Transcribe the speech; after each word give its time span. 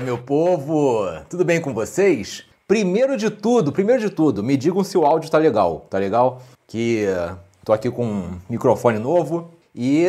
Fala, 0.00 0.06
meu 0.06 0.18
povo! 0.18 1.06
Tudo 1.28 1.44
bem 1.44 1.60
com 1.60 1.74
vocês? 1.74 2.44
Primeiro 2.66 3.18
de 3.18 3.28
tudo, 3.28 3.70
primeiro 3.70 4.00
de 4.00 4.08
tudo, 4.08 4.42
me 4.42 4.56
digam 4.56 4.82
se 4.82 4.96
o 4.96 5.04
áudio 5.04 5.30
tá 5.30 5.36
legal, 5.36 5.86
tá 5.90 5.98
legal? 5.98 6.40
Que 6.66 7.04
uh, 7.06 7.36
tô 7.62 7.72
aqui 7.72 7.90
com 7.90 8.06
um 8.06 8.38
microfone 8.48 8.98
novo 8.98 9.50
e 9.74 10.06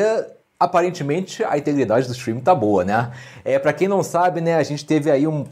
aparentemente 0.58 1.44
a 1.44 1.58
integridade 1.58 2.08
do 2.08 2.14
stream 2.14 2.40
tá 2.40 2.56
boa, 2.56 2.86
né? 2.86 3.12
É, 3.44 3.60
para 3.60 3.74
quem 3.74 3.90
não 3.90 4.02
sabe, 4.02 4.40
né, 4.40 4.56
a 4.56 4.64
gente 4.64 4.86
teve 4.86 5.12
aí 5.12 5.28
um, 5.28 5.46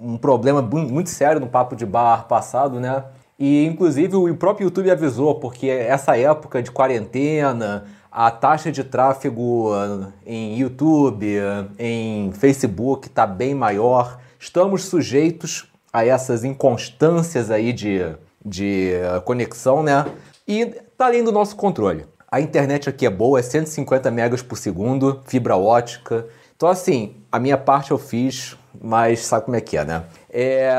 um 0.00 0.16
problema 0.16 0.60
muito 0.60 1.10
sério 1.10 1.40
no 1.40 1.46
papo 1.46 1.76
de 1.76 1.86
bar 1.86 2.26
passado, 2.26 2.80
né? 2.80 3.04
E 3.38 3.64
inclusive 3.64 4.16
o 4.16 4.34
próprio 4.34 4.64
YouTube 4.64 4.90
avisou, 4.90 5.36
porque 5.36 5.68
essa 5.68 6.18
época 6.18 6.60
de 6.60 6.70
quarentena, 6.72 7.84
a 8.14 8.30
taxa 8.30 8.70
de 8.70 8.84
tráfego 8.84 9.74
uh, 9.74 10.12
em 10.24 10.56
YouTube, 10.56 11.36
uh, 11.36 11.68
em 11.76 12.30
Facebook 12.30 13.08
está 13.08 13.26
bem 13.26 13.56
maior. 13.56 14.20
Estamos 14.38 14.84
sujeitos 14.84 15.68
a 15.92 16.06
essas 16.06 16.44
inconstâncias 16.44 17.50
aí 17.50 17.72
de, 17.72 18.14
de 18.44 18.92
uh, 19.16 19.20
conexão, 19.22 19.82
né? 19.82 20.06
E 20.46 20.60
está 20.60 21.06
além 21.06 21.24
do 21.24 21.32
nosso 21.32 21.56
controle. 21.56 22.06
A 22.30 22.40
internet 22.40 22.88
aqui 22.88 23.04
é 23.04 23.10
boa, 23.10 23.40
é 23.40 23.42
150 23.42 24.08
megas 24.12 24.42
por 24.42 24.58
segundo, 24.58 25.20
fibra 25.26 25.56
ótica. 25.56 26.24
Então, 26.54 26.68
assim, 26.68 27.16
a 27.32 27.40
minha 27.40 27.58
parte 27.58 27.90
eu 27.90 27.98
fiz, 27.98 28.56
mas 28.80 29.26
sabe 29.26 29.46
como 29.46 29.56
é 29.56 29.60
que 29.60 29.76
é, 29.76 29.84
né? 29.84 30.04
É, 30.30 30.72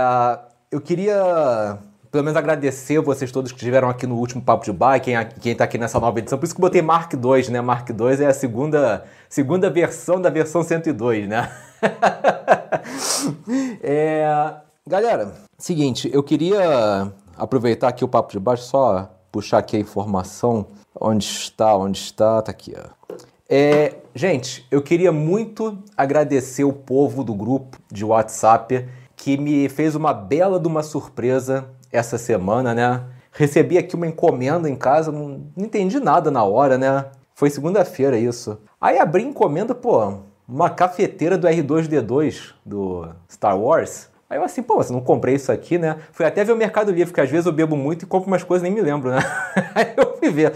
eu 0.72 0.80
queria 0.80 1.80
pelo 2.16 2.24
menos 2.24 2.38
agradecer 2.38 3.02
vocês 3.02 3.30
todos 3.30 3.52
que 3.52 3.58
estiveram 3.58 3.90
aqui 3.90 4.08
no 4.08 4.16
último 4.16 4.42
Papo 4.42 4.64
de 4.64 4.72
Bar, 4.72 5.02
quem, 5.02 5.16
quem 5.42 5.54
tá 5.54 5.66
aqui 5.66 5.78
nessa 5.78 6.00
nova 6.00 6.18
edição. 6.18 6.40
Por 6.40 6.46
isso 6.46 6.56
que 6.56 6.62
botei 6.62 6.82
Mark 6.82 7.12
II, 7.14 7.52
né? 7.52 7.60
Mark 7.60 7.90
II 7.90 8.24
é 8.24 8.28
a 8.28 8.34
segunda, 8.34 9.04
segunda 9.28 9.70
versão 9.70 10.22
da 10.22 10.30
versão 10.30 10.64
102, 10.64 11.28
né? 11.28 11.52
é, 13.84 14.54
galera, 14.88 15.34
seguinte, 15.58 16.10
eu 16.14 16.24
queria 16.24 17.12
aproveitar 17.38 17.90
aqui 17.90 18.06
o 18.06 18.08
Papo 18.08 18.32
de 18.32 18.40
Baixo, 18.40 18.64
só 18.64 19.12
puxar 19.30 19.58
aqui 19.58 19.76
a 19.76 19.80
informação. 19.82 20.68
Onde 20.98 21.26
está? 21.26 21.76
Onde 21.76 21.98
está? 21.98 22.42
Tá 22.42 22.50
aqui, 22.50 22.74
ó. 22.78 23.16
É, 23.50 23.94
gente, 24.16 24.66
eu 24.72 24.82
queria 24.82 25.12
muito 25.12 25.78
agradecer 25.98 26.64
o 26.64 26.72
povo 26.72 27.26
do 27.26 27.34
grupo 27.34 27.78
de 27.92 28.06
WhatsApp 28.06 28.88
que 29.18 29.38
me 29.38 29.70
fez 29.70 29.96
uma 29.96 30.14
bela 30.14 30.60
de 30.60 30.68
uma 30.68 30.84
surpresa 30.84 31.70
essa 31.96 32.18
semana, 32.18 32.74
né? 32.74 33.04
Recebi 33.32 33.78
aqui 33.78 33.96
uma 33.96 34.08
encomenda 34.08 34.70
em 34.70 34.76
casa, 34.76 35.12
não, 35.12 35.42
entendi 35.58 36.00
nada 36.00 36.32
na 36.32 36.44
hora, 36.44 36.78
né? 36.78 37.06
Foi 37.34 37.50
segunda-feira 37.50 38.18
isso. 38.18 38.58
Aí 38.80 38.98
abri 38.98 39.24
encomenda, 39.24 39.76
pô, 39.76 40.20
uma 40.48 40.70
cafeteira 40.70 41.38
do 41.38 41.48
R2D2 41.48 42.54
do 42.66 43.10
Star 43.30 43.60
Wars. 43.60 44.10
Aí 44.30 44.38
eu 44.38 44.44
assim, 44.44 44.64
pô, 44.64 44.76
você 44.76 44.92
não 44.92 45.02
comprei 45.02 45.36
isso 45.36 45.52
aqui, 45.52 45.78
né? 45.78 45.98
Fui 46.12 46.26
até 46.26 46.44
ver 46.44 46.54
o 46.54 46.56
Mercado 46.56 46.92
Livre, 46.92 47.08
porque 47.08 47.22
às 47.22 47.30
vezes 47.30 47.46
eu 47.46 47.52
bebo 47.52 47.76
muito 47.76 48.04
e 48.04 48.06
compro 48.06 48.28
umas 48.28 48.44
coisas 48.44 48.64
nem 48.64 48.72
me 48.72 48.82
lembro, 48.82 49.12
né? 49.12 49.20
Aí 49.76 49.94
eu 49.98 50.18
fui 50.18 50.30
ver. 50.30 50.54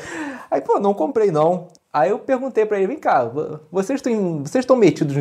Aí, 0.49 0.61
pô, 0.61 0.79
não 0.79 0.93
comprei 0.93 1.31
não. 1.31 1.67
Aí 1.91 2.11
eu 2.11 2.19
perguntei 2.19 2.65
para 2.65 2.77
ele, 2.77 2.87
vem 2.87 2.99
cá, 2.99 3.29
vocês 3.71 3.97
estão 3.97 4.43
vocês 4.43 4.63
estão 4.63 4.75
metidos 4.75 5.15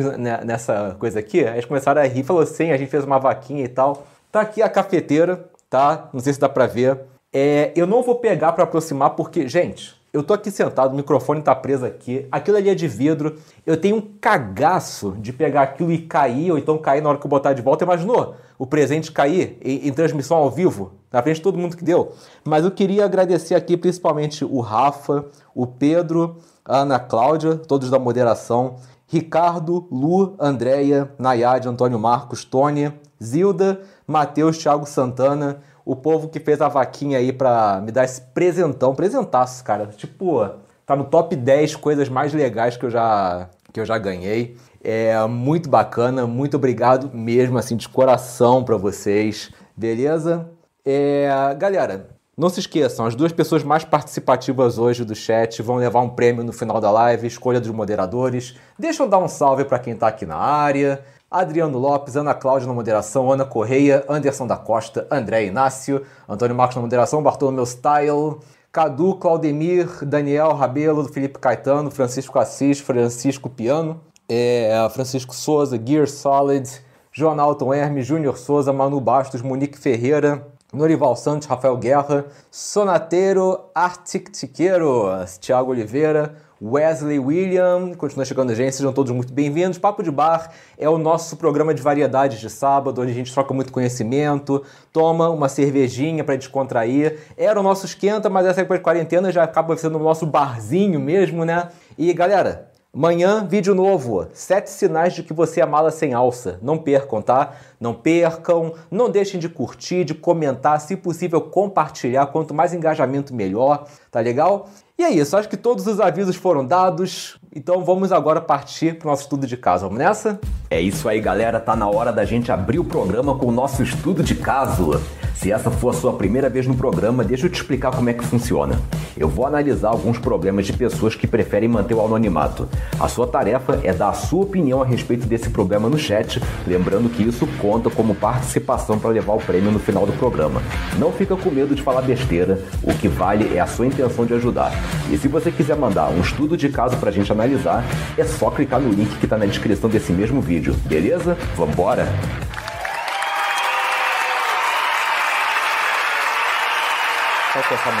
nessa 0.45 0.95
coisa 0.99 1.19
aqui? 1.19 1.43
Aí 1.43 1.55
eles 1.55 1.65
começaram 1.65 1.99
a 1.99 2.05
rir, 2.05 2.23
falou 2.23 2.45
sim, 2.45 2.71
a 2.71 2.77
gente 2.77 2.89
fez 2.89 3.03
uma 3.03 3.17
vaquinha 3.17 3.63
e 3.63 3.67
tal. 3.67 4.05
Tá 4.31 4.41
aqui 4.41 4.61
a 4.61 4.69
cafeteira, 4.69 5.49
tá? 5.69 6.09
Não 6.11 6.19
sei 6.19 6.33
se 6.33 6.39
dá 6.39 6.49
pra 6.49 6.65
ver. 6.65 6.99
É, 7.31 7.71
eu 7.75 7.85
não 7.85 8.01
vou 8.01 8.15
pegar 8.15 8.53
para 8.53 8.63
aproximar 8.63 9.11
porque, 9.11 9.47
gente, 9.47 9.95
eu 10.11 10.23
tô 10.23 10.33
aqui 10.33 10.49
sentado, 10.49 10.93
o 10.93 10.95
microfone 10.95 11.41
tá 11.41 11.53
preso 11.53 11.85
aqui, 11.85 12.27
aquilo 12.31 12.57
ali 12.57 12.69
é 12.69 12.75
de 12.75 12.87
vidro, 12.87 13.35
eu 13.65 13.77
tenho 13.77 13.97
um 13.97 14.01
cagaço 14.01 15.15
de 15.19 15.31
pegar 15.31 15.61
aquilo 15.61 15.91
e 15.91 15.99
cair, 15.99 16.51
ou 16.51 16.57
então 16.57 16.77
cair 16.79 17.01
na 17.01 17.09
hora 17.09 17.17
que 17.19 17.25
eu 17.25 17.29
botar 17.29 17.53
de 17.53 17.61
volta. 17.61 17.83
Imaginou 17.83 18.35
o 18.57 18.65
presente 18.65 19.11
cair 19.11 19.57
em, 19.63 19.87
em 19.87 19.93
transmissão 19.93 20.37
ao 20.37 20.49
vivo, 20.49 20.93
na 21.11 21.21
frente 21.21 21.35
de 21.35 21.43
todo 21.43 21.59
mundo 21.59 21.77
que 21.77 21.83
deu? 21.83 22.13
Mas 22.43 22.65
eu 22.65 22.71
queria 22.71 23.05
agradecer 23.05 23.53
aqui 23.53 23.77
principalmente 23.77 24.43
o 24.43 24.59
Rafa, 24.61 25.25
o 25.53 25.67
Pedro, 25.67 26.37
a 26.65 26.79
Ana 26.79 26.99
Cláudia, 26.99 27.55
todos 27.55 27.91
da 27.91 27.99
moderação, 27.99 28.77
Ricardo, 29.07 29.87
Lu, 29.91 30.35
Andréia, 30.39 31.11
Nayade, 31.17 31.67
Antônio 31.67 31.99
Marcos, 31.99 32.43
Tony, 32.43 32.91
Zilda, 33.23 33.81
Matheus, 34.07 34.57
Thiago 34.57 34.85
Santana, 34.85 35.61
o 35.85 35.95
povo 35.95 36.29
que 36.29 36.39
fez 36.39 36.61
a 36.61 36.67
vaquinha 36.67 37.17
aí 37.17 37.33
pra 37.33 37.81
me 37.81 37.91
dar 37.91 38.03
esse 38.03 38.21
presentão, 38.21 38.93
presentaço, 38.93 39.63
cara. 39.63 39.87
Tipo, 39.87 40.47
tá 40.85 40.95
no 40.95 41.05
top 41.05 41.35
10 41.35 41.75
coisas 41.75 42.09
mais 42.09 42.33
legais 42.33 42.77
que 42.77 42.85
eu 42.85 42.89
já, 42.89 43.49
que 43.73 43.79
eu 43.79 43.85
já 43.85 43.97
ganhei. 43.97 44.55
É 44.83 45.25
muito 45.27 45.69
bacana, 45.69 46.25
muito 46.25 46.55
obrigado 46.55 47.09
mesmo, 47.13 47.57
assim, 47.57 47.75
de 47.75 47.89
coração 47.89 48.63
para 48.63 48.77
vocês, 48.77 49.51
beleza? 49.75 50.49
É, 50.85 51.27
galera, 51.57 52.09
não 52.39 52.47
se 52.47 52.61
esqueçam, 52.61 53.05
as 53.05 53.15
duas 53.15 53.33
pessoas 53.33 53.63
mais 53.63 53.83
participativas 53.83 54.77
hoje 54.77 55.03
do 55.03 55.13
chat 55.13 55.61
vão 55.61 55.75
levar 55.75 55.99
um 55.99 56.09
prêmio 56.09 56.41
no 56.41 56.53
final 56.53 56.79
da 56.79 56.89
live, 56.89 57.27
escolha 57.27 57.59
dos 57.59 57.69
moderadores. 57.69 58.55
Deixa 58.77 59.03
eu 59.03 59.09
dar 59.09 59.17
um 59.17 59.27
salve 59.27 59.65
para 59.65 59.77
quem 59.77 59.93
tá 59.93 60.07
aqui 60.07 60.25
na 60.25 60.37
área. 60.37 61.03
Adriano 61.31 61.77
Lopes, 61.77 62.15
Ana 62.15 62.33
Cláudia 62.33 62.67
na 62.67 62.73
moderação, 62.73 63.31
Ana 63.31 63.45
Correia, 63.45 64.03
Anderson 64.09 64.47
da 64.47 64.57
Costa, 64.57 65.07
André 65.11 65.45
Inácio, 65.45 66.03
Antônio 66.27 66.55
Marcos 66.55 66.75
na 66.75 66.81
moderação, 66.81 67.21
Bartolomeu 67.21 67.65
Style, 67.65 68.39
Cadu, 68.71 69.15
Claudemir, 69.15 70.03
Daniel 70.03 70.53
Rabelo, 70.53 71.03
Felipe 71.05 71.37
Caetano, 71.37 71.91
Francisco 71.91 72.39
Assis, 72.39 72.79
Francisco 72.79 73.47
Piano, 73.47 74.01
é, 74.27 74.87
Francisco 74.91 75.35
Souza, 75.35 75.79
Gear 75.83 76.07
Solid, 76.07 76.67
Jonalton 77.11 77.73
Hermes, 77.73 78.07
Júnior 78.07 78.37
Souza, 78.37 78.73
Manu 78.73 78.99
Bastos, 78.99 79.43
Monique 79.43 79.77
Ferreira, 79.77 80.47
Norival 80.73 81.15
Santos, 81.15 81.47
Rafael 81.47 81.77
Guerra, 81.77 82.25
Sonateiro, 82.51 83.65
Artic 83.73 84.31
Tiqueiro, 84.31 85.07
Thiago 85.41 85.71
Oliveira, 85.71 86.35
Wesley 86.61 87.19
William, 87.19 87.93
continua 87.95 88.25
chegando 88.25 88.51
a 88.51 88.55
gente, 88.55 88.75
sejam 88.75 88.91
todos 88.91 89.13
muito 89.13 89.31
bem-vindos. 89.31 89.77
Papo 89.77 90.03
de 90.03 90.11
Bar 90.11 90.51
é 90.77 90.89
o 90.89 90.97
nosso 90.97 91.37
programa 91.37 91.73
de 91.73 91.81
variedades 91.81 92.37
de 92.37 92.49
sábado, 92.49 93.01
onde 93.01 93.11
a 93.11 93.15
gente 93.15 93.33
troca 93.33 93.53
muito 93.53 93.71
conhecimento, 93.71 94.61
toma 94.91 95.29
uma 95.29 95.47
cervejinha 95.47 96.21
para 96.21 96.35
descontrair. 96.35 97.17
Era 97.37 97.57
o 97.57 97.63
nosso 97.63 97.85
esquenta, 97.85 98.29
mas 98.29 98.45
essa 98.45 98.59
época 98.59 98.77
de 98.77 98.83
quarentena 98.83 99.31
já 99.31 99.41
acaba 99.41 99.77
sendo 99.77 99.97
o 99.97 100.03
nosso 100.03 100.25
barzinho 100.25 100.99
mesmo, 100.99 101.45
né? 101.45 101.69
E 101.97 102.11
galera, 102.11 102.69
Amanhã, 102.91 103.45
vídeo 103.47 103.75
novo. 103.75 104.27
Sete 104.33 104.67
sinais 104.71 105.13
de 105.13 105.21
que 105.21 105.31
você 105.31 105.61
é 105.61 105.65
mala 105.65 105.91
sem 105.91 106.15
alça. 106.15 106.57
Não 106.59 106.75
percam, 106.75 107.21
tá? 107.21 107.53
Não 107.79 107.93
percam. 107.93 108.73
Não 108.89 109.11
deixem 109.11 109.39
de 109.39 109.47
curtir, 109.47 110.03
de 110.03 110.15
comentar, 110.15 110.81
se 110.81 110.95
possível 110.97 111.39
compartilhar. 111.39 112.25
Quanto 112.25 112.51
mais 112.51 112.73
engajamento, 112.73 113.31
melhor. 113.31 113.85
Tá 114.09 114.19
legal? 114.19 114.67
E 114.99 115.03
é 115.03 115.09
isso, 115.09 115.37
acho 115.37 115.47
que 115.47 115.55
todos 115.55 115.87
os 115.87 116.01
avisos 116.01 116.35
foram 116.35 116.65
dados, 116.65 117.39
então 117.55 117.85
vamos 117.85 118.11
agora 118.11 118.41
partir 118.41 118.99
para 118.99 119.07
o 119.07 119.11
nosso 119.11 119.23
estudo 119.23 119.47
de 119.47 119.55
caso. 119.55 119.85
Vamos 119.85 119.97
nessa? 119.97 120.37
É 120.69 120.81
isso 120.81 121.07
aí, 121.07 121.21
galera, 121.21 121.57
tá 121.57 121.73
na 121.73 121.87
hora 121.87 122.11
da 122.11 122.25
gente 122.25 122.51
abrir 122.51 122.79
o 122.79 122.83
programa 122.83 123.33
com 123.33 123.45
o 123.45 123.51
nosso 123.51 123.81
estudo 123.81 124.21
de 124.21 124.35
caso. 124.35 125.01
Se 125.33 125.53
essa 125.53 125.71
for 125.71 125.91
a 125.91 125.93
sua 125.93 126.11
primeira 126.11 126.49
vez 126.49 126.67
no 126.67 126.75
programa, 126.75 127.23
deixa 127.23 127.45
eu 127.45 127.49
te 127.49 127.55
explicar 127.61 127.91
como 127.91 128.09
é 128.09 128.13
que 128.13 128.25
funciona. 128.25 128.77
Eu 129.15 129.29
vou 129.29 129.45
analisar 129.45 129.87
alguns 129.87 130.19
problemas 130.19 130.65
de 130.65 130.73
pessoas 130.73 131.15
que 131.15 131.25
preferem 131.25 131.69
manter 131.69 131.93
o 131.93 132.05
anonimato. 132.05 132.67
A 132.99 133.07
sua 133.07 133.25
tarefa 133.25 133.79
é 133.83 133.93
dar 133.93 134.09
a 134.09 134.13
sua 134.13 134.43
opinião 134.43 134.81
a 134.81 134.85
respeito 134.85 135.25
desse 135.25 135.49
problema 135.49 135.87
no 135.87 135.97
chat, 135.97 136.41
lembrando 136.67 137.09
que 137.09 137.23
isso 137.23 137.47
conta 137.61 137.89
como 137.89 138.13
participação 138.13 138.99
para 138.99 139.11
levar 139.11 139.33
o 139.33 139.39
prêmio 139.39 139.71
no 139.71 139.79
final 139.79 140.05
do 140.05 140.11
programa. 140.11 140.61
Não 140.97 141.09
fica 141.13 141.37
com 141.37 141.49
medo 141.49 141.73
de 141.73 141.81
falar 141.81 142.01
besteira, 142.01 142.59
o 142.83 142.93
que 142.93 143.07
vale 143.07 143.55
é 143.55 143.61
a 143.61 143.67
sua 143.67 143.87
intenção 143.87 144.25
de 144.25 144.33
ajudar. 144.33 144.73
E 145.11 145.17
se 145.17 145.27
você 145.27 145.51
quiser 145.51 145.75
mandar 145.75 146.09
um 146.09 146.21
estudo 146.21 146.55
de 146.55 146.69
caso 146.69 146.97
pra 146.97 147.11
gente 147.11 147.31
analisar, 147.31 147.83
é 148.17 148.23
só 148.23 148.51
clicar 148.51 148.79
no 148.79 148.91
link 148.91 149.17
que 149.17 149.27
tá 149.27 149.37
na 149.37 149.45
descrição 149.45 149.89
desse 149.89 150.11
mesmo 150.11 150.41
vídeo, 150.41 150.73
beleza? 150.85 151.35
Vambora? 151.55 152.07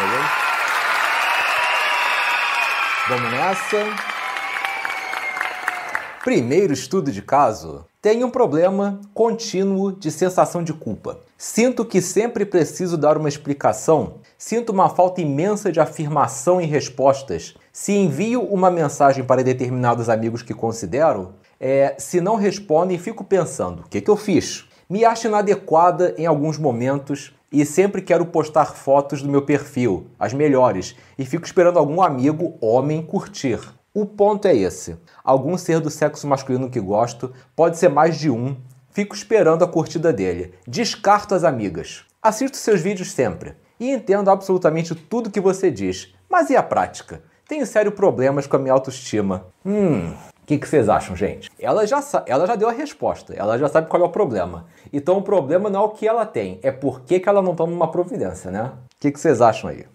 Olho. 0.09 0.29
Vamos 3.09 3.31
nessa. 3.31 3.77
Primeiro 6.23 6.73
estudo 6.73 7.11
de 7.11 7.21
caso. 7.21 7.88
Tenho 8.01 8.27
um 8.27 8.31
problema 8.31 9.01
contínuo 9.13 9.91
de 9.91 10.09
sensação 10.09 10.63
de 10.63 10.71
culpa. 10.71 11.19
Sinto 11.37 11.83
que 11.83 12.01
sempre 12.01 12.45
preciso 12.45 12.97
dar 12.97 13.17
uma 13.17 13.27
explicação. 13.27 14.21
Sinto 14.37 14.69
uma 14.69 14.87
falta 14.87 15.19
imensa 15.19 15.69
de 15.69 15.81
afirmação 15.81 16.61
e 16.61 16.65
respostas. 16.65 17.55
Se 17.73 17.91
envio 17.91 18.41
uma 18.41 18.71
mensagem 18.71 19.21
para 19.21 19.43
determinados 19.43 20.07
amigos 20.07 20.41
que 20.41 20.53
considero, 20.53 21.33
é, 21.59 21.95
se 21.97 22.21
não 22.21 22.37
respondem, 22.37 22.97
fico 22.97 23.21
pensando: 23.21 23.81
o 23.81 23.89
que, 23.89 23.99
que 23.99 24.09
eu 24.09 24.15
fiz? 24.15 24.65
Me 24.89 25.03
acho 25.03 25.27
inadequada 25.27 26.15
em 26.17 26.25
alguns 26.25 26.57
momentos 26.57 27.35
e 27.51 27.65
sempre 27.65 28.01
quero 28.01 28.27
postar 28.27 28.75
fotos 28.75 29.21
do 29.21 29.27
meu 29.27 29.41
perfil, 29.41 30.07
as 30.17 30.31
melhores, 30.31 30.95
e 31.17 31.25
fico 31.25 31.45
esperando 31.45 31.77
algum 31.77 32.01
amigo 32.01 32.55
homem 32.61 33.01
curtir. 33.01 33.59
O 33.99 34.05
ponto 34.05 34.47
é 34.47 34.55
esse. 34.55 34.97
Algum 35.21 35.57
ser 35.57 35.81
do 35.81 35.89
sexo 35.89 36.25
masculino 36.25 36.69
que 36.69 36.79
gosto, 36.79 37.33
pode 37.53 37.77
ser 37.77 37.89
mais 37.89 38.17
de 38.17 38.29
um, 38.29 38.55
fico 38.91 39.13
esperando 39.13 39.61
a 39.61 39.67
curtida 39.67 40.13
dele. 40.13 40.53
Descarto 40.65 41.35
as 41.35 41.43
amigas. 41.43 42.05
Assisto 42.23 42.55
seus 42.55 42.79
vídeos 42.79 43.11
sempre 43.11 43.55
e 43.77 43.91
entendo 43.91 44.31
absolutamente 44.31 44.95
tudo 44.95 45.29
que 45.29 45.41
você 45.41 45.69
diz. 45.69 46.13
Mas 46.29 46.49
e 46.49 46.55
a 46.55 46.63
prática? 46.63 47.21
Tenho 47.45 47.65
sérios 47.65 47.93
problemas 47.93 48.47
com 48.47 48.55
a 48.55 48.59
minha 48.59 48.71
autoestima. 48.71 49.47
Hum, 49.65 50.13
o 50.41 50.45
que, 50.45 50.57
que, 50.57 50.65
vocês 50.65 50.87
acham, 50.87 51.13
gente? 51.13 51.51
Ela 51.59 51.85
já, 51.85 52.01
ela 52.25 52.47
já 52.47 52.55
deu 52.55 52.69
a 52.69 52.71
resposta, 52.71 53.33
ela 53.33 53.57
já 53.57 53.67
sabe 53.67 53.89
qual 53.89 54.01
é 54.01 54.05
o 54.05 54.09
problema. 54.09 54.67
Então 54.93 55.17
o 55.17 55.21
problema 55.21 55.69
não 55.69 55.81
é 55.81 55.83
o 55.83 55.89
que 55.89 56.07
ela 56.07 56.25
tem, 56.25 56.57
é 56.63 56.71
por 56.71 57.01
que, 57.01 57.19
que 57.19 57.27
ela 57.27 57.41
não 57.41 57.53
toma 57.53 57.73
uma 57.73 57.91
providência, 57.91 58.49
né? 58.49 58.71
O 58.95 58.97
que, 58.97 59.11
que 59.11 59.19
vocês 59.19 59.41
acham 59.41 59.69
aí? 59.69 59.85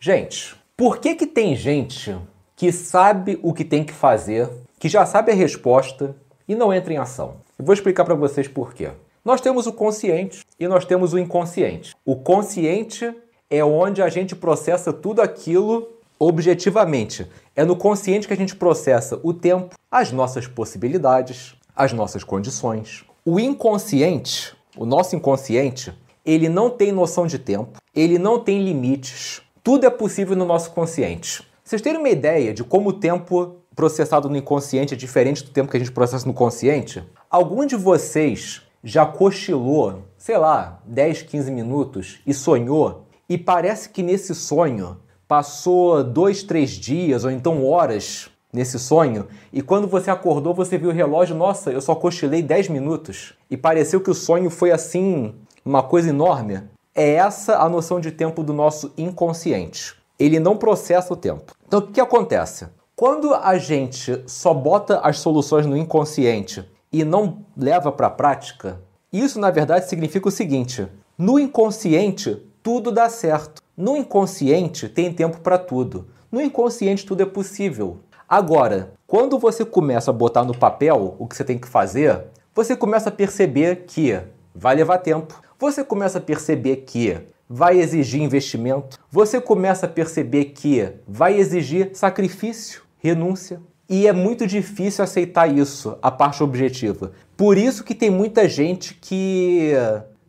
Gente, 0.00 0.56
por 0.74 0.96
que, 0.96 1.14
que 1.14 1.26
tem 1.26 1.54
gente 1.54 2.16
que 2.56 2.70
sabe 2.72 3.38
o 3.42 3.52
que 3.52 3.64
tem 3.64 3.84
que 3.84 3.92
fazer, 3.92 4.48
que 4.78 4.88
já 4.88 5.04
sabe 5.04 5.32
a 5.32 5.34
resposta 5.34 6.14
e 6.46 6.54
não 6.54 6.72
entra 6.72 6.92
em 6.92 6.98
ação? 6.98 7.36
Eu 7.58 7.64
vou 7.64 7.74
explicar 7.74 8.04
para 8.04 8.14
vocês 8.14 8.48
por 8.48 8.74
quê. 8.74 8.90
Nós 9.24 9.40
temos 9.40 9.66
o 9.66 9.72
consciente 9.72 10.44
e 10.60 10.68
nós 10.68 10.84
temos 10.84 11.12
o 11.12 11.18
inconsciente. 11.18 11.94
O 12.04 12.16
consciente 12.16 13.14
é 13.48 13.64
onde 13.64 14.02
a 14.02 14.08
gente 14.08 14.36
processa 14.36 14.92
tudo 14.92 15.22
aquilo 15.22 15.88
objetivamente. 16.18 17.26
É 17.56 17.64
no 17.64 17.76
consciente 17.76 18.26
que 18.26 18.34
a 18.34 18.36
gente 18.36 18.54
processa 18.54 19.18
o 19.22 19.32
tempo, 19.32 19.74
as 19.90 20.12
nossas 20.12 20.46
possibilidades, 20.46 21.54
as 21.74 21.92
nossas 21.92 22.22
condições. 22.22 23.04
O 23.24 23.40
inconsciente, 23.40 24.54
o 24.76 24.84
nosso 24.84 25.16
inconsciente, 25.16 25.92
ele 26.24 26.48
não 26.48 26.70
tem 26.70 26.92
noção 26.92 27.26
de 27.26 27.38
tempo, 27.38 27.78
ele 27.94 28.18
não 28.18 28.38
tem 28.38 28.62
limites. 28.62 29.42
Tudo 29.62 29.86
é 29.86 29.90
possível 29.90 30.36
no 30.36 30.44
nosso 30.44 30.70
consciente. 30.72 31.46
Vocês 31.66 31.80
terem 31.80 31.98
uma 31.98 32.10
ideia 32.10 32.52
de 32.52 32.62
como 32.62 32.90
o 32.90 32.92
tempo 32.92 33.56
processado 33.74 34.28
no 34.28 34.36
inconsciente 34.36 34.92
é 34.92 34.96
diferente 34.98 35.42
do 35.42 35.48
tempo 35.48 35.70
que 35.70 35.78
a 35.78 35.80
gente 35.80 35.92
processa 35.92 36.26
no 36.26 36.34
consciente? 36.34 37.02
Algum 37.30 37.64
de 37.64 37.74
vocês 37.74 38.60
já 38.82 39.06
cochilou, 39.06 40.02
sei 40.18 40.36
lá, 40.36 40.82
10, 40.84 41.22
15 41.22 41.50
minutos 41.50 42.20
e 42.26 42.34
sonhou 42.34 43.06
e 43.26 43.38
parece 43.38 43.88
que 43.88 44.02
nesse 44.02 44.34
sonho 44.34 44.98
passou 45.26 46.04
dois, 46.04 46.42
três 46.42 46.72
dias 46.72 47.24
ou 47.24 47.30
então 47.30 47.66
horas 47.66 48.28
nesse 48.52 48.78
sonho 48.78 49.26
e 49.50 49.62
quando 49.62 49.88
você 49.88 50.10
acordou 50.10 50.52
você 50.52 50.76
viu 50.76 50.90
o 50.90 50.92
relógio, 50.92 51.34
nossa, 51.34 51.72
eu 51.72 51.80
só 51.80 51.94
cochilei 51.94 52.42
10 52.42 52.68
minutos 52.68 53.32
e 53.50 53.56
pareceu 53.56 54.02
que 54.02 54.10
o 54.10 54.14
sonho 54.14 54.50
foi 54.50 54.70
assim, 54.70 55.34
uma 55.64 55.82
coisa 55.82 56.10
enorme. 56.10 56.60
É 56.94 57.14
essa 57.14 57.56
a 57.56 57.66
noção 57.70 58.00
de 58.00 58.12
tempo 58.12 58.42
do 58.42 58.52
nosso 58.52 58.92
inconsciente. 58.98 60.03
Ele 60.18 60.38
não 60.38 60.56
processa 60.56 61.12
o 61.12 61.16
tempo. 61.16 61.52
Então 61.66 61.80
o 61.80 61.86
que 61.86 62.00
acontece? 62.00 62.66
Quando 62.96 63.34
a 63.34 63.58
gente 63.58 64.22
só 64.26 64.54
bota 64.54 65.00
as 65.00 65.18
soluções 65.18 65.66
no 65.66 65.76
inconsciente 65.76 66.64
e 66.92 67.04
não 67.04 67.44
leva 67.56 67.90
para 67.90 68.06
a 68.06 68.10
prática, 68.10 68.80
isso 69.12 69.40
na 69.40 69.50
verdade 69.50 69.88
significa 69.88 70.28
o 70.28 70.32
seguinte: 70.32 70.86
no 71.18 71.38
inconsciente 71.38 72.40
tudo 72.62 72.90
dá 72.90 73.08
certo. 73.08 73.62
No 73.76 73.96
inconsciente 73.96 74.88
tem 74.88 75.12
tempo 75.12 75.40
para 75.40 75.58
tudo. 75.58 76.06
No 76.30 76.40
inconsciente 76.40 77.04
tudo 77.04 77.22
é 77.22 77.26
possível. 77.26 77.98
Agora, 78.28 78.94
quando 79.06 79.38
você 79.38 79.64
começa 79.64 80.10
a 80.10 80.14
botar 80.14 80.44
no 80.44 80.56
papel 80.56 81.14
o 81.18 81.26
que 81.26 81.36
você 81.36 81.44
tem 81.44 81.58
que 81.58 81.68
fazer, 81.68 82.24
você 82.54 82.76
começa 82.76 83.08
a 83.08 83.12
perceber 83.12 83.84
que 83.86 84.18
vai 84.54 84.74
levar 84.76 84.98
tempo. 84.98 85.40
Você 85.58 85.84
começa 85.84 86.18
a 86.18 86.20
perceber 86.20 86.76
que 86.78 87.18
vai 87.48 87.78
exigir 87.78 88.22
investimento. 88.22 88.98
Você 89.10 89.40
começa 89.40 89.86
a 89.86 89.88
perceber 89.88 90.46
que 90.46 90.88
vai 91.06 91.38
exigir 91.38 91.90
sacrifício, 91.94 92.82
renúncia. 92.98 93.60
E 93.88 94.06
é 94.06 94.12
muito 94.12 94.46
difícil 94.46 95.04
aceitar 95.04 95.46
isso, 95.46 95.98
a 96.00 96.10
parte 96.10 96.42
objetiva. 96.42 97.12
Por 97.36 97.58
isso 97.58 97.84
que 97.84 97.94
tem 97.94 98.10
muita 98.10 98.48
gente 98.48 98.94
que 98.94 99.72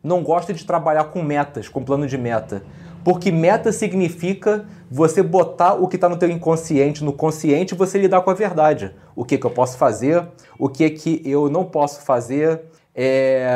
não 0.02 0.22
gosta 0.22 0.52
de 0.52 0.64
trabalhar 0.64 1.04
com 1.04 1.22
metas, 1.22 1.68
com 1.68 1.82
plano 1.82 2.06
de 2.06 2.18
meta. 2.18 2.62
Porque 3.02 3.30
meta 3.30 3.72
significa 3.72 4.66
você 4.90 5.22
botar 5.22 5.74
o 5.74 5.88
que 5.88 5.96
está 5.96 6.08
no 6.08 6.16
teu 6.16 6.28
inconsciente 6.28 7.04
no 7.04 7.12
consciente 7.12 7.72
e 7.72 7.76
você 7.76 7.98
lidar 7.98 8.20
com 8.20 8.30
a 8.30 8.34
verdade. 8.34 8.92
O 9.14 9.24
que, 9.24 9.38
que 9.38 9.46
eu 9.46 9.50
posso 9.50 9.78
fazer, 9.78 10.26
o 10.58 10.68
que, 10.68 10.90
que 10.90 11.22
eu 11.24 11.48
não 11.48 11.64
posso 11.64 12.02
fazer, 12.02 12.62
é... 12.94 13.48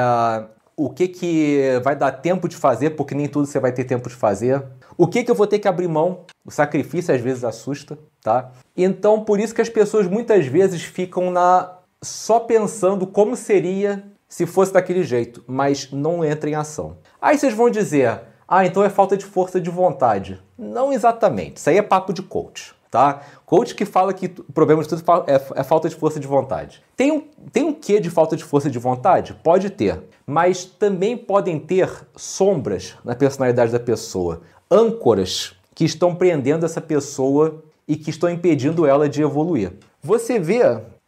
o 0.84 0.88
que, 0.88 1.08
que 1.08 1.80
vai 1.84 1.94
dar 1.94 2.10
tempo 2.10 2.48
de 2.48 2.56
fazer, 2.56 2.90
porque 2.90 3.14
nem 3.14 3.28
tudo 3.28 3.46
você 3.46 3.60
vai 3.60 3.70
ter 3.70 3.84
tempo 3.84 4.08
de 4.08 4.14
fazer. 4.14 4.62
O 4.96 5.06
que, 5.06 5.22
que 5.22 5.30
eu 5.30 5.34
vou 5.34 5.46
ter 5.46 5.58
que 5.58 5.68
abrir 5.68 5.88
mão? 5.88 6.20
O 6.42 6.50
sacrifício 6.50 7.14
às 7.14 7.20
vezes 7.20 7.44
assusta, 7.44 7.98
tá? 8.22 8.50
Então, 8.74 9.22
por 9.22 9.38
isso 9.38 9.54
que 9.54 9.60
as 9.60 9.68
pessoas 9.68 10.06
muitas 10.06 10.46
vezes 10.46 10.82
ficam 10.82 11.30
na 11.30 11.76
só 12.02 12.40
pensando 12.40 13.06
como 13.06 13.36
seria 13.36 14.02
se 14.26 14.46
fosse 14.46 14.72
daquele 14.72 15.02
jeito, 15.02 15.44
mas 15.46 15.90
não 15.92 16.24
entra 16.24 16.48
em 16.48 16.54
ação. 16.54 16.96
Aí 17.20 17.36
vocês 17.36 17.52
vão 17.52 17.68
dizer: 17.68 18.22
ah, 18.48 18.64
então 18.64 18.82
é 18.82 18.88
falta 18.88 19.18
de 19.18 19.24
força 19.26 19.60
de 19.60 19.68
vontade. 19.68 20.42
Não 20.56 20.92
exatamente. 20.92 21.58
Isso 21.58 21.68
aí 21.68 21.76
é 21.76 21.82
papo 21.82 22.14
de 22.14 22.22
coach, 22.22 22.74
tá? 22.90 23.20
Coach 23.50 23.74
que 23.74 23.84
fala 23.84 24.14
que 24.14 24.26
o 24.26 24.52
problema 24.52 24.80
de 24.80 24.88
tudo 24.88 25.02
é, 25.26 25.34
é 25.56 25.64
falta 25.64 25.88
de 25.88 25.96
força 25.96 26.20
de 26.20 26.26
vontade. 26.28 26.80
Tem 26.96 27.10
um, 27.10 27.20
tem 27.52 27.64
um 27.64 27.72
quê 27.72 27.98
de 27.98 28.08
falta 28.08 28.36
de 28.36 28.44
força 28.44 28.70
de 28.70 28.78
vontade? 28.78 29.34
Pode 29.42 29.70
ter. 29.70 30.00
Mas 30.24 30.64
também 30.64 31.16
podem 31.16 31.58
ter 31.58 31.90
sombras 32.14 32.94
na 33.04 33.12
personalidade 33.16 33.72
da 33.72 33.80
pessoa. 33.80 34.42
Âncoras 34.70 35.56
que 35.74 35.84
estão 35.84 36.14
prendendo 36.14 36.64
essa 36.64 36.80
pessoa 36.80 37.64
e 37.88 37.96
que 37.96 38.10
estão 38.10 38.30
impedindo 38.30 38.86
ela 38.86 39.08
de 39.08 39.20
evoluir. 39.20 39.72
Você 40.00 40.38
vê 40.38 40.60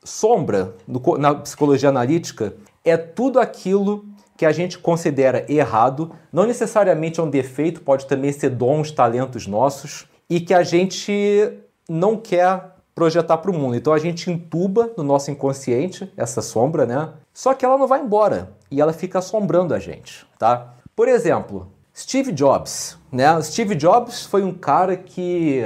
sombra 0.02 0.74
no, 0.84 1.00
na 1.16 1.36
psicologia 1.36 1.90
analítica 1.90 2.56
é 2.84 2.96
tudo 2.96 3.38
aquilo 3.38 4.04
que 4.36 4.44
a 4.44 4.50
gente 4.50 4.80
considera 4.80 5.46
errado, 5.48 6.10
não 6.32 6.44
necessariamente 6.44 7.20
é 7.20 7.22
um 7.22 7.30
defeito, 7.30 7.82
pode 7.82 8.06
também 8.06 8.32
ser 8.32 8.50
dons, 8.50 8.90
talentos 8.90 9.46
nossos, 9.46 10.08
e 10.28 10.40
que 10.40 10.52
a 10.52 10.64
gente 10.64 11.62
não 11.92 12.16
quer 12.16 12.76
projetar 12.94 13.38
para 13.38 13.50
o 13.50 13.54
mundo. 13.54 13.76
Então 13.76 13.92
a 13.92 13.98
gente 13.98 14.30
entuba 14.30 14.90
no 14.96 15.02
nosso 15.02 15.30
inconsciente 15.30 16.10
essa 16.16 16.40
sombra, 16.40 16.86
né? 16.86 17.10
Só 17.32 17.54
que 17.54 17.64
ela 17.64 17.78
não 17.78 17.86
vai 17.86 18.00
embora 18.00 18.52
e 18.70 18.80
ela 18.80 18.92
fica 18.92 19.18
assombrando 19.18 19.74
a 19.74 19.78
gente, 19.78 20.26
tá? 20.38 20.74
Por 20.94 21.08
exemplo, 21.08 21.68
Steve 21.94 22.32
Jobs, 22.32 22.98
né? 23.10 23.40
Steve 23.42 23.74
Jobs 23.74 24.24
foi 24.24 24.42
um 24.42 24.52
cara 24.52 24.96
que 24.96 25.62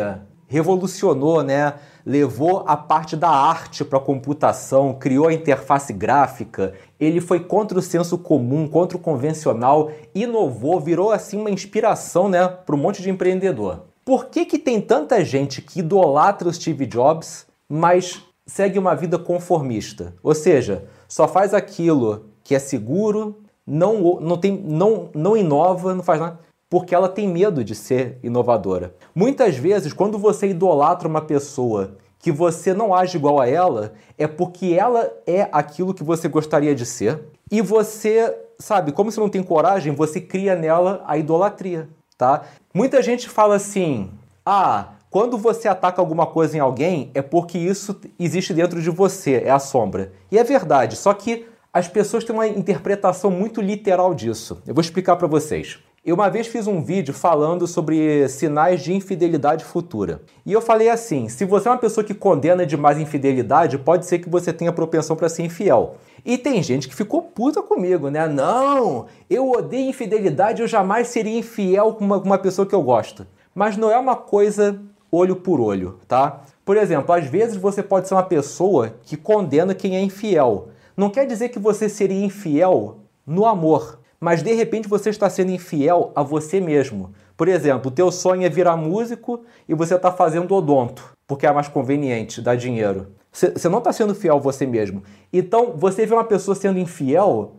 revolucionou, 0.48 1.42
né? 1.42 1.74
levou 2.06 2.62
a 2.68 2.76
parte 2.76 3.16
da 3.16 3.28
arte 3.28 3.84
para 3.84 3.98
a 3.98 4.00
computação, 4.00 4.94
criou 4.94 5.26
a 5.26 5.32
interface 5.32 5.92
gráfica, 5.92 6.72
ele 7.00 7.20
foi 7.20 7.40
contra 7.40 7.76
o 7.76 7.82
senso 7.82 8.16
comum, 8.16 8.68
contra 8.68 8.96
o 8.96 9.00
convencional, 9.00 9.90
inovou, 10.14 10.80
virou 10.80 11.10
assim 11.10 11.36
uma 11.36 11.50
inspiração 11.50 12.28
né, 12.28 12.46
para 12.46 12.76
um 12.76 12.78
monte 12.78 13.02
de 13.02 13.10
empreendedor. 13.10 13.86
Por 14.06 14.26
que, 14.26 14.44
que 14.44 14.56
tem 14.56 14.80
tanta 14.80 15.24
gente 15.24 15.60
que 15.60 15.80
idolatra 15.80 16.48
o 16.48 16.52
Steve 16.52 16.86
Jobs, 16.86 17.44
mas 17.68 18.22
segue 18.46 18.78
uma 18.78 18.94
vida 18.94 19.18
conformista? 19.18 20.14
Ou 20.22 20.32
seja, 20.32 20.84
só 21.08 21.26
faz 21.26 21.52
aquilo 21.52 22.26
que 22.44 22.54
é 22.54 22.58
seguro, 22.60 23.42
não, 23.66 24.20
não, 24.20 24.38
tem, 24.38 24.56
não, 24.64 25.10
não 25.12 25.36
inova, 25.36 25.92
não 25.92 26.04
faz 26.04 26.20
nada 26.20 26.38
porque 26.68 26.94
ela 26.94 27.08
tem 27.08 27.28
medo 27.28 27.62
de 27.62 27.74
ser 27.74 28.18
inovadora. 28.22 28.94
Muitas 29.14 29.56
vezes, 29.56 29.92
quando 29.92 30.18
você 30.18 30.48
idolatra 30.48 31.08
uma 31.08 31.20
pessoa 31.20 31.96
que 32.18 32.32
você 32.32 32.74
não 32.74 32.92
age 32.92 33.16
igual 33.16 33.40
a 33.40 33.48
ela, 33.48 33.92
é 34.18 34.26
porque 34.26 34.74
ela 34.78 35.08
é 35.26 35.48
aquilo 35.52 35.94
que 35.94 36.02
você 36.02 36.28
gostaria 36.28 36.74
de 36.74 36.84
ser, 36.84 37.22
e 37.50 37.62
você, 37.62 38.36
sabe, 38.58 38.90
como 38.90 39.12
você 39.12 39.20
não 39.20 39.28
tem 39.28 39.42
coragem, 39.42 39.94
você 39.94 40.20
cria 40.20 40.56
nela 40.56 41.04
a 41.06 41.16
idolatria, 41.16 41.88
tá? 42.16 42.42
Muita 42.72 43.02
gente 43.02 43.28
fala 43.28 43.56
assim: 43.56 44.10
"Ah, 44.44 44.88
quando 45.10 45.38
você 45.38 45.66
ataca 45.68 46.00
alguma 46.00 46.26
coisa 46.26 46.56
em 46.56 46.60
alguém, 46.60 47.10
é 47.14 47.22
porque 47.22 47.56
isso 47.56 47.98
existe 48.18 48.52
dentro 48.52 48.82
de 48.82 48.90
você, 48.90 49.42
é 49.44 49.50
a 49.50 49.58
sombra. 49.58 50.12
E 50.30 50.38
é 50.38 50.44
verdade, 50.44 50.96
só 50.96 51.14
que 51.14 51.46
as 51.72 51.88
pessoas 51.88 52.24
têm 52.24 52.34
uma 52.34 52.46
interpretação 52.46 53.30
muito 53.30 53.60
literal 53.60 54.14
disso. 54.14 54.62
Eu 54.66 54.74
vou 54.74 54.80
explicar 54.80 55.16
para 55.16 55.26
vocês. 55.26 55.78
Eu 56.06 56.14
uma 56.14 56.30
vez 56.30 56.46
fiz 56.46 56.66
um 56.66 56.82
vídeo 56.82 57.12
falando 57.12 57.66
sobre 57.66 58.28
sinais 58.28 58.80
de 58.80 58.94
infidelidade 58.94 59.64
futura. 59.64 60.22
E 60.44 60.52
eu 60.52 60.60
falei 60.60 60.88
assim: 60.88 61.28
se 61.28 61.44
você 61.44 61.66
é 61.66 61.70
uma 61.72 61.78
pessoa 61.78 62.04
que 62.04 62.14
condena 62.14 62.64
demais 62.64 62.96
infidelidade, 62.96 63.76
pode 63.76 64.06
ser 64.06 64.20
que 64.20 64.28
você 64.28 64.52
tenha 64.52 64.72
propensão 64.72 65.16
para 65.16 65.28
ser 65.28 65.42
infiel. 65.42 65.96
E 66.26 66.36
tem 66.36 66.60
gente 66.62 66.88
que 66.88 66.94
ficou 66.94 67.22
puta 67.22 67.62
comigo, 67.62 68.10
né? 68.10 68.26
Não, 68.26 69.06
eu 69.30 69.48
odeio 69.48 69.88
infidelidade, 69.88 70.60
eu 70.60 70.66
jamais 70.66 71.06
seria 71.06 71.38
infiel 71.38 71.94
com 71.94 72.04
uma, 72.04 72.16
uma 72.18 72.38
pessoa 72.38 72.66
que 72.66 72.74
eu 72.74 72.82
gosto. 72.82 73.24
Mas 73.54 73.76
não 73.76 73.90
é 73.90 73.96
uma 73.96 74.16
coisa 74.16 74.82
olho 75.10 75.36
por 75.36 75.60
olho, 75.60 76.00
tá? 76.08 76.42
Por 76.64 76.76
exemplo, 76.76 77.14
às 77.14 77.26
vezes 77.26 77.56
você 77.56 77.80
pode 77.80 78.08
ser 78.08 78.14
uma 78.14 78.24
pessoa 78.24 78.96
que 79.04 79.16
condena 79.16 79.72
quem 79.72 79.96
é 79.96 80.00
infiel. 80.00 80.68
Não 80.96 81.08
quer 81.08 81.26
dizer 81.26 81.50
que 81.50 81.60
você 81.60 81.88
seria 81.88 82.24
infiel 82.24 82.98
no 83.24 83.46
amor 83.46 84.00
mas 84.20 84.42
de 84.42 84.52
repente 84.52 84.88
você 84.88 85.10
está 85.10 85.28
sendo 85.28 85.50
infiel 85.52 86.12
a 86.14 86.22
você 86.22 86.60
mesmo. 86.60 87.12
Por 87.36 87.48
exemplo, 87.48 87.88
o 87.88 87.94
teu 87.94 88.10
sonho 88.10 88.44
é 88.44 88.48
virar 88.48 88.76
músico 88.76 89.44
e 89.68 89.74
você 89.74 89.94
está 89.94 90.10
fazendo 90.10 90.54
odonto, 90.54 91.12
porque 91.26 91.46
é 91.46 91.52
mais 91.52 91.68
conveniente, 91.68 92.40
dá 92.40 92.54
dinheiro. 92.54 93.08
Você 93.36 93.68
não 93.68 93.78
está 93.78 93.92
sendo 93.92 94.14
fiel 94.14 94.36
a 94.36 94.40
você 94.40 94.64
mesmo. 94.64 95.02
Então, 95.30 95.74
você 95.76 96.06
vê 96.06 96.14
uma 96.14 96.24
pessoa 96.24 96.54
sendo 96.54 96.78
infiel, 96.78 97.56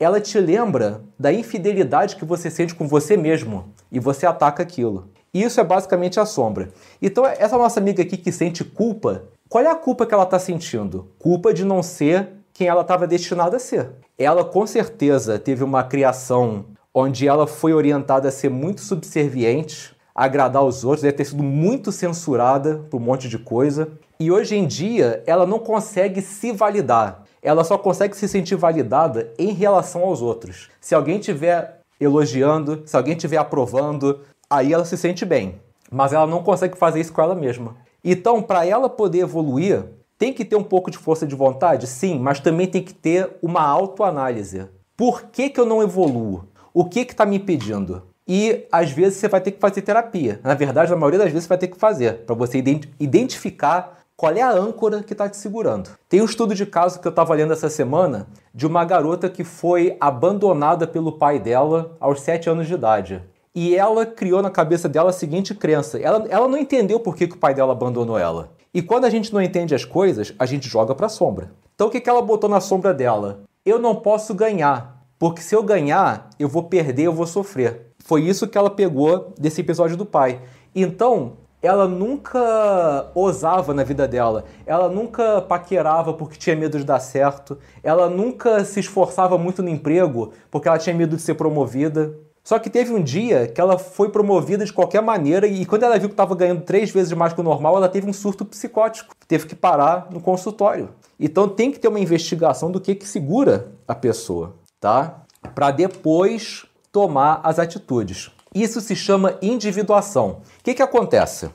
ela 0.00 0.20
te 0.20 0.40
lembra 0.40 1.04
da 1.16 1.32
infidelidade 1.32 2.16
que 2.16 2.24
você 2.24 2.50
sente 2.50 2.74
com 2.74 2.88
você 2.88 3.16
mesmo 3.16 3.72
e 3.92 4.00
você 4.00 4.26
ataca 4.26 4.64
aquilo. 4.64 5.08
Isso 5.32 5.60
é 5.60 5.64
basicamente 5.64 6.18
a 6.18 6.26
sombra. 6.26 6.70
Então, 7.00 7.24
essa 7.24 7.56
nossa 7.56 7.78
amiga 7.78 8.02
aqui 8.02 8.16
que 8.16 8.32
sente 8.32 8.64
culpa, 8.64 9.22
qual 9.48 9.62
é 9.62 9.70
a 9.70 9.76
culpa 9.76 10.04
que 10.04 10.12
ela 10.12 10.24
está 10.24 10.38
sentindo? 10.40 11.08
Culpa 11.16 11.54
de 11.54 11.64
não 11.64 11.80
ser 11.80 12.30
quem 12.52 12.66
ela 12.66 12.80
estava 12.82 13.06
destinada 13.06 13.56
a 13.56 13.60
ser. 13.60 13.92
Ela 14.18 14.44
com 14.44 14.66
certeza 14.66 15.38
teve 15.38 15.62
uma 15.62 15.84
criação 15.84 16.66
onde 16.92 17.28
ela 17.28 17.46
foi 17.46 17.72
orientada 17.72 18.28
a 18.28 18.32
ser 18.32 18.48
muito 18.48 18.80
subserviente, 18.80 19.94
agradar 20.12 20.64
os 20.64 20.84
outros, 20.84 21.02
deve 21.02 21.16
ter 21.16 21.24
sido 21.24 21.42
muito 21.42 21.92
censurada 21.92 22.84
por 22.90 23.00
um 23.00 23.04
monte 23.04 23.28
de 23.28 23.38
coisa. 23.38 23.92
E 24.18 24.30
hoje 24.30 24.56
em 24.56 24.66
dia 24.66 25.22
ela 25.26 25.46
não 25.46 25.58
consegue 25.58 26.22
se 26.22 26.52
validar. 26.52 27.22
Ela 27.42 27.64
só 27.64 27.76
consegue 27.76 28.16
se 28.16 28.28
sentir 28.28 28.56
validada 28.56 29.32
em 29.38 29.52
relação 29.52 30.02
aos 30.02 30.22
outros. 30.22 30.70
Se 30.80 30.94
alguém 30.94 31.18
estiver 31.18 31.80
elogiando, 32.00 32.82
se 32.86 32.96
alguém 32.96 33.14
estiver 33.14 33.36
aprovando, 33.36 34.20
aí 34.48 34.72
ela 34.72 34.84
se 34.84 34.96
sente 34.96 35.24
bem. 35.24 35.60
Mas 35.90 36.12
ela 36.12 36.26
não 36.26 36.42
consegue 36.42 36.76
fazer 36.78 37.00
isso 37.00 37.12
com 37.12 37.22
ela 37.22 37.34
mesma. 37.34 37.76
Então, 38.02 38.42
para 38.42 38.66
ela 38.66 38.88
poder 38.88 39.20
evoluir, 39.20 39.84
tem 40.18 40.32
que 40.32 40.44
ter 40.44 40.56
um 40.56 40.62
pouco 40.62 40.90
de 40.90 40.98
força 40.98 41.26
de 41.26 41.34
vontade? 41.34 41.86
Sim, 41.86 42.18
mas 42.18 42.40
também 42.40 42.66
tem 42.66 42.82
que 42.82 42.94
ter 42.94 43.30
uma 43.42 43.62
autoanálise. 43.62 44.66
Por 44.96 45.24
que, 45.24 45.50
que 45.50 45.60
eu 45.60 45.66
não 45.66 45.82
evoluo? 45.82 46.48
O 46.72 46.84
que 46.84 47.00
está 47.00 47.26
me 47.26 47.36
impedindo? 47.36 48.02
E 48.26 48.66
às 48.72 48.90
vezes 48.90 49.18
você 49.18 49.28
vai 49.28 49.40
ter 49.40 49.50
que 49.50 49.60
fazer 49.60 49.82
terapia. 49.82 50.40
Na 50.42 50.54
verdade, 50.54 50.90
na 50.90 50.96
maioria 50.96 51.18
das 51.18 51.30
vezes 51.30 51.44
você 51.44 51.48
vai 51.48 51.58
ter 51.58 51.68
que 51.68 51.76
fazer, 51.76 52.24
para 52.24 52.34
você 52.34 52.62
identificar 52.98 54.03
qual 54.16 54.32
é 54.32 54.42
a 54.42 54.52
âncora 54.52 55.02
que 55.02 55.12
está 55.12 55.28
te 55.28 55.36
segurando. 55.36 55.90
Tem 56.08 56.22
um 56.22 56.24
estudo 56.24 56.54
de 56.54 56.64
caso 56.64 57.00
que 57.00 57.06
eu 57.06 57.10
estava 57.10 57.34
lendo 57.34 57.52
essa 57.52 57.68
semana 57.68 58.28
de 58.54 58.66
uma 58.66 58.84
garota 58.84 59.28
que 59.28 59.42
foi 59.42 59.96
abandonada 60.00 60.86
pelo 60.86 61.12
pai 61.12 61.38
dela 61.38 61.96
aos 61.98 62.20
7 62.20 62.48
anos 62.48 62.66
de 62.66 62.74
idade. 62.74 63.22
E 63.54 63.76
ela 63.76 64.04
criou 64.04 64.42
na 64.42 64.50
cabeça 64.50 64.88
dela 64.88 65.10
a 65.10 65.12
seguinte 65.12 65.54
crença: 65.54 65.98
ela, 65.98 66.26
ela 66.28 66.48
não 66.48 66.58
entendeu 66.58 67.00
por 67.00 67.14
que, 67.14 67.26
que 67.26 67.34
o 67.36 67.38
pai 67.38 67.54
dela 67.54 67.72
abandonou 67.72 68.18
ela. 68.18 68.50
E 68.72 68.82
quando 68.82 69.04
a 69.04 69.10
gente 69.10 69.32
não 69.32 69.42
entende 69.42 69.74
as 69.74 69.84
coisas, 69.84 70.34
a 70.38 70.46
gente 70.46 70.68
joga 70.68 70.94
para 70.94 71.06
a 71.06 71.10
sombra. 71.10 71.52
Então 71.74 71.88
o 71.88 71.90
que, 71.90 72.00
que 72.00 72.10
ela 72.10 72.22
botou 72.22 72.50
na 72.50 72.60
sombra 72.60 72.92
dela? 72.92 73.44
Eu 73.64 73.78
não 73.78 73.96
posso 73.96 74.34
ganhar, 74.34 75.04
porque 75.18 75.40
se 75.40 75.54
eu 75.54 75.62
ganhar, 75.62 76.28
eu 76.38 76.48
vou 76.48 76.64
perder, 76.64 77.04
eu 77.04 77.12
vou 77.12 77.26
sofrer. 77.26 77.92
Foi 77.98 78.22
isso 78.22 78.46
que 78.46 78.58
ela 78.58 78.70
pegou 78.70 79.32
desse 79.38 79.60
episódio 79.60 79.96
do 79.96 80.04
pai. 80.04 80.40
Então, 80.74 81.38
ela 81.66 81.88
nunca 81.88 83.10
ousava 83.14 83.72
na 83.72 83.82
vida 83.82 84.06
dela, 84.06 84.44
ela 84.66 84.88
nunca 84.88 85.40
paquerava 85.40 86.12
porque 86.12 86.36
tinha 86.36 86.54
medo 86.54 86.78
de 86.78 86.84
dar 86.84 87.00
certo, 87.00 87.58
ela 87.82 88.08
nunca 88.08 88.64
se 88.64 88.80
esforçava 88.80 89.38
muito 89.38 89.62
no 89.62 89.68
emprego 89.68 90.32
porque 90.50 90.68
ela 90.68 90.78
tinha 90.78 90.94
medo 90.94 91.16
de 91.16 91.22
ser 91.22 91.34
promovida. 91.34 92.14
Só 92.42 92.58
que 92.58 92.68
teve 92.68 92.92
um 92.92 93.02
dia 93.02 93.48
que 93.48 93.58
ela 93.58 93.78
foi 93.78 94.10
promovida 94.10 94.66
de 94.66 94.72
qualquer 94.72 95.00
maneira 95.00 95.46
e 95.46 95.64
quando 95.64 95.84
ela 95.84 95.98
viu 95.98 96.10
que 96.10 96.12
estava 96.12 96.34
ganhando 96.34 96.60
três 96.60 96.90
vezes 96.90 97.10
mais 97.14 97.32
que 97.32 97.40
o 97.40 97.44
normal, 97.44 97.78
ela 97.78 97.88
teve 97.88 98.06
um 98.08 98.12
surto 98.12 98.44
psicótico. 98.44 99.14
Teve 99.26 99.46
que 99.46 99.54
parar 99.54 100.08
no 100.10 100.20
consultório. 100.20 100.90
Então 101.18 101.48
tem 101.48 101.72
que 101.72 101.78
ter 101.78 101.88
uma 101.88 101.98
investigação 101.98 102.70
do 102.70 102.78
que, 102.78 102.94
que 102.94 103.08
segura 103.08 103.72
a 103.88 103.94
pessoa, 103.94 104.56
tá? 104.78 105.22
Para 105.54 105.70
depois 105.70 106.66
tomar 106.92 107.40
as 107.42 107.58
atitudes. 107.58 108.30
Isso 108.54 108.80
se 108.80 108.94
chama 108.94 109.36
individuação. 109.42 110.42
O 110.60 110.62
que, 110.62 110.74
que 110.74 110.82
acontece? 110.82 111.50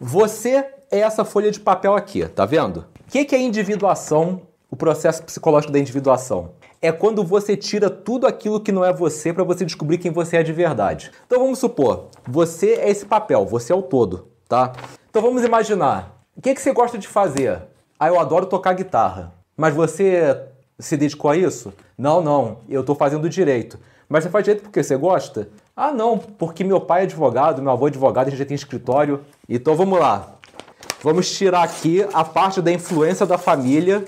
Você 0.00 0.66
é 0.90 1.00
essa 1.00 1.24
folha 1.24 1.50
de 1.50 1.60
papel 1.60 1.94
aqui, 1.94 2.26
tá 2.26 2.46
vendo? 2.46 2.86
O 3.06 3.10
que, 3.10 3.24
que 3.24 3.34
é 3.34 3.40
individuação, 3.40 4.42
o 4.70 4.76
processo 4.76 5.22
psicológico 5.22 5.72
da 5.72 5.78
individuação? 5.78 6.52
é 6.84 6.92
quando 6.92 7.24
você 7.24 7.56
tira 7.56 7.88
tudo 7.88 8.26
aquilo 8.26 8.60
que 8.60 8.70
não 8.70 8.84
é 8.84 8.92
você 8.92 9.32
para 9.32 9.42
você 9.42 9.64
descobrir 9.64 9.96
quem 9.96 10.12
você 10.12 10.36
é 10.36 10.42
de 10.42 10.52
verdade. 10.52 11.10
Então 11.26 11.40
vamos 11.40 11.58
supor, 11.58 12.08
você 12.28 12.72
é 12.72 12.90
esse 12.90 13.06
papel, 13.06 13.46
você 13.46 13.72
é 13.72 13.74
o 13.74 13.80
todo, 13.80 14.28
tá? 14.46 14.70
Então 15.08 15.22
vamos 15.22 15.42
imaginar, 15.42 16.22
o 16.36 16.42
que, 16.42 16.54
que 16.54 16.60
você 16.60 16.74
gosta 16.74 16.98
de 16.98 17.08
fazer? 17.08 17.62
Ah, 17.98 18.08
eu 18.08 18.20
adoro 18.20 18.44
tocar 18.44 18.74
guitarra. 18.74 19.32
Mas 19.56 19.74
você 19.74 20.38
se 20.78 20.94
dedicou 20.94 21.30
a 21.30 21.36
isso? 21.38 21.72
Não, 21.96 22.20
não, 22.20 22.58
eu 22.68 22.82
estou 22.82 22.94
fazendo 22.94 23.30
direito. 23.30 23.78
Mas 24.06 24.24
você 24.24 24.28
faz 24.28 24.44
direito 24.44 24.64
porque 24.64 24.82
você 24.82 24.94
gosta? 24.94 25.48
Ah, 25.76 25.90
não, 25.90 26.16
porque 26.16 26.62
meu 26.62 26.80
pai 26.80 27.00
é 27.00 27.04
advogado, 27.04 27.60
meu 27.60 27.72
avô 27.72 27.86
é 27.86 27.90
advogado, 27.90 28.28
a 28.28 28.30
gente 28.30 28.38
já 28.38 28.44
tem 28.44 28.54
escritório. 28.54 29.24
Então 29.48 29.74
vamos 29.74 29.98
lá. 29.98 30.34
Vamos 31.02 31.36
tirar 31.36 31.64
aqui 31.64 32.06
a 32.12 32.22
parte 32.24 32.62
da 32.62 32.70
influência 32.70 33.26
da 33.26 33.36
família 33.36 34.04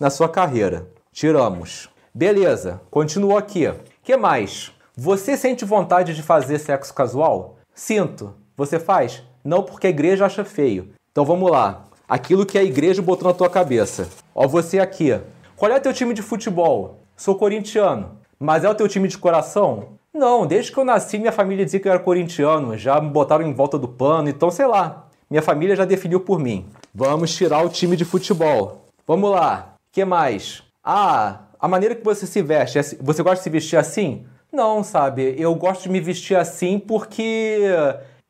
na 0.00 0.08
sua 0.08 0.28
carreira. 0.28 0.88
Tiramos. 1.12 1.90
Beleza, 2.14 2.80
continuou 2.90 3.36
aqui. 3.36 3.70
que 4.02 4.16
mais? 4.16 4.72
Você 4.96 5.36
sente 5.36 5.66
vontade 5.66 6.14
de 6.14 6.22
fazer 6.22 6.58
sexo 6.58 6.94
casual? 6.94 7.56
Sinto. 7.74 8.34
Você 8.56 8.78
faz? 8.78 9.22
Não 9.44 9.62
porque 9.62 9.86
a 9.86 9.90
igreja 9.90 10.24
acha 10.24 10.44
feio. 10.44 10.92
Então 11.10 11.26
vamos 11.26 11.50
lá. 11.50 11.84
Aquilo 12.08 12.46
que 12.46 12.58
a 12.58 12.64
igreja 12.64 13.02
botou 13.02 13.28
na 13.28 13.34
tua 13.34 13.50
cabeça. 13.50 14.08
Ó, 14.34 14.48
você 14.48 14.78
aqui. 14.78 15.20
Qual 15.56 15.70
é 15.70 15.76
o 15.76 15.80
teu 15.80 15.92
time 15.92 16.14
de 16.14 16.22
futebol? 16.22 17.00
Sou 17.16 17.34
corintiano. 17.34 18.18
Mas 18.38 18.64
é 18.64 18.68
o 18.68 18.74
teu 18.74 18.88
time 18.88 19.08
de 19.08 19.18
coração? 19.18 19.98
Não, 20.14 20.46
desde 20.46 20.70
que 20.70 20.78
eu 20.78 20.84
nasci, 20.84 21.18
minha 21.18 21.32
família 21.32 21.64
dizia 21.64 21.80
que 21.80 21.88
eu 21.88 21.92
era 21.92 22.00
corintiano. 22.00 22.76
Já 22.76 23.00
me 23.00 23.08
botaram 23.08 23.46
em 23.46 23.54
volta 23.54 23.78
do 23.78 23.88
pano, 23.88 24.28
então 24.28 24.50
sei 24.50 24.66
lá. 24.66 25.08
Minha 25.30 25.42
família 25.42 25.74
já 25.74 25.86
definiu 25.86 26.20
por 26.20 26.38
mim. 26.38 26.66
Vamos 26.94 27.34
tirar 27.34 27.64
o 27.64 27.70
time 27.70 27.96
de 27.96 28.04
futebol. 28.04 28.84
Vamos 29.06 29.30
lá. 29.30 29.76
que 29.90 30.04
mais? 30.04 30.62
Ah, 30.84 31.40
a 31.58 31.66
maneira 31.66 31.94
que 31.94 32.04
você 32.04 32.26
se 32.26 32.42
veste, 32.42 32.78
é 32.78 32.82
você 32.82 33.22
gosta 33.22 33.36
de 33.36 33.42
se 33.42 33.50
vestir 33.50 33.76
assim? 33.76 34.26
Não, 34.52 34.84
sabe? 34.84 35.34
Eu 35.38 35.54
gosto 35.54 35.84
de 35.84 35.88
me 35.88 36.00
vestir 36.00 36.36
assim 36.36 36.78
porque 36.78 37.60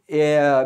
é, 0.08 0.64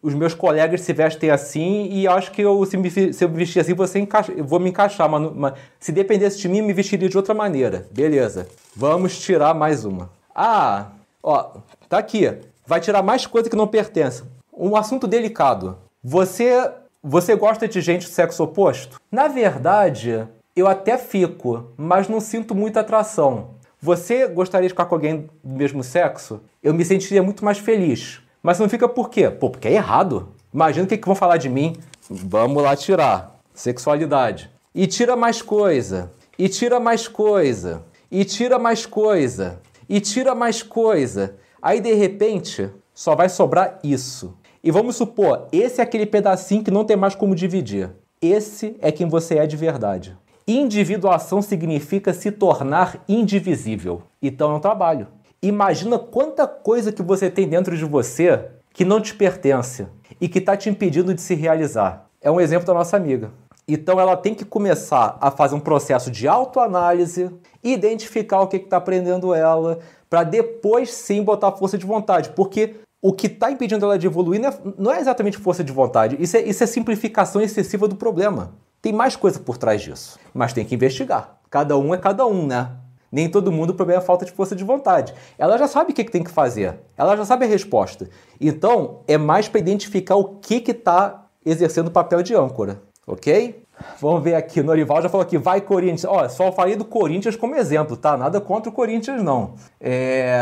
os 0.00 0.14
meus 0.14 0.32
colegas 0.32 0.80
se 0.80 0.92
vestem 0.92 1.30
assim 1.30 1.88
e 1.90 2.08
acho 2.08 2.30
que 2.32 2.40
eu, 2.40 2.64
se, 2.64 2.76
me, 2.76 2.90
se 2.90 3.22
eu 3.22 3.28
me 3.28 3.36
vestir 3.36 3.60
assim, 3.60 3.74
você 3.74 3.98
encaixa, 3.98 4.32
eu 4.32 4.44
vou 4.44 4.58
me 4.58 4.70
encaixar. 4.70 5.10
Mas, 5.10 5.32
mas, 5.34 5.52
se 5.78 5.92
dependesse 5.92 6.38
de 6.38 6.48
mim, 6.48 6.62
me 6.62 6.72
vestiria 6.72 7.08
de 7.08 7.16
outra 7.16 7.34
maneira. 7.34 7.86
Beleza. 7.90 8.48
Vamos 8.74 9.18
tirar 9.18 9.52
mais 9.52 9.84
uma. 9.84 10.15
Ah, 10.38 10.88
ó, 11.22 11.52
tá 11.88 11.96
aqui. 11.96 12.30
Vai 12.66 12.78
tirar 12.78 13.02
mais 13.02 13.26
coisa 13.26 13.48
que 13.48 13.56
não 13.56 13.66
pertence. 13.66 14.22
Um 14.52 14.76
assunto 14.76 15.06
delicado. 15.06 15.78
Você, 16.04 16.70
você 17.02 17.34
gosta 17.34 17.66
de 17.66 17.80
gente 17.80 18.04
do 18.04 18.12
sexo 18.12 18.44
oposto? 18.44 19.00
Na 19.10 19.28
verdade, 19.28 20.28
eu 20.54 20.68
até 20.68 20.98
fico, 20.98 21.72
mas 21.74 22.06
não 22.06 22.20
sinto 22.20 22.54
muita 22.54 22.80
atração. 22.80 23.56
Você 23.80 24.26
gostaria 24.26 24.68
de 24.68 24.74
ficar 24.74 24.84
com 24.84 24.94
alguém 24.94 25.30
do 25.42 25.56
mesmo 25.56 25.82
sexo? 25.82 26.42
Eu 26.62 26.74
me 26.74 26.84
sentiria 26.84 27.22
muito 27.22 27.42
mais 27.42 27.56
feliz. 27.56 28.20
Mas 28.42 28.58
não 28.58 28.68
fica 28.68 28.86
por 28.86 29.08
quê? 29.08 29.30
Pô, 29.30 29.48
porque 29.48 29.68
é 29.68 29.72
errado. 29.72 30.34
Imagina 30.52 30.84
o 30.84 30.88
que, 30.88 30.98
que 30.98 31.06
vão 31.06 31.16
falar 31.16 31.38
de 31.38 31.48
mim. 31.48 31.76
Vamos 32.10 32.62
lá 32.62 32.76
tirar. 32.76 33.40
Sexualidade. 33.54 34.50
E 34.74 34.86
tira 34.86 35.16
mais 35.16 35.40
coisa. 35.40 36.12
E 36.38 36.46
tira 36.46 36.78
mais 36.78 37.08
coisa. 37.08 37.82
E 38.10 38.22
tira 38.24 38.58
mais 38.58 38.84
coisa. 38.84 39.60
E 39.88 40.00
tira 40.00 40.34
mais 40.34 40.62
coisa. 40.62 41.36
Aí 41.60 41.80
de 41.80 41.92
repente 41.94 42.70
só 42.94 43.14
vai 43.14 43.28
sobrar 43.28 43.78
isso. 43.84 44.36
E 44.62 44.70
vamos 44.70 44.96
supor, 44.96 45.46
esse 45.52 45.80
é 45.80 45.84
aquele 45.84 46.06
pedacinho 46.06 46.64
que 46.64 46.70
não 46.70 46.84
tem 46.84 46.96
mais 46.96 47.14
como 47.14 47.34
dividir. 47.34 47.90
Esse 48.20 48.76
é 48.80 48.90
quem 48.90 49.08
você 49.08 49.38
é 49.38 49.46
de 49.46 49.56
verdade. 49.56 50.16
Individuação 50.48 51.42
significa 51.42 52.12
se 52.12 52.30
tornar 52.32 53.04
indivisível. 53.08 54.02
Então 54.22 54.52
é 54.52 54.54
um 54.54 54.60
trabalho. 54.60 55.08
Imagina 55.42 55.98
quanta 55.98 56.46
coisa 56.46 56.90
que 56.90 57.02
você 57.02 57.30
tem 57.30 57.48
dentro 57.48 57.76
de 57.76 57.84
você 57.84 58.46
que 58.72 58.84
não 58.84 59.00
te 59.00 59.14
pertence 59.14 59.86
e 60.20 60.28
que 60.28 60.38
está 60.38 60.56
te 60.56 60.68
impedindo 60.68 61.14
de 61.14 61.20
se 61.20 61.34
realizar. 61.34 62.08
É 62.20 62.30
um 62.30 62.40
exemplo 62.40 62.66
da 62.66 62.74
nossa 62.74 62.96
amiga. 62.96 63.30
Então 63.68 63.98
ela 63.98 64.16
tem 64.16 64.34
que 64.34 64.44
começar 64.44 65.18
a 65.20 65.30
fazer 65.30 65.54
um 65.54 65.60
processo 65.60 66.10
de 66.10 66.28
autoanálise, 66.28 67.30
identificar 67.72 68.40
o 68.40 68.46
que 68.46 68.56
está 68.56 68.80
prendendo 68.80 69.34
ela, 69.34 69.78
para 70.08 70.22
depois 70.22 70.92
sim 70.92 71.22
botar 71.22 71.52
força 71.52 71.76
de 71.76 71.86
vontade. 71.86 72.30
Porque 72.30 72.76
o 73.00 73.12
que 73.12 73.26
está 73.26 73.50
impedindo 73.50 73.84
ela 73.84 73.98
de 73.98 74.06
evoluir 74.06 74.40
não 74.40 74.48
é, 74.48 74.58
não 74.78 74.92
é, 74.92 75.00
exatamente 75.00 75.38
força 75.38 75.62
de 75.62 75.72
vontade, 75.72 76.16
isso 76.18 76.36
é, 76.36 76.42
isso 76.42 76.62
é 76.64 76.66
simplificação 76.66 77.40
excessiva 77.40 77.86
do 77.86 77.96
problema. 77.96 78.54
Tem 78.80 78.92
mais 78.92 79.16
coisa 79.16 79.38
por 79.40 79.56
trás 79.56 79.82
disso, 79.82 80.18
mas 80.32 80.52
tem 80.52 80.64
que 80.64 80.74
investigar. 80.74 81.38
Cada 81.50 81.76
um 81.76 81.94
é 81.94 81.98
cada 81.98 82.26
um, 82.26 82.46
né? 82.46 82.70
Nem 83.10 83.28
todo 83.30 83.52
mundo 83.52 83.70
o 83.70 83.74
problema 83.74 84.02
é 84.02 84.04
falta 84.04 84.24
de 84.24 84.32
força 84.32 84.54
de 84.54 84.64
vontade. 84.64 85.14
Ela 85.38 85.56
já 85.56 85.68
sabe 85.68 85.92
o 85.92 85.94
que, 85.94 86.04
que 86.04 86.10
tem 86.10 86.24
que 86.24 86.30
fazer, 86.30 86.78
ela 86.96 87.16
já 87.16 87.24
sabe 87.24 87.44
a 87.44 87.48
resposta. 87.48 88.08
Então 88.40 89.00
é 89.06 89.16
mais 89.16 89.48
para 89.48 89.60
identificar 89.60 90.16
o 90.16 90.36
que 90.40 90.62
está 90.70 91.26
exercendo 91.44 91.88
o 91.88 91.92
papel 91.92 92.22
de 92.22 92.34
âncora 92.34 92.82
ok? 93.06 93.62
Vamos 94.00 94.22
ver 94.22 94.34
aqui, 94.34 94.62
Norival 94.62 95.02
já 95.02 95.08
falou 95.08 95.24
aqui, 95.24 95.38
vai 95.38 95.60
Corinthians. 95.60 96.04
Ó, 96.04 96.28
só 96.28 96.50
falei 96.52 96.76
do 96.76 96.84
Corinthians 96.84 97.36
como 97.36 97.54
exemplo, 97.54 97.96
tá? 97.96 98.16
Nada 98.16 98.40
contra 98.40 98.70
o 98.70 98.72
Corinthians, 98.72 99.22
não. 99.22 99.54
É... 99.80 100.40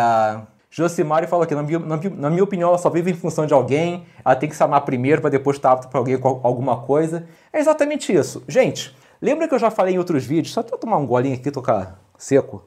Josimari 0.71 1.29
falou 1.29 1.45
aqui, 1.45 1.55
na 1.55 1.63
minha, 1.63 1.79
na 1.79 2.31
minha, 2.31 2.43
opinião, 2.43 2.69
ela 2.69 2.79
só 2.79 2.91
vive 2.91 3.13
em 3.13 3.15
função 3.15 3.47
de 3.47 3.55
alguém, 3.55 4.05
ela 4.25 4.35
tem 4.35 4.49
que 4.49 4.57
se 4.57 4.63
amar 4.63 4.81
primeiro 4.81 5.21
para 5.21 5.31
depois 5.31 5.57
estar 5.57 5.71
apto 5.71 5.89
para 5.89 6.01
alguém 6.01 6.19
com 6.19 6.41
alguma 6.43 6.79
coisa. 6.79 7.27
É 7.53 7.61
exatamente 7.61 8.13
isso. 8.13 8.43
Gente, 8.49 8.93
lembra 9.23 9.47
que 9.47 9.55
eu 9.55 9.59
já 9.59 9.71
falei 9.71 9.95
em 9.95 9.99
outros 9.99 10.25
vídeos, 10.25 10.53
só 10.53 10.63
eu 10.63 10.79
tomar 10.79 10.97
um 10.97 11.07
golinho 11.07 11.37
aqui 11.37 11.49
tocar 11.53 12.01
seco. 12.19 12.65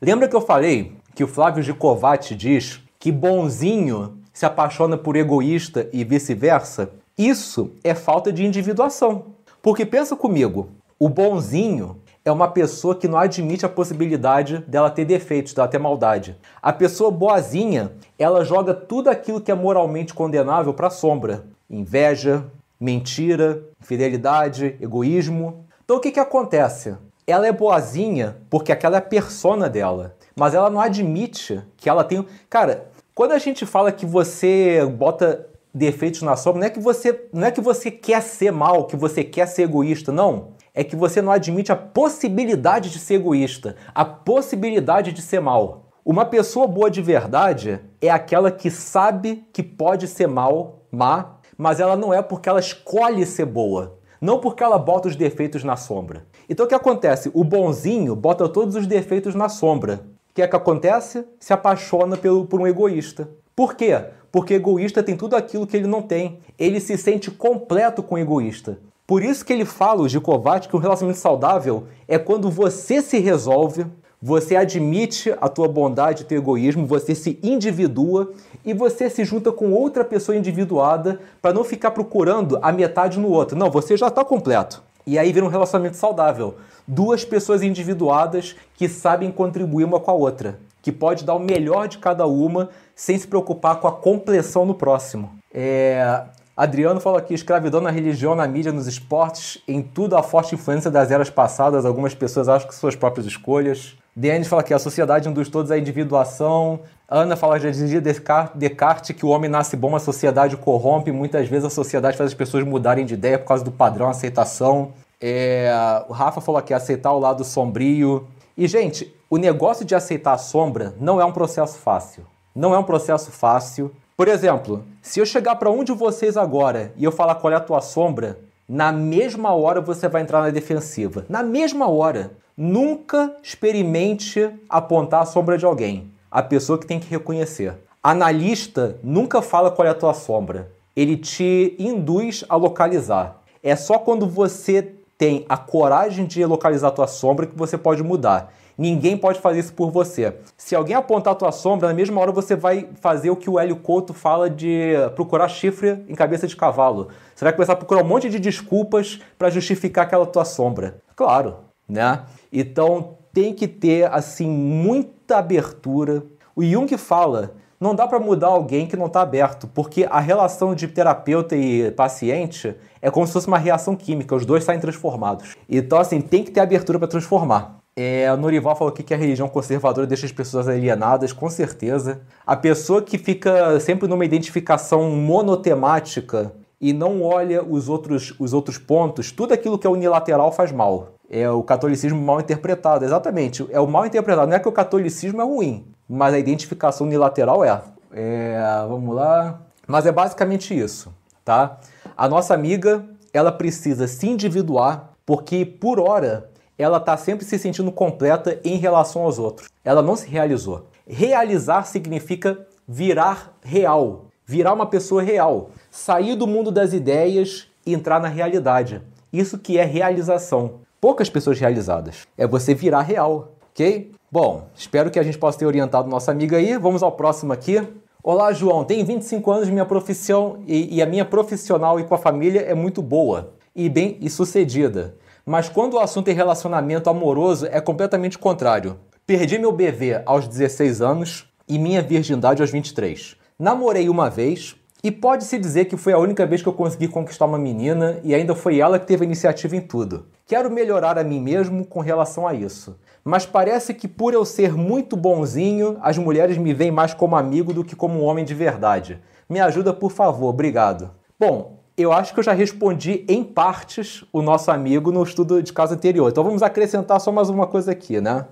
Lembra 0.00 0.28
que 0.28 0.36
eu 0.36 0.40
falei 0.40 0.96
que 1.16 1.24
o 1.24 1.26
Flávio 1.26 1.64
Gicovati 1.64 2.36
diz 2.36 2.80
que 2.96 3.10
bonzinho 3.10 4.18
se 4.32 4.46
apaixona 4.46 4.96
por 4.96 5.16
egoísta 5.16 5.88
e 5.92 6.04
vice-versa? 6.04 6.90
Isso 7.18 7.72
é 7.82 7.92
falta 7.92 8.32
de 8.32 8.46
individuação. 8.46 9.26
Porque 9.62 9.86
pensa 9.86 10.16
comigo, 10.16 10.70
o 10.98 11.08
bonzinho 11.08 12.02
é 12.24 12.32
uma 12.32 12.48
pessoa 12.48 12.96
que 12.96 13.06
não 13.06 13.16
admite 13.16 13.64
a 13.64 13.68
possibilidade 13.68 14.58
dela 14.58 14.90
ter 14.90 15.04
defeitos, 15.04 15.54
dela 15.54 15.68
ter 15.68 15.78
maldade. 15.78 16.36
A 16.60 16.72
pessoa 16.72 17.12
boazinha, 17.12 17.92
ela 18.18 18.44
joga 18.44 18.74
tudo 18.74 19.08
aquilo 19.08 19.40
que 19.40 19.52
é 19.52 19.54
moralmente 19.54 20.14
condenável 20.14 20.74
para 20.74 20.88
a 20.88 20.90
sombra. 20.90 21.44
Inveja, 21.70 22.44
mentira, 22.80 23.62
infidelidade, 23.80 24.76
egoísmo. 24.80 25.64
Então 25.84 25.96
o 25.96 26.00
que, 26.00 26.10
que 26.10 26.20
acontece? 26.20 26.96
Ela 27.24 27.46
é 27.46 27.52
boazinha 27.52 28.38
porque 28.50 28.72
aquela 28.72 28.96
é 28.96 28.98
a 28.98 29.02
persona 29.02 29.68
dela. 29.68 30.16
Mas 30.34 30.54
ela 30.54 30.70
não 30.70 30.80
admite 30.80 31.62
que 31.76 31.88
ela 31.88 32.02
tem. 32.02 32.26
Cara, 32.50 32.88
quando 33.14 33.30
a 33.30 33.38
gente 33.38 33.64
fala 33.64 33.92
que 33.92 34.06
você 34.06 34.84
bota 34.86 35.46
defeitos 35.74 36.22
na 36.22 36.36
sombra, 36.36 36.60
não 36.60 36.66
é 36.66 36.70
que 36.70 36.80
você 36.80 37.28
não 37.32 37.46
é 37.46 37.50
que 37.50 37.60
você 37.60 37.90
quer 37.90 38.22
ser 38.22 38.52
mal, 38.52 38.86
que 38.86 38.96
você 38.96 39.24
quer 39.24 39.46
ser 39.46 39.62
egoísta, 39.62 40.12
não. 40.12 40.52
É 40.74 40.82
que 40.82 40.96
você 40.96 41.20
não 41.20 41.32
admite 41.32 41.70
a 41.70 41.76
possibilidade 41.76 42.90
de 42.90 42.98
ser 42.98 43.14
egoísta, 43.14 43.76
a 43.94 44.04
possibilidade 44.04 45.12
de 45.12 45.20
ser 45.20 45.40
mal. 45.40 45.90
Uma 46.04 46.24
pessoa 46.24 46.66
boa 46.66 46.90
de 46.90 47.00
verdade 47.00 47.80
é 48.00 48.10
aquela 48.10 48.50
que 48.50 48.70
sabe 48.70 49.46
que 49.52 49.62
pode 49.62 50.08
ser 50.08 50.26
mal, 50.26 50.82
má, 50.90 51.36
mas 51.56 51.78
ela 51.78 51.96
não 51.96 52.12
é 52.12 52.20
porque 52.20 52.48
ela 52.48 52.58
escolhe 52.58 53.24
ser 53.24 53.44
boa, 53.44 53.98
não 54.20 54.40
porque 54.40 54.64
ela 54.64 54.78
bota 54.78 55.08
os 55.08 55.16
defeitos 55.16 55.62
na 55.62 55.76
sombra. 55.76 56.26
Então 56.48 56.66
o 56.66 56.68
que 56.68 56.74
acontece? 56.74 57.30
O 57.34 57.44
bonzinho 57.44 58.16
bota 58.16 58.48
todos 58.48 58.74
os 58.74 58.86
defeitos 58.86 59.34
na 59.34 59.48
sombra. 59.48 60.00
O 60.30 60.34
que 60.34 60.42
é 60.42 60.48
que 60.48 60.56
acontece? 60.56 61.26
Se 61.38 61.52
apaixona 61.52 62.16
pelo, 62.16 62.46
por 62.46 62.60
um 62.60 62.66
egoísta. 62.66 63.28
Por 63.54 63.74
quê? 63.74 63.94
Porque 64.32 64.54
egoísta 64.54 65.02
tem 65.02 65.14
tudo 65.14 65.36
aquilo 65.36 65.66
que 65.66 65.76
ele 65.76 65.86
não 65.86 66.00
tem. 66.00 66.38
Ele 66.58 66.80
se 66.80 66.96
sente 66.96 67.30
completo 67.30 68.02
com 68.02 68.16
egoísta. 68.16 68.78
Por 69.06 69.22
isso 69.22 69.44
que 69.44 69.52
ele 69.52 69.66
fala, 69.66 70.00
o 70.00 70.08
Gicovati, 70.08 70.68
que 70.68 70.74
um 70.74 70.78
relacionamento 70.78 71.20
saudável 71.20 71.84
é 72.08 72.16
quando 72.16 72.50
você 72.50 73.02
se 73.02 73.18
resolve, 73.18 73.84
você 74.22 74.56
admite 74.56 75.34
a 75.38 75.48
tua 75.50 75.68
bondade, 75.68 76.24
teu 76.24 76.38
egoísmo, 76.38 76.86
você 76.86 77.14
se 77.14 77.38
individua 77.42 78.32
e 78.64 78.72
você 78.72 79.10
se 79.10 79.22
junta 79.22 79.52
com 79.52 79.70
outra 79.72 80.02
pessoa 80.02 80.34
individuada 80.34 81.20
para 81.42 81.52
não 81.52 81.62
ficar 81.62 81.90
procurando 81.90 82.58
a 82.62 82.72
metade 82.72 83.20
no 83.20 83.28
outro. 83.28 83.58
Não, 83.58 83.70
você 83.70 83.98
já 83.98 84.06
está 84.06 84.24
completo. 84.24 84.82
E 85.06 85.18
aí 85.18 85.30
vira 85.30 85.44
um 85.44 85.50
relacionamento 85.50 85.98
saudável. 85.98 86.54
Duas 86.88 87.22
pessoas 87.22 87.62
individuadas 87.62 88.56
que 88.76 88.88
sabem 88.88 89.30
contribuir 89.30 89.84
uma 89.84 90.00
com 90.00 90.10
a 90.10 90.14
outra 90.14 90.58
que 90.82 90.90
pode 90.90 91.24
dar 91.24 91.34
o 91.34 91.38
melhor 91.38 91.86
de 91.86 91.98
cada 91.98 92.26
uma 92.26 92.68
sem 92.94 93.16
se 93.16 93.26
preocupar 93.26 93.76
com 93.76 93.86
a 93.86 93.92
compleção 93.92 94.66
no 94.66 94.74
próximo. 94.74 95.30
É... 95.54 96.24
Adriano 96.54 97.00
fala 97.00 97.18
aqui: 97.18 97.32
escravidão 97.32 97.80
na 97.80 97.90
religião, 97.90 98.34
na 98.34 98.46
mídia, 98.46 98.72
nos 98.72 98.86
esportes, 98.86 99.62
em 99.66 99.80
tudo 99.80 100.16
a 100.16 100.22
forte 100.22 100.54
influência 100.54 100.90
das 100.90 101.10
eras 101.10 101.30
passadas. 101.30 101.86
Algumas 101.86 102.14
pessoas 102.14 102.48
acham 102.48 102.68
que 102.68 102.74
suas 102.74 102.94
próprias 102.94 103.26
escolhas. 103.26 103.96
Denis 104.14 104.46
fala 104.46 104.62
que 104.62 104.74
a 104.74 104.78
sociedade 104.78 105.28
induz 105.28 105.48
todos 105.48 105.70
a 105.70 105.78
individuação. 105.78 106.80
Ana 107.08 107.36
fala 107.36 107.58
já 107.58 107.70
dizia 107.70 108.00
Descartes 108.00 109.16
que 109.16 109.24
o 109.24 109.30
homem 109.30 109.50
nasce 109.50 109.76
bom, 109.76 109.96
a 109.96 109.98
sociedade 109.98 110.56
corrompe. 110.56 111.10
Muitas 111.10 111.48
vezes 111.48 111.64
a 111.64 111.70
sociedade 111.70 112.16
faz 112.18 112.28
as 112.28 112.34
pessoas 112.34 112.64
mudarem 112.64 113.06
de 113.06 113.14
ideia 113.14 113.38
por 113.38 113.46
causa 113.46 113.64
do 113.64 113.72
padrão 113.72 114.08
aceitação. 114.08 114.92
É... 115.20 115.72
o 116.08 116.12
Rafa 116.12 116.42
falou 116.42 116.58
aqui: 116.58 116.74
aceitar 116.74 117.12
o 117.12 117.18
lado 117.18 117.44
sombrio. 117.44 118.26
E, 118.56 118.68
gente, 118.68 119.12
o 119.32 119.38
negócio 119.38 119.82
de 119.82 119.94
aceitar 119.94 120.34
a 120.34 120.36
sombra 120.36 120.94
não 121.00 121.18
é 121.18 121.24
um 121.24 121.32
processo 121.32 121.78
fácil. 121.78 122.22
Não 122.54 122.74
é 122.74 122.78
um 122.78 122.84
processo 122.84 123.30
fácil. 123.30 123.90
Por 124.14 124.28
exemplo, 124.28 124.84
se 125.00 125.20
eu 125.20 125.24
chegar 125.24 125.56
para 125.56 125.70
um 125.70 125.82
de 125.82 125.90
vocês 125.90 126.36
agora 126.36 126.92
e 126.98 127.04
eu 127.04 127.10
falar 127.10 127.36
qual 127.36 127.50
é 127.50 127.56
a 127.56 127.60
tua 127.60 127.80
sombra, 127.80 128.38
na 128.68 128.92
mesma 128.92 129.54
hora 129.54 129.80
você 129.80 130.06
vai 130.06 130.20
entrar 130.20 130.42
na 130.42 130.50
defensiva. 130.50 131.24
Na 131.30 131.42
mesma 131.42 131.88
hora. 131.88 132.32
Nunca 132.54 133.34
experimente 133.42 134.50
apontar 134.68 135.22
a 135.22 135.24
sombra 135.24 135.56
de 135.56 135.64
alguém. 135.64 136.12
A 136.30 136.42
pessoa 136.42 136.78
que 136.78 136.86
tem 136.86 137.00
que 137.00 137.08
reconhecer. 137.08 137.72
Analista 138.02 138.98
nunca 139.02 139.40
fala 139.40 139.70
qual 139.70 139.88
é 139.88 139.92
a 139.92 139.94
tua 139.94 140.12
sombra. 140.12 140.70
Ele 140.94 141.16
te 141.16 141.74
induz 141.78 142.44
a 142.50 142.56
localizar. 142.56 143.40
É 143.62 143.74
só 143.76 143.98
quando 143.98 144.26
você 144.26 144.92
tem 145.16 145.46
a 145.48 145.56
coragem 145.56 146.26
de 146.26 146.44
localizar 146.44 146.88
a 146.88 146.90
tua 146.92 147.06
sombra 147.06 147.46
que 147.46 147.56
você 147.56 147.78
pode 147.78 148.02
mudar. 148.02 148.52
Ninguém 148.82 149.16
pode 149.16 149.38
fazer 149.38 149.60
isso 149.60 149.72
por 149.72 149.92
você. 149.92 150.34
Se 150.56 150.74
alguém 150.74 150.96
apontar 150.96 151.34
a 151.34 151.36
tua 151.36 151.52
sombra, 151.52 151.86
na 151.86 151.94
mesma 151.94 152.20
hora 152.20 152.32
você 152.32 152.56
vai 152.56 152.88
fazer 153.00 153.30
o 153.30 153.36
que 153.36 153.48
o 153.48 153.56
Hélio 153.56 153.76
Couto 153.76 154.12
fala 154.12 154.50
de 154.50 154.94
procurar 155.14 155.48
chifre 155.48 156.04
em 156.08 156.16
cabeça 156.16 156.48
de 156.48 156.56
cavalo. 156.56 157.06
Você 157.32 157.44
vai 157.44 157.52
começar 157.52 157.74
a 157.74 157.76
procurar 157.76 158.02
um 158.02 158.08
monte 158.08 158.28
de 158.28 158.40
desculpas 158.40 159.20
para 159.38 159.50
justificar 159.50 160.04
aquela 160.04 160.26
tua 160.26 160.44
sombra. 160.44 160.96
Claro, 161.14 161.58
né? 161.88 162.24
Então 162.52 163.18
tem 163.32 163.54
que 163.54 163.68
ter 163.68 164.12
assim 164.12 164.50
muita 164.50 165.38
abertura. 165.38 166.24
O 166.56 166.64
Jung 166.64 166.98
fala 166.98 167.54
não 167.78 167.94
dá 167.94 168.08
para 168.08 168.18
mudar 168.18 168.48
alguém 168.48 168.88
que 168.88 168.96
não 168.96 169.06
está 169.06 169.22
aberto, 169.22 169.68
porque 169.68 170.08
a 170.10 170.18
relação 170.18 170.74
de 170.74 170.88
terapeuta 170.88 171.54
e 171.54 171.92
paciente 171.92 172.74
é 173.00 173.12
como 173.12 173.28
se 173.28 173.32
fosse 173.32 173.46
uma 173.46 173.58
reação 173.58 173.94
química, 173.94 174.34
os 174.34 174.44
dois 174.44 174.64
saem 174.64 174.80
transformados. 174.80 175.54
Então, 175.68 175.98
assim, 175.98 176.20
tem 176.20 176.42
que 176.42 176.50
ter 176.50 176.60
abertura 176.60 176.98
para 176.98 177.06
transformar. 177.06 177.81
É, 177.94 178.32
o 178.32 178.36
Norival 178.38 178.74
falou 178.74 178.92
aqui 178.92 179.02
que 179.02 179.12
a 179.12 179.16
religião 179.16 179.48
conservadora 179.48 180.06
deixa 180.06 180.24
as 180.24 180.32
pessoas 180.32 180.66
alienadas, 180.66 181.32
com 181.32 181.48
certeza. 181.50 182.22
A 182.46 182.56
pessoa 182.56 183.02
que 183.02 183.18
fica 183.18 183.78
sempre 183.80 184.08
numa 184.08 184.24
identificação 184.24 185.10
monotemática 185.10 186.52
e 186.80 186.92
não 186.92 187.22
olha 187.22 187.62
os 187.62 187.88
outros, 187.88 188.34
os 188.38 188.54
outros 188.54 188.78
pontos, 188.78 189.30
tudo 189.30 189.52
aquilo 189.52 189.78
que 189.78 189.86
é 189.86 189.90
unilateral 189.90 190.50
faz 190.50 190.72
mal. 190.72 191.14
É 191.30 191.48
o 191.50 191.62
catolicismo 191.62 192.20
mal 192.20 192.40
interpretado, 192.40 193.04
exatamente. 193.04 193.66
É 193.70 193.78
o 193.78 193.86
mal 193.86 194.06
interpretado. 194.06 194.48
Não 194.48 194.56
é 194.56 194.58
que 194.58 194.68
o 194.68 194.72
catolicismo 194.72 195.40
é 195.40 195.44
ruim, 195.44 195.86
mas 196.08 196.34
a 196.34 196.38
identificação 196.38 197.06
unilateral 197.06 197.62
é. 197.62 197.82
é 198.12 198.58
vamos 198.88 199.14
lá. 199.14 199.60
Mas 199.86 200.06
é 200.06 200.12
basicamente 200.12 200.78
isso, 200.78 201.12
tá? 201.44 201.78
A 202.16 202.28
nossa 202.28 202.54
amiga, 202.54 203.04
ela 203.32 203.52
precisa 203.52 204.06
se 204.06 204.28
individuar, 204.28 205.10
porque 205.26 205.64
por 205.64 206.00
hora 206.00 206.51
ela 206.82 206.98
está 206.98 207.16
sempre 207.16 207.44
se 207.44 207.58
sentindo 207.58 207.92
completa 207.92 208.60
em 208.64 208.76
relação 208.76 209.22
aos 209.22 209.38
outros. 209.38 209.68
Ela 209.84 210.02
não 210.02 210.16
se 210.16 210.28
realizou. 210.28 210.86
Realizar 211.06 211.84
significa 211.84 212.66
virar 212.86 213.56
real, 213.62 214.26
virar 214.44 214.72
uma 214.72 214.86
pessoa 214.86 215.22
real, 215.22 215.70
sair 215.90 216.36
do 216.36 216.46
mundo 216.46 216.70
das 216.70 216.92
ideias 216.92 217.68
e 217.86 217.94
entrar 217.94 218.20
na 218.20 218.28
realidade. 218.28 219.00
Isso 219.32 219.58
que 219.58 219.78
é 219.78 219.84
realização. 219.84 220.80
Poucas 221.00 221.30
pessoas 221.30 221.58
realizadas. 221.58 222.26
É 222.36 222.46
você 222.46 222.74
virar 222.74 223.02
real, 223.02 223.52
ok? 223.70 224.12
Bom, 224.30 224.66
espero 224.74 225.10
que 225.10 225.18
a 225.18 225.22
gente 225.22 225.38
possa 225.38 225.58
ter 225.58 225.66
orientado 225.66 226.08
nossa 226.08 226.30
amiga 226.30 226.56
aí. 226.56 226.78
Vamos 226.78 227.02
ao 227.02 227.12
próximo 227.12 227.52
aqui. 227.52 227.82
Olá, 228.22 228.52
João. 228.52 228.84
Tenho 228.84 229.04
25 229.04 229.50
anos, 229.50 229.68
minha 229.68 229.84
profissão 229.84 230.62
e, 230.66 230.96
e 230.96 231.02
a 231.02 231.06
minha 231.06 231.24
profissional 231.24 231.98
e 231.98 232.04
com 232.04 232.14
a 232.14 232.18
família 232.18 232.60
é 232.60 232.72
muito 232.72 233.02
boa 233.02 233.52
e 233.74 233.88
bem 233.88 234.16
e 234.20 234.30
sucedida. 234.30 235.16
Mas 235.44 235.68
quando 235.68 235.94
o 235.94 235.98
assunto 235.98 236.28
é 236.28 236.32
relacionamento 236.32 237.10
amoroso, 237.10 237.66
é 237.66 237.80
completamente 237.80 238.38
contrário. 238.38 238.98
Perdi 239.26 239.58
meu 239.58 239.72
BV 239.72 240.22
aos 240.24 240.46
16 240.46 241.00
anos 241.00 241.52
e 241.68 241.78
minha 241.78 242.02
virgindade 242.02 242.62
aos 242.62 242.70
23. 242.70 243.36
Namorei 243.58 244.08
uma 244.08 244.28
vez 244.30 244.76
E 245.04 245.10
pode-se 245.10 245.58
dizer 245.58 245.86
que 245.86 245.96
foi 245.96 246.12
a 246.12 246.18
única 246.18 246.46
vez 246.46 246.62
que 246.62 246.68
eu 246.68 246.72
consegui 246.72 247.08
conquistar 247.08 247.46
uma 247.46 247.58
menina 247.58 248.20
e 248.22 248.32
ainda 248.32 248.54
foi 248.54 248.78
ela 248.78 249.00
que 249.00 249.06
teve 249.06 249.24
a 249.24 249.26
iniciativa 249.26 249.74
em 249.74 249.80
tudo. 249.80 250.26
Quero 250.46 250.70
melhorar 250.70 251.18
a 251.18 251.24
mim 251.24 251.40
mesmo 251.40 251.84
com 251.84 251.98
relação 251.98 252.46
a 252.46 252.54
isso. 252.54 252.96
Mas 253.24 253.44
parece 253.44 253.94
que 253.94 254.06
por 254.06 254.32
eu 254.32 254.44
ser 254.44 254.76
muito 254.76 255.16
bonzinho, 255.16 255.98
as 256.02 256.16
mulheres 256.16 256.56
me 256.56 256.72
veem 256.72 256.92
mais 256.92 257.12
como 257.12 257.34
amigo 257.34 257.74
do 257.74 257.82
que 257.82 257.96
como 257.96 258.20
um 258.20 258.24
homem 258.24 258.44
de 258.44 258.54
verdade. 258.54 259.20
Me 259.48 259.58
ajuda, 259.58 259.92
por 259.92 260.12
favor, 260.12 260.50
obrigado. 260.50 261.10
Bom, 261.36 261.81
eu 261.96 262.12
acho 262.12 262.32
que 262.32 262.40
eu 262.40 262.44
já 262.44 262.52
respondi 262.52 263.24
em 263.28 263.44
partes 263.44 264.24
o 264.32 264.40
nosso 264.40 264.70
amigo 264.70 265.12
no 265.12 265.22
estudo 265.22 265.62
de 265.62 265.72
caso 265.72 265.94
anterior. 265.94 266.30
Então 266.30 266.42
vamos 266.42 266.62
acrescentar 266.62 267.20
só 267.20 267.30
mais 267.30 267.48
uma 267.48 267.66
coisa 267.66 267.92
aqui, 267.92 268.20
né? 268.20 268.46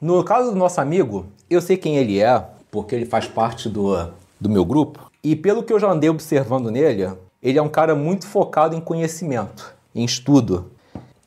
No 0.00 0.24
caso 0.24 0.50
do 0.50 0.56
nosso 0.56 0.80
amigo, 0.80 1.26
eu 1.48 1.60
sei 1.60 1.76
quem 1.76 1.98
ele 1.98 2.20
é, 2.20 2.42
porque 2.70 2.94
ele 2.94 3.04
faz 3.04 3.26
parte 3.26 3.68
do, 3.68 4.08
do 4.40 4.48
meu 4.48 4.64
grupo. 4.64 5.10
E 5.22 5.36
pelo 5.36 5.62
que 5.62 5.72
eu 5.72 5.78
já 5.78 5.90
andei 5.90 6.08
observando 6.08 6.70
nele, 6.70 7.10
ele 7.42 7.58
é 7.58 7.62
um 7.62 7.68
cara 7.68 7.94
muito 7.94 8.26
focado 8.26 8.74
em 8.74 8.80
conhecimento, 8.80 9.74
em 9.94 10.04
estudo. 10.04 10.70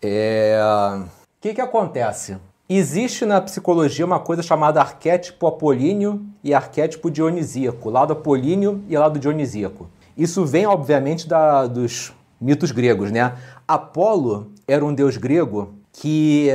É... 0.02 0.60
O 1.00 1.08
que, 1.40 1.54
que 1.54 1.62
acontece? 1.62 2.38
Existe 2.68 3.26
na 3.26 3.40
psicologia 3.40 4.06
uma 4.06 4.20
coisa 4.20 4.42
chamada 4.42 4.82
arquétipo 4.82 5.46
apolíneo 5.46 6.26
e 6.44 6.54
arquétipo 6.54 7.12
dionisíaco, 7.12 7.90
lado 7.90 8.14
apolíneo 8.14 8.82
e 8.90 8.98
lado 8.98 9.20
dionisíaco. 9.20 9.88
Isso 10.18 10.46
vem, 10.46 10.66
obviamente, 10.66 11.28
da, 11.28 11.66
dos 11.66 12.14
mitos 12.40 12.72
gregos, 12.72 13.12
né? 13.12 13.36
Apolo 13.68 14.52
era 14.68 14.84
um 14.84 14.94
deus 14.94 15.18
grego 15.18 15.74
que 15.92 16.50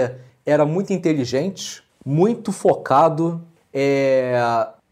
era 0.45 0.65
muito 0.65 0.93
inteligente, 0.93 1.83
muito 2.05 2.53
focado, 2.53 3.43
é, 3.73 4.39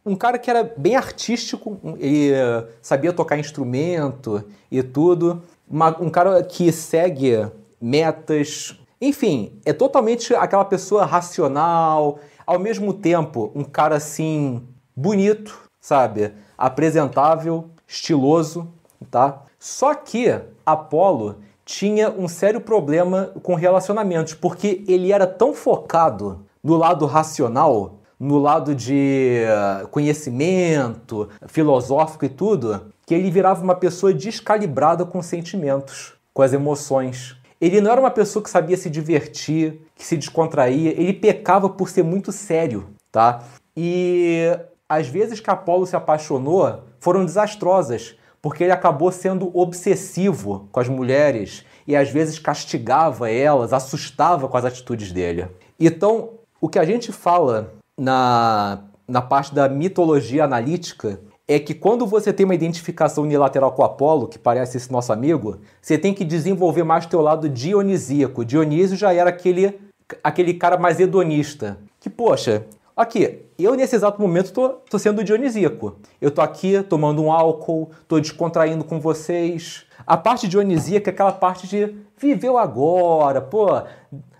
um 0.04 0.14
cara 0.14 0.38
que 0.38 0.48
era 0.48 0.62
bem 0.76 0.94
artístico, 0.94 1.80
ele 1.98 2.32
sabia 2.80 3.12
tocar 3.12 3.38
instrumento 3.38 4.44
e 4.70 4.82
tudo, 4.82 5.42
uma, 5.68 6.00
um 6.00 6.08
cara 6.08 6.42
que 6.44 6.70
segue 6.70 7.46
metas, 7.80 8.78
enfim, 9.00 9.58
é 9.64 9.72
totalmente 9.72 10.34
aquela 10.34 10.64
pessoa 10.64 11.04
racional, 11.04 12.20
ao 12.46 12.58
mesmo 12.58 12.94
tempo 12.94 13.50
um 13.54 13.64
cara 13.64 13.96
assim 13.96 14.62
bonito, 14.94 15.58
sabe, 15.80 16.32
apresentável, 16.56 17.70
estiloso, 17.86 18.68
tá? 19.10 19.42
Só 19.58 19.94
que 19.94 20.40
Apolo 20.64 21.36
tinha 21.64 22.10
um 22.10 22.28
sério 22.28 22.60
problema 22.60 23.32
com 23.42 23.54
relacionamentos, 23.54 24.34
porque 24.34 24.84
ele 24.86 25.12
era 25.12 25.26
tão 25.26 25.52
focado 25.52 26.44
no 26.62 26.76
lado 26.76 27.06
racional 27.06 27.96
no 28.18 28.38
lado 28.38 28.74
de 28.74 29.42
eh, 29.44 29.86
conhecimento 29.90 31.28
filosófico 31.46 32.24
e 32.24 32.28
tudo, 32.28 32.86
que 33.06 33.14
ele 33.14 33.30
virava 33.30 33.62
uma 33.62 33.74
pessoa 33.74 34.12
descalibrada 34.12 35.04
com 35.04 35.22
sentimentos, 35.22 36.14
com 36.32 36.42
as 36.42 36.52
emoções. 36.52 37.36
Ele 37.60 37.80
não 37.80 37.90
era 37.90 38.00
uma 38.00 38.10
pessoa 38.10 38.42
que 38.42 38.50
sabia 38.50 38.76
se 38.76 38.90
divertir, 38.90 39.80
que 39.94 40.04
se 40.04 40.16
descontraía, 40.16 40.90
ele 40.90 41.12
pecava 41.12 41.68
por 41.68 41.88
ser 41.88 42.02
muito 42.02 42.32
sério, 42.32 42.88
tá? 43.12 43.42
E 43.76 44.44
as 44.88 45.08
vezes 45.08 45.40
que 45.40 45.50
Apolo 45.50 45.86
se 45.86 45.96
apaixonou 45.96 46.82
foram 46.98 47.24
desastrosas, 47.24 48.16
porque 48.40 48.64
ele 48.64 48.72
acabou 48.72 49.10
sendo 49.10 49.50
obsessivo 49.56 50.68
com 50.70 50.80
as 50.80 50.88
mulheres 50.88 51.64
e 51.86 51.96
às 51.96 52.10
vezes 52.10 52.38
castigava 52.38 53.30
elas, 53.30 53.72
assustava 53.72 54.48
com 54.48 54.56
as 54.56 54.64
atitudes 54.64 55.12
dele. 55.12 55.48
Então, 55.78 56.30
o 56.60 56.68
que 56.68 56.78
a 56.78 56.84
gente 56.84 57.12
fala 57.12 57.72
na, 57.98 58.80
na 59.06 59.22
parte 59.22 59.54
da 59.54 59.68
mitologia 59.68 60.44
analítica 60.44 61.20
é 61.48 61.60
que 61.60 61.74
quando 61.74 62.06
você 62.06 62.32
tem 62.32 62.44
uma 62.44 62.54
identificação 62.54 63.22
unilateral 63.24 63.72
com 63.72 63.84
Apolo, 63.84 64.26
que 64.26 64.38
parece 64.38 64.76
esse 64.76 64.90
nosso 64.90 65.12
amigo, 65.12 65.60
você 65.80 65.96
tem 65.96 66.12
que 66.12 66.24
desenvolver 66.24 66.82
mais 66.82 67.06
teu 67.06 67.20
lado 67.20 67.48
dionisíaco. 67.48 68.44
Dionísio 68.44 68.96
já 68.96 69.12
era 69.12 69.30
aquele, 69.30 69.78
aquele 70.24 70.54
cara 70.54 70.76
mais 70.76 70.98
hedonista. 70.98 71.78
Que, 72.00 72.10
poxa, 72.10 72.64
aqui, 72.96 73.42
eu 73.58 73.74
nesse 73.74 73.94
exato 73.94 74.20
momento 74.20 74.52
tô, 74.52 74.68
tô 74.68 74.98
sendo 74.98 75.22
dionisíaco. 75.22 75.96
Eu 76.20 76.30
tô 76.30 76.40
aqui 76.40 76.82
tomando 76.82 77.22
um 77.22 77.30
álcool, 77.30 77.90
tô 78.08 78.18
descontraindo 78.18 78.82
com 78.84 78.98
vocês. 78.98 79.84
A 80.06 80.16
parte 80.16 80.48
dionisíaca 80.48 81.10
é 81.10 81.12
aquela 81.12 81.32
parte 81.32 81.68
de 81.68 81.94
viver 82.16 82.48
o 82.48 82.58
agora, 82.58 83.40
pô, 83.40 83.68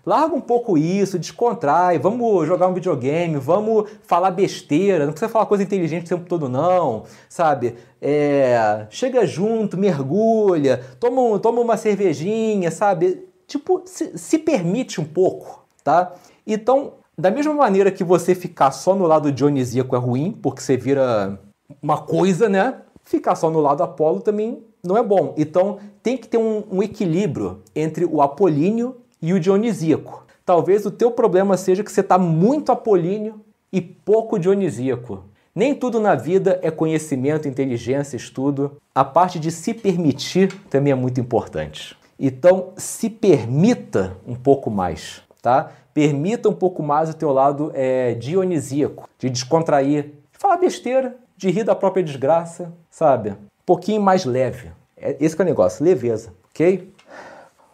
Larga 0.07 0.33
um 0.33 0.39
pouco 0.39 0.77
isso, 0.77 1.19
descontrai, 1.19 1.99
vamos 1.99 2.47
jogar 2.47 2.69
um 2.69 2.73
videogame, 2.73 3.35
vamos 3.35 3.89
falar 4.03 4.31
besteira, 4.31 5.05
não 5.05 5.11
precisa 5.11 5.29
falar 5.29 5.45
coisa 5.47 5.63
inteligente 5.63 6.05
o 6.05 6.07
tempo 6.07 6.29
todo, 6.29 6.47
não, 6.47 7.03
sabe? 7.27 7.75
É, 8.01 8.87
chega 8.89 9.27
junto, 9.27 9.77
mergulha, 9.77 10.81
toma, 10.97 11.37
toma 11.39 11.59
uma 11.59 11.75
cervejinha, 11.75 12.71
sabe? 12.71 13.27
Tipo, 13.45 13.81
se, 13.83 14.17
se 14.17 14.37
permite 14.37 15.01
um 15.01 15.03
pouco, 15.03 15.65
tá? 15.83 16.13
Então, 16.47 16.93
da 17.17 17.31
mesma 17.31 17.53
maneira 17.53 17.91
que 17.91 18.03
você 18.03 18.35
ficar 18.35 18.71
só 18.71 18.93
no 18.93 19.07
lado 19.07 19.31
dionisíaco 19.31 19.95
é 19.95 19.99
ruim, 19.99 20.31
porque 20.31 20.61
você 20.61 20.77
vira 20.77 21.39
uma 21.81 21.97
coisa, 21.97 22.47
né? 22.47 22.81
Ficar 23.03 23.35
só 23.35 23.49
no 23.49 23.59
lado 23.59 23.81
Apolo 23.81 24.21
também 24.21 24.63
não 24.83 24.95
é 24.95 25.03
bom. 25.03 25.33
Então, 25.35 25.79
tem 26.03 26.15
que 26.15 26.27
ter 26.27 26.37
um, 26.37 26.63
um 26.71 26.83
equilíbrio 26.83 27.61
entre 27.75 28.05
o 28.05 28.21
apolíneo 28.21 28.97
e 29.21 29.33
o 29.33 29.39
dionisíaco. 29.39 30.25
Talvez 30.45 30.85
o 30.85 30.91
teu 30.91 31.11
problema 31.11 31.57
seja 31.57 31.83
que 31.83 31.91
você 31.91 32.01
está 32.01 32.17
muito 32.17 32.71
apolíneo 32.71 33.41
e 33.71 33.81
pouco 33.81 34.37
dionisíaco. 34.37 35.23
Nem 35.55 35.73
tudo 35.73 35.99
na 35.99 36.13
vida 36.13 36.59
é 36.61 36.69
conhecimento, 36.69 37.47
inteligência, 37.47 38.15
estudo. 38.15 38.77
A 38.93 39.03
parte 39.03 39.39
de 39.39 39.51
se 39.51 39.73
permitir 39.73 40.53
também 40.69 40.91
é 40.91 40.95
muito 40.95 41.19
importante. 41.19 41.97
Então, 42.19 42.73
se 42.77 43.09
permita 43.09 44.15
um 44.25 44.35
pouco 44.35 44.69
mais, 44.69 45.21
tá? 45.41 45.71
Permita 45.97 46.47
um 46.47 46.53
pouco 46.53 46.83
mais 46.83 47.09
o 47.09 47.15
teu 47.15 47.31
lado 47.31 47.71
é, 47.73 48.13
dionisíaco, 48.13 49.09
de 49.17 49.31
descontrair, 49.31 50.03
de 50.31 50.37
falar 50.37 50.57
besteira, 50.57 51.15
de 51.35 51.49
rir 51.49 51.63
da 51.63 51.73
própria 51.73 52.03
desgraça, 52.03 52.71
sabe? 52.87 53.31
Um 53.31 53.65
pouquinho 53.65 53.99
mais 53.99 54.23
leve. 54.23 54.69
É, 54.95 55.17
esse 55.19 55.35
é 55.35 55.41
o 55.41 55.45
negócio, 55.45 55.83
leveza, 55.83 56.31
ok? 56.51 56.93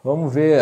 Vamos 0.02 0.34
ver 0.34 0.62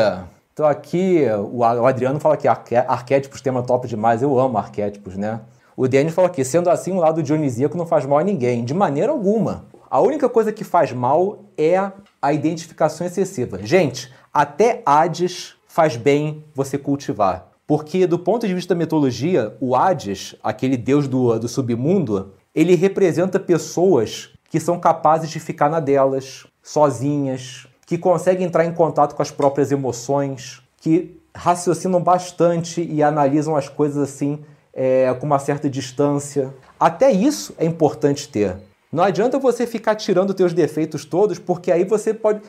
então 0.52 0.66
aqui 0.66 1.22
o 1.52 1.64
Adriano 1.64 2.20
fala 2.20 2.36
que 2.36 2.48
arquétipos 2.48 3.42
tema 3.42 3.62
top 3.62 3.88
demais. 3.88 4.24
Eu 4.24 4.40
amo 4.40 4.58
arquétipos, 4.58 5.16
né? 5.16 5.42
O 5.78 5.88
Denis 5.88 6.16
fala 6.16 6.30
aqui, 6.30 6.44
sendo 6.44 6.68
assim, 6.68 6.92
o 6.92 6.98
lado 6.98 7.22
dionisíaco 7.22 7.78
não 7.78 7.86
faz 7.86 8.08
mal 8.08 8.18
a 8.18 8.24
ninguém, 8.24 8.66
de 8.66 8.74
maneira 8.74 9.12
alguma. 9.12 9.66
A 9.88 10.02
única 10.02 10.28
coisa 10.28 10.52
que 10.52 10.64
faz 10.64 10.92
mal 10.92 11.44
é 11.56 11.92
a 12.20 12.34
identificação 12.34 13.06
excessiva. 13.06 13.60
Gente, 13.62 14.12
até 14.34 14.82
Hades 14.84 15.56
faz 15.68 15.96
bem 15.96 16.44
você 16.56 16.76
cultivar. 16.76 17.51
Porque, 17.72 18.06
do 18.06 18.20
ponto 18.20 18.46
de 18.46 18.54
vista 18.54 18.76
da 18.76 18.78
mitologia, 18.78 19.56
o 19.62 19.78
Hades, 19.78 20.36
aquele 20.44 20.76
deus 20.76 21.08
do, 21.08 21.40
do 21.40 21.48
submundo, 21.48 22.34
ele 22.54 22.76
representa 22.76 23.40
pessoas 23.40 24.32
que 24.50 24.60
são 24.60 24.78
capazes 24.78 25.30
de 25.30 25.40
ficar 25.40 25.70
na 25.70 25.80
delas, 25.80 26.46
sozinhas, 26.62 27.68
que 27.86 27.98
conseguem 27.98 28.46
entrar 28.46 28.66
em 28.66 28.74
contato 28.74 29.16
com 29.16 29.22
as 29.22 29.32
próprias 29.32 29.72
emoções, 29.72 30.62
que 30.82 31.18
raciocinam 31.34 32.04
bastante 32.04 32.84
e 32.84 33.02
analisam 33.02 33.56
as 33.56 33.70
coisas 33.70 34.04
assim 34.04 34.40
é, 34.74 35.14
com 35.14 35.26
uma 35.26 35.40
certa 35.40 35.70
distância. 35.70 36.54
Até 36.78 37.10
isso 37.10 37.56
é 37.58 37.64
importante 37.64 38.28
ter. 38.28 38.58
Não 38.92 39.06
adianta 39.06 39.40
você 39.40 39.66
ficar 39.66 39.96
tirando 39.96 40.34
teus 40.34 40.52
defeitos 40.52 41.06
todos, 41.06 41.40
porque 41.40 41.72
aí 41.72 41.86
você 41.86 42.14
pode. 42.14 42.42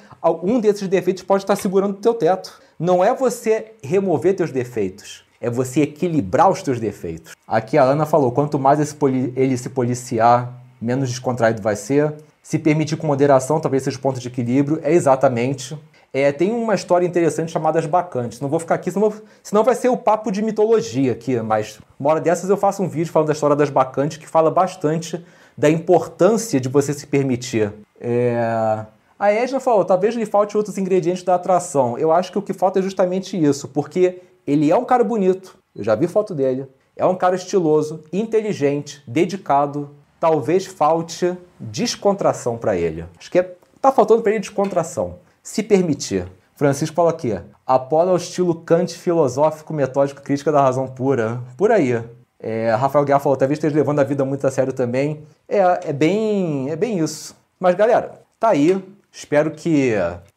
Um 0.42 0.58
desses 0.58 0.88
defeitos 0.88 1.22
pode 1.22 1.44
estar 1.44 1.54
segurando 1.54 1.92
o 1.92 2.00
teu 2.00 2.12
teto. 2.12 2.61
Não 2.82 3.04
é 3.04 3.14
você 3.14 3.74
remover 3.80 4.34
teus 4.34 4.50
defeitos, 4.50 5.22
é 5.40 5.48
você 5.48 5.82
equilibrar 5.82 6.50
os 6.50 6.64
teus 6.64 6.80
defeitos. 6.80 7.32
Aqui 7.46 7.78
a 7.78 7.84
Ana 7.84 8.04
falou: 8.04 8.32
quanto 8.32 8.58
mais 8.58 8.80
ele 9.36 9.56
se 9.56 9.68
policiar, 9.68 10.52
menos 10.80 11.08
descontraído 11.08 11.62
vai 11.62 11.76
ser 11.76 12.12
se 12.42 12.58
permitir 12.58 12.96
com 12.96 13.06
moderação, 13.06 13.60
talvez 13.60 13.84
seja 13.84 13.96
o 13.96 14.00
ponto 14.00 14.18
de 14.18 14.26
equilíbrio, 14.26 14.80
é 14.82 14.92
exatamente. 14.92 15.78
É, 16.12 16.32
tem 16.32 16.52
uma 16.52 16.74
história 16.74 17.06
interessante 17.06 17.52
chamada 17.52 17.78
As 17.78 17.86
Bacantes. 17.86 18.40
Não 18.40 18.48
vou 18.48 18.58
ficar 18.58 18.74
aqui, 18.74 18.90
senão, 18.90 19.12
senão 19.44 19.62
vai 19.62 19.76
ser 19.76 19.88
o 19.88 19.96
papo 19.96 20.32
de 20.32 20.42
mitologia 20.42 21.12
aqui, 21.12 21.40
mas 21.40 21.78
uma 22.00 22.10
hora 22.10 22.20
dessas 22.20 22.50
eu 22.50 22.56
faço 22.56 22.82
um 22.82 22.88
vídeo 22.88 23.12
falando 23.12 23.28
da 23.28 23.32
história 23.32 23.54
das 23.54 23.70
Bacantes 23.70 24.18
que 24.18 24.26
fala 24.26 24.50
bastante 24.50 25.24
da 25.56 25.70
importância 25.70 26.60
de 26.60 26.68
você 26.68 26.92
se 26.92 27.06
permitir. 27.06 27.72
É... 28.00 28.84
A 29.22 29.30
Edna 29.30 29.61
falou, 29.61 29.85
talvez 29.85 30.16
lhe 30.16 30.26
falte 30.26 30.56
outros 30.56 30.76
ingredientes 30.76 31.22
da 31.22 31.37
atração. 31.37 31.96
Eu 31.96 32.11
acho 32.11 32.32
que 32.32 32.38
o 32.38 32.42
que 32.42 32.52
falta 32.52 32.80
é 32.80 32.82
justamente 32.82 33.40
isso, 33.40 33.68
porque 33.68 34.20
ele 34.44 34.68
é 34.68 34.76
um 34.76 34.85
cara 34.85 35.04
bonito, 35.04 35.56
eu 35.76 35.85
já 35.85 35.94
vi 35.94 36.08
foto 36.08 36.35
dele, 36.35 36.66
é 36.96 37.06
um 37.06 37.14
cara 37.14 37.37
estiloso, 37.37 38.02
inteligente, 38.12 39.00
dedicado, 39.06 39.90
talvez 40.18 40.66
falte 40.66 41.38
descontração 41.61 42.58
para 42.58 42.76
ele. 42.76 43.04
Acho 43.16 43.30
que 43.30 43.38
é, 43.38 43.54
tá 43.80 43.92
faltando 43.92 44.22
para 44.22 44.32
ele 44.32 44.40
descontração. 44.40 45.20
Se 45.40 45.62
permitir. 45.62 46.26
Francisco 46.56 46.96
fala 46.96 47.11
aqui: 47.11 47.40
Apolo 47.64 48.11
é 48.11 48.14
o 48.14 48.16
estilo 48.16 48.56
Kant 48.56 48.92
filosófico, 48.92 49.72
metódico, 49.72 50.20
crítica 50.20 50.50
da 50.50 50.61
razão 50.61 50.88
pura. 50.88 51.40
Por 51.56 51.70
aí. 51.70 52.02
É, 52.40 52.74
Rafael 52.74 53.04
Guerra 53.04 53.20
falou: 53.20 53.38
talvez 53.38 53.56
esteja 53.56 53.76
levando 53.76 54.00
a 54.00 54.04
vida 54.04 54.24
muito 54.24 54.44
a 54.44 54.50
sério 54.50 54.72
também. 54.72 55.22
É, 55.48 55.61
é, 55.90 55.92
bem, 55.92 56.68
é 56.70 56.74
bem 56.74 56.98
isso. 56.98 57.37
Mas 57.61 57.76
galera, 57.76 58.20
tá 58.40 58.48
aí. 58.48 58.82
Espero 59.12 59.51
que 59.51 59.92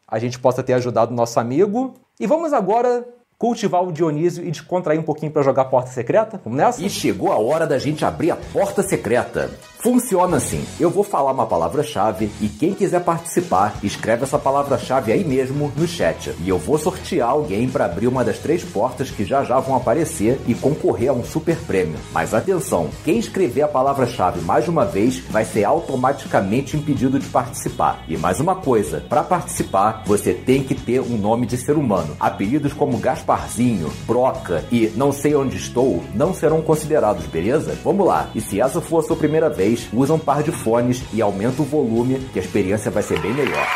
a 0.05 0.19
gente 0.19 0.37
possa 0.37 0.61
ter 0.61 0.73
ajudado 0.73 1.11
o 1.11 1.15
nosso 1.15 1.39
amigo. 1.39 1.93
E 2.19 2.27
vamos 2.27 2.51
agora 2.51 3.07
cultivar 3.37 3.83
o 3.83 3.91
Dionísio 3.91 4.45
e 4.45 4.51
descontrair 4.51 4.99
um 4.99 5.03
pouquinho 5.03 5.31
para 5.31 5.43
jogar 5.43 5.65
Porta 5.65 5.91
Secreta? 5.91 6.39
Vamos 6.43 6.57
nessa? 6.57 6.83
E 6.83 6.89
chegou 6.89 7.31
a 7.31 7.37
hora 7.37 7.67
da 7.67 7.77
gente 7.77 8.05
abrir 8.05 8.31
a 8.31 8.35
Porta 8.35 8.81
Secreta. 8.81 9.51
Funciona 9.85 10.37
assim: 10.37 10.65
eu 10.79 10.89
vou 10.89 11.03
falar 11.03 11.31
uma 11.31 11.45
palavra-chave 11.45 12.31
e 12.41 12.47
quem 12.47 12.73
quiser 12.73 13.03
participar, 13.03 13.75
escreve 13.83 14.23
essa 14.23 14.39
palavra-chave 14.39 15.11
aí 15.11 15.23
mesmo 15.23 15.71
no 15.75 15.87
chat. 15.87 16.33
E 16.43 16.49
eu 16.49 16.57
vou 16.57 16.77
sortear 16.79 17.29
alguém 17.29 17.69
para 17.69 17.85
abrir 17.85 18.07
uma 18.07 18.23
das 18.23 18.39
três 18.39 18.63
portas 18.63 19.11
que 19.11 19.23
já 19.23 19.43
já 19.43 19.59
vão 19.59 19.75
aparecer 19.75 20.39
e 20.47 20.55
concorrer 20.55 21.09
a 21.09 21.13
um 21.13 21.23
super 21.23 21.55
prêmio. 21.57 21.99
Mas 22.11 22.33
atenção: 22.33 22.89
quem 23.03 23.19
escrever 23.19 23.61
a 23.61 23.67
palavra-chave 23.67 24.41
mais 24.41 24.67
uma 24.67 24.85
vez 24.85 25.19
vai 25.19 25.45
ser 25.45 25.65
automaticamente 25.65 26.75
impedido 26.75 27.19
de 27.19 27.27
participar. 27.27 28.03
E 28.07 28.17
mais 28.17 28.39
uma 28.39 28.55
coisa: 28.55 29.01
para 29.07 29.23
participar, 29.23 30.01
você 30.05 30.33
tem 30.33 30.63
que 30.63 30.73
ter 30.73 30.99
um 30.99 31.15
nome 31.15 31.45
de 31.45 31.57
ser 31.57 31.77
humano. 31.77 32.15
Apelidos 32.19 32.73
como 32.73 32.97
Gasparzinho, 33.25 33.91
Broca 34.05 34.63
e 34.71 34.87
Não 34.95 35.11
sei 35.11 35.35
onde 35.35 35.57
estou 35.57 36.03
não 36.13 36.33
serão 36.33 36.61
considerados, 36.61 37.25
beleza? 37.25 37.75
Vamos 37.83 38.05
lá. 38.05 38.29
E 38.35 38.39
se 38.39 38.61
essa 38.61 38.79
for 38.79 38.99
a 38.99 39.01
sua 39.03 39.15
primeira 39.15 39.49
vez, 39.49 39.89
usa 39.91 40.13
um 40.13 40.19
par 40.19 40.43
de 40.43 40.51
fones 40.51 41.03
e 41.11 41.21
aumenta 41.21 41.61
o 41.61 41.65
volume, 41.65 42.19
que 42.31 42.39
a 42.39 42.41
experiência 42.41 42.91
vai 42.91 43.01
ser 43.01 43.19
bem 43.19 43.33
melhor. 43.33 43.67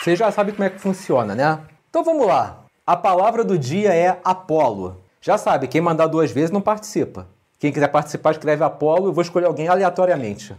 Você 0.00 0.14
já 0.14 0.30
sabe 0.30 0.52
como 0.52 0.62
é 0.62 0.70
que 0.70 0.78
funciona, 0.78 1.34
né? 1.34 1.58
Então 1.90 2.04
vamos 2.04 2.28
lá. 2.28 2.60
A 2.86 2.96
palavra 2.96 3.42
do 3.42 3.58
dia 3.58 3.92
é 3.92 4.20
Apolo. 4.22 5.02
Já 5.20 5.36
sabe, 5.36 5.66
quem 5.66 5.80
mandar 5.80 6.06
duas 6.06 6.30
vezes 6.30 6.52
não 6.52 6.60
participa. 6.60 7.26
Quem 7.58 7.72
quiser 7.72 7.88
participar, 7.88 8.32
escreve 8.32 8.62
Apolo. 8.62 9.08
Eu 9.08 9.12
vou 9.12 9.22
escolher 9.22 9.46
alguém 9.46 9.68
aleatoriamente. 9.68 10.54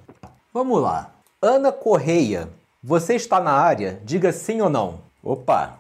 Vamos 0.54 0.82
lá. 0.82 1.12
Ana 1.42 1.72
Correia. 1.72 2.50
Você 2.84 3.16
está 3.16 3.40
na 3.40 3.52
área? 3.52 4.00
Diga 4.04 4.32
sim 4.32 4.62
ou 4.62 4.70
não. 4.70 5.00
Opa! 5.24 5.74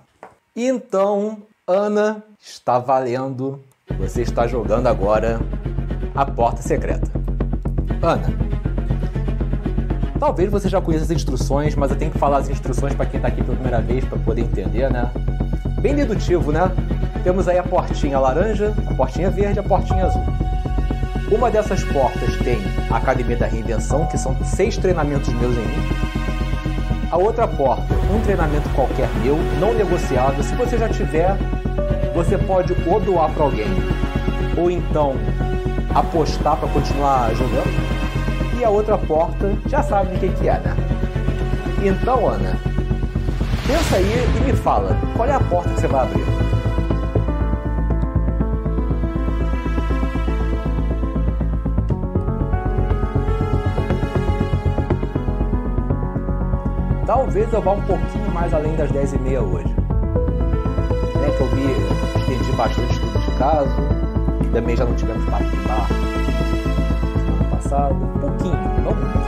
Então, 0.56 1.38
Ana, 1.67 2.23
está 2.39 2.77
valendo. 2.77 3.63
Você 3.97 4.21
está 4.21 4.45
jogando 4.45 4.88
agora 4.88 5.39
a 6.13 6.25
porta 6.25 6.62
secreta. 6.62 7.10
Ana, 8.01 8.27
talvez 10.19 10.51
você 10.51 10.69
já 10.69 10.82
conheça 10.82 11.06
as 11.06 11.12
instruções, 11.12 11.75
mas 11.75 11.91
eu 11.91 11.97
tenho 11.97 12.12
que 12.12 12.19
falar 12.19 12.38
as 12.38 12.49
instruções 12.49 12.93
para 12.93 13.06
quem 13.06 13.17
está 13.17 13.27
aqui 13.27 13.43
pela 13.43 13.56
primeira 13.56 13.82
vez 13.82 14.03
para 14.06 14.19
poder 14.19 14.41
entender, 14.41 14.91
né? 14.91 15.12
Bem 15.82 15.95
dedutivo, 15.95 16.51
né? 16.51 16.62
Temos 17.23 17.47
aí 17.47 17.58
a 17.58 17.63
portinha 17.63 18.19
laranja, 18.19 18.73
a 18.89 18.93
portinha 18.93 19.30
verde, 19.30 19.60
a 19.60 19.63
portinha 19.63 20.06
azul. 20.06 20.23
Uma 21.30 21.52
dessas 21.52 21.84
portas 21.84 22.38
tem 22.38 22.58
a 22.90 22.96
Academia 22.96 23.36
da 23.36 23.48
Reinvenção, 23.48 24.06
que 24.06 24.18
são 24.18 24.36
seis 24.46 24.78
treinamentos 24.78 25.28
meus 25.34 25.56
em 25.58 25.62
um. 25.62 26.08
A 27.12 27.18
outra 27.18 27.46
porta, 27.46 27.94
um 28.13 28.22
treinamento 28.22 28.70
qualquer 28.70 29.10
meu, 29.22 29.38
não 29.60 29.74
negociável. 29.74 30.42
Se 30.42 30.56
você 30.56 30.78
já 30.78 30.88
tiver, 30.88 31.36
você 32.13 32.38
pode 32.38 32.74
ou 32.86 33.00
doar 33.02 33.30
para 33.32 33.44
alguém, 33.44 33.68
ou 34.58 34.72
então 34.72 35.16
apostar 35.94 36.56
para 36.56 36.70
continuar 36.70 37.34
jogando. 37.36 37.98
E 38.58 38.63
a 38.63 38.70
outra 38.70 38.98
porta, 38.98 39.52
já 39.68 39.84
sabe 39.84 40.16
o 40.16 40.20
que, 40.20 40.30
que 40.30 40.48
é, 40.48 40.60
né? 40.60 40.76
Então, 41.84 42.28
Ana, 42.28 42.58
pensa 43.68 43.98
aí 43.98 44.26
e 44.38 44.40
me 44.46 44.54
fala, 44.54 44.98
qual 45.16 45.28
é 45.28 45.34
a 45.34 45.40
porta 45.42 45.70
que 45.70 45.82
você 45.82 45.88
vai 45.88 46.02
abrir? 46.04 46.37
Talvez 57.38 57.54
eu 57.54 57.62
vá 57.62 57.71
um 57.73 57.82
pouquinho 57.82 58.32
mais 58.32 58.52
além 58.52 58.76
das 58.76 58.91
10h30 58.91 59.41
hoje. 59.43 59.76
É 61.23 61.30
que 61.30 61.39
eu 61.39 61.47
vi, 61.50 62.19
estendi 62.19 62.52
bastante 62.54 62.91
estudo 62.93 63.19
de 63.19 63.32
caso, 63.38 63.69
também 64.52 64.76
já 64.76 64.84
não 64.84 64.95
tivemos 64.95 65.23
papo 65.30 65.43
de 65.43 65.56
bar 65.58 65.88
semana 65.88 67.56
passada. 67.56 67.93
Um 67.93 68.19
pouquinho, 68.19 68.58
não 68.84 68.95
muito. 68.95 69.28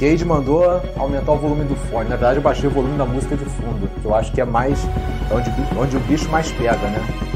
Cade 0.00 0.24
mandou 0.24 0.82
aumentar 0.96 1.30
o 1.30 1.36
volume 1.36 1.64
do 1.66 1.76
fone. 1.76 2.08
Na 2.08 2.16
verdade, 2.16 2.38
eu 2.38 2.42
baixei 2.42 2.68
o 2.68 2.72
volume 2.72 2.98
da 2.98 3.04
música 3.04 3.36
de 3.36 3.44
fundo, 3.44 3.88
que 4.00 4.04
eu 4.04 4.12
acho 4.12 4.32
que 4.32 4.40
é 4.40 4.44
mais 4.44 4.84
onde, 5.30 5.52
onde 5.78 5.96
o 5.96 6.00
bicho 6.00 6.28
mais 6.30 6.50
pega, 6.50 6.88
né? 6.88 7.27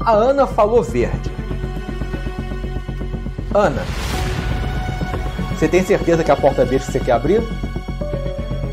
A 0.00 0.12
Ana 0.12 0.46
falou 0.46 0.82
verde. 0.82 1.30
Ana, 3.54 3.82
você 5.58 5.68
tem 5.68 5.84
certeza 5.84 6.24
que 6.24 6.30
a 6.30 6.36
porta 6.36 6.64
verde 6.64 6.86
que 6.86 6.92
você 6.92 7.00
quer 7.00 7.12
abrir? 7.12 7.42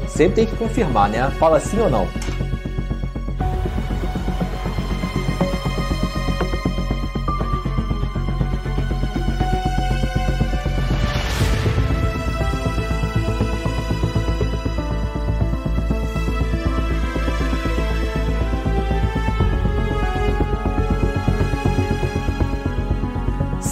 Sempre 0.07 0.35
tem 0.35 0.45
que 0.45 0.55
confirmar, 0.55 1.09
né? 1.09 1.29
Fala 1.37 1.59
sim 1.59 1.79
ou 1.79 1.89
não. 1.89 2.07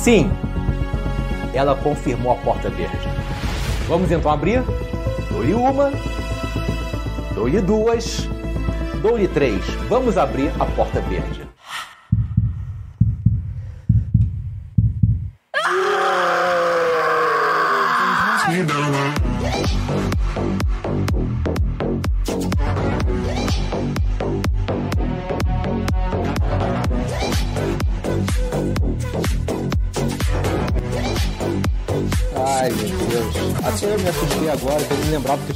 Sim, 0.06 0.30
ela 1.52 1.76
confirmou 1.76 2.32
a 2.32 2.36
porta 2.36 2.70
verde. 2.70 2.96
Vamos 3.88 4.12
então 4.12 4.32
abrir? 4.32 4.62
Dou-lhe 5.32 5.56
uma, 5.56 5.92
dou-lhe 7.34 7.60
duas, 7.60 8.30
dou-lhe 9.02 9.28
três. 9.28 9.66
Vamos 9.90 10.16
abrir 10.16 10.52
a 10.60 10.66
porta 10.66 11.02
verde. 11.02 11.45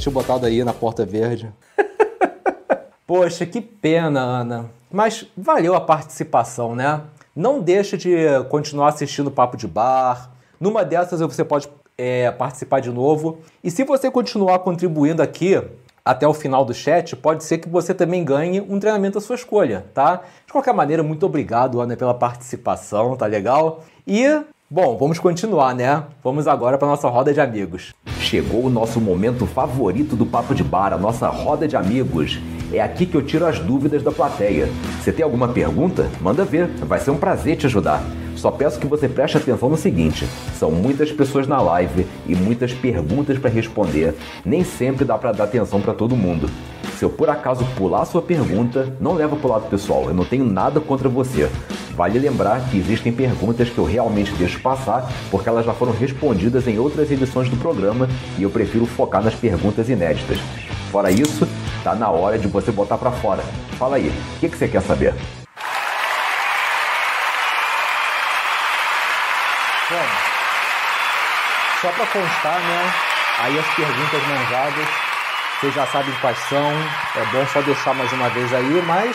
Tinha 0.00 0.12
botado 0.12 0.46
aí 0.46 0.64
na 0.64 0.72
porta 0.72 1.04
verde. 1.04 1.52
Poxa, 3.06 3.44
que 3.44 3.60
pena, 3.60 4.20
Ana. 4.20 4.70
Mas 4.90 5.26
valeu 5.36 5.74
a 5.74 5.80
participação, 5.80 6.74
né? 6.74 7.02
Não 7.34 7.60
deixa 7.60 7.96
de 7.96 8.14
continuar 8.48 8.88
assistindo 8.88 9.30
Papo 9.30 9.56
de 9.56 9.68
Bar. 9.68 10.30
Numa 10.58 10.84
dessas 10.84 11.20
você 11.20 11.44
pode 11.44 11.68
é, 11.96 12.30
participar 12.30 12.80
de 12.80 12.90
novo. 12.90 13.38
E 13.62 13.70
se 13.70 13.84
você 13.84 14.10
continuar 14.10 14.58
contribuindo 14.60 15.22
aqui 15.22 15.62
até 16.04 16.26
o 16.26 16.34
final 16.34 16.64
do 16.64 16.72
chat, 16.72 17.14
pode 17.14 17.44
ser 17.44 17.58
que 17.58 17.68
você 17.68 17.94
também 17.94 18.24
ganhe 18.24 18.60
um 18.60 18.80
treinamento 18.80 19.18
à 19.18 19.20
sua 19.20 19.36
escolha, 19.36 19.84
tá? 19.94 20.22
De 20.46 20.52
qualquer 20.52 20.72
maneira, 20.74 21.02
muito 21.02 21.26
obrigado, 21.26 21.80
Ana, 21.80 21.96
pela 21.96 22.14
participação, 22.14 23.16
tá 23.16 23.26
legal? 23.26 23.84
E 24.06 24.24
Bom, 24.72 24.96
vamos 24.96 25.18
continuar, 25.18 25.74
né? 25.74 26.04
Vamos 26.22 26.46
agora 26.46 26.78
para 26.78 26.86
nossa 26.86 27.08
roda 27.08 27.34
de 27.34 27.40
amigos. 27.40 27.92
Chegou 28.20 28.64
o 28.66 28.70
nosso 28.70 29.00
momento 29.00 29.44
favorito 29.44 30.14
do 30.14 30.24
Papo 30.24 30.54
de 30.54 30.62
Bar, 30.62 30.92
a 30.92 30.96
nossa 30.96 31.26
roda 31.26 31.66
de 31.66 31.74
amigos. 31.74 32.38
É 32.72 32.80
aqui 32.80 33.04
que 33.04 33.16
eu 33.16 33.22
tiro 33.22 33.44
as 33.44 33.58
dúvidas 33.58 34.00
da 34.00 34.12
plateia. 34.12 34.68
Você 35.00 35.10
tem 35.10 35.24
alguma 35.24 35.48
pergunta? 35.48 36.08
Manda 36.20 36.44
ver, 36.44 36.68
vai 36.68 37.00
ser 37.00 37.10
um 37.10 37.18
prazer 37.18 37.56
te 37.56 37.66
ajudar. 37.66 38.00
Só 38.36 38.48
peço 38.52 38.78
que 38.78 38.86
você 38.86 39.08
preste 39.08 39.38
atenção 39.38 39.68
no 39.68 39.76
seguinte: 39.76 40.24
são 40.56 40.70
muitas 40.70 41.10
pessoas 41.10 41.48
na 41.48 41.60
live 41.60 42.06
e 42.24 42.36
muitas 42.36 42.72
perguntas 42.72 43.38
para 43.38 43.50
responder. 43.50 44.14
Nem 44.44 44.62
sempre 44.62 45.04
dá 45.04 45.18
para 45.18 45.32
dar 45.32 45.44
atenção 45.44 45.80
para 45.80 45.94
todo 45.94 46.14
mundo. 46.14 46.48
Se 47.00 47.06
eu 47.06 47.08
por 47.08 47.30
acaso 47.30 47.64
pular 47.78 48.04
sua 48.04 48.20
pergunta, 48.20 48.94
não 49.00 49.14
leva 49.14 49.34
pro 49.34 49.48
lado 49.48 49.70
pessoal, 49.70 50.04
eu 50.04 50.12
não 50.12 50.22
tenho 50.22 50.44
nada 50.44 50.82
contra 50.82 51.08
você. 51.08 51.50
Vale 51.96 52.18
lembrar 52.18 52.60
que 52.68 52.76
existem 52.76 53.10
perguntas 53.10 53.70
que 53.70 53.78
eu 53.78 53.86
realmente 53.86 54.34
deixo 54.34 54.60
passar 54.60 55.10
porque 55.30 55.48
elas 55.48 55.64
já 55.64 55.72
foram 55.72 55.94
respondidas 55.94 56.68
em 56.68 56.78
outras 56.78 57.10
edições 57.10 57.48
do 57.48 57.56
programa 57.56 58.06
e 58.36 58.42
eu 58.42 58.50
prefiro 58.50 58.84
focar 58.84 59.24
nas 59.24 59.34
perguntas 59.34 59.88
inéditas. 59.88 60.36
Fora 60.92 61.10
isso, 61.10 61.48
tá 61.82 61.94
na 61.94 62.10
hora 62.10 62.38
de 62.38 62.46
você 62.48 62.70
botar 62.70 62.98
para 62.98 63.10
fora. 63.10 63.42
Fala 63.78 63.96
aí, 63.96 64.12
o 64.36 64.38
que, 64.38 64.50
que 64.50 64.58
você 64.58 64.68
quer 64.68 64.82
saber? 64.82 65.14
Bom, 69.88 70.06
só 71.80 71.88
para 71.92 72.06
constar, 72.08 72.60
né? 72.60 72.92
Aí 73.38 73.58
as 73.58 73.66
perguntas 73.74 74.22
manjadas, 74.28 75.09
vocês 75.60 75.74
já 75.74 75.86
sabem 75.88 76.14
quais 76.22 76.38
são. 76.48 76.58
É 76.58 77.32
bom 77.32 77.46
só 77.52 77.60
deixar 77.60 77.94
mais 77.94 78.10
uma 78.14 78.30
vez 78.30 78.50
aí, 78.54 78.80
mas 78.86 79.14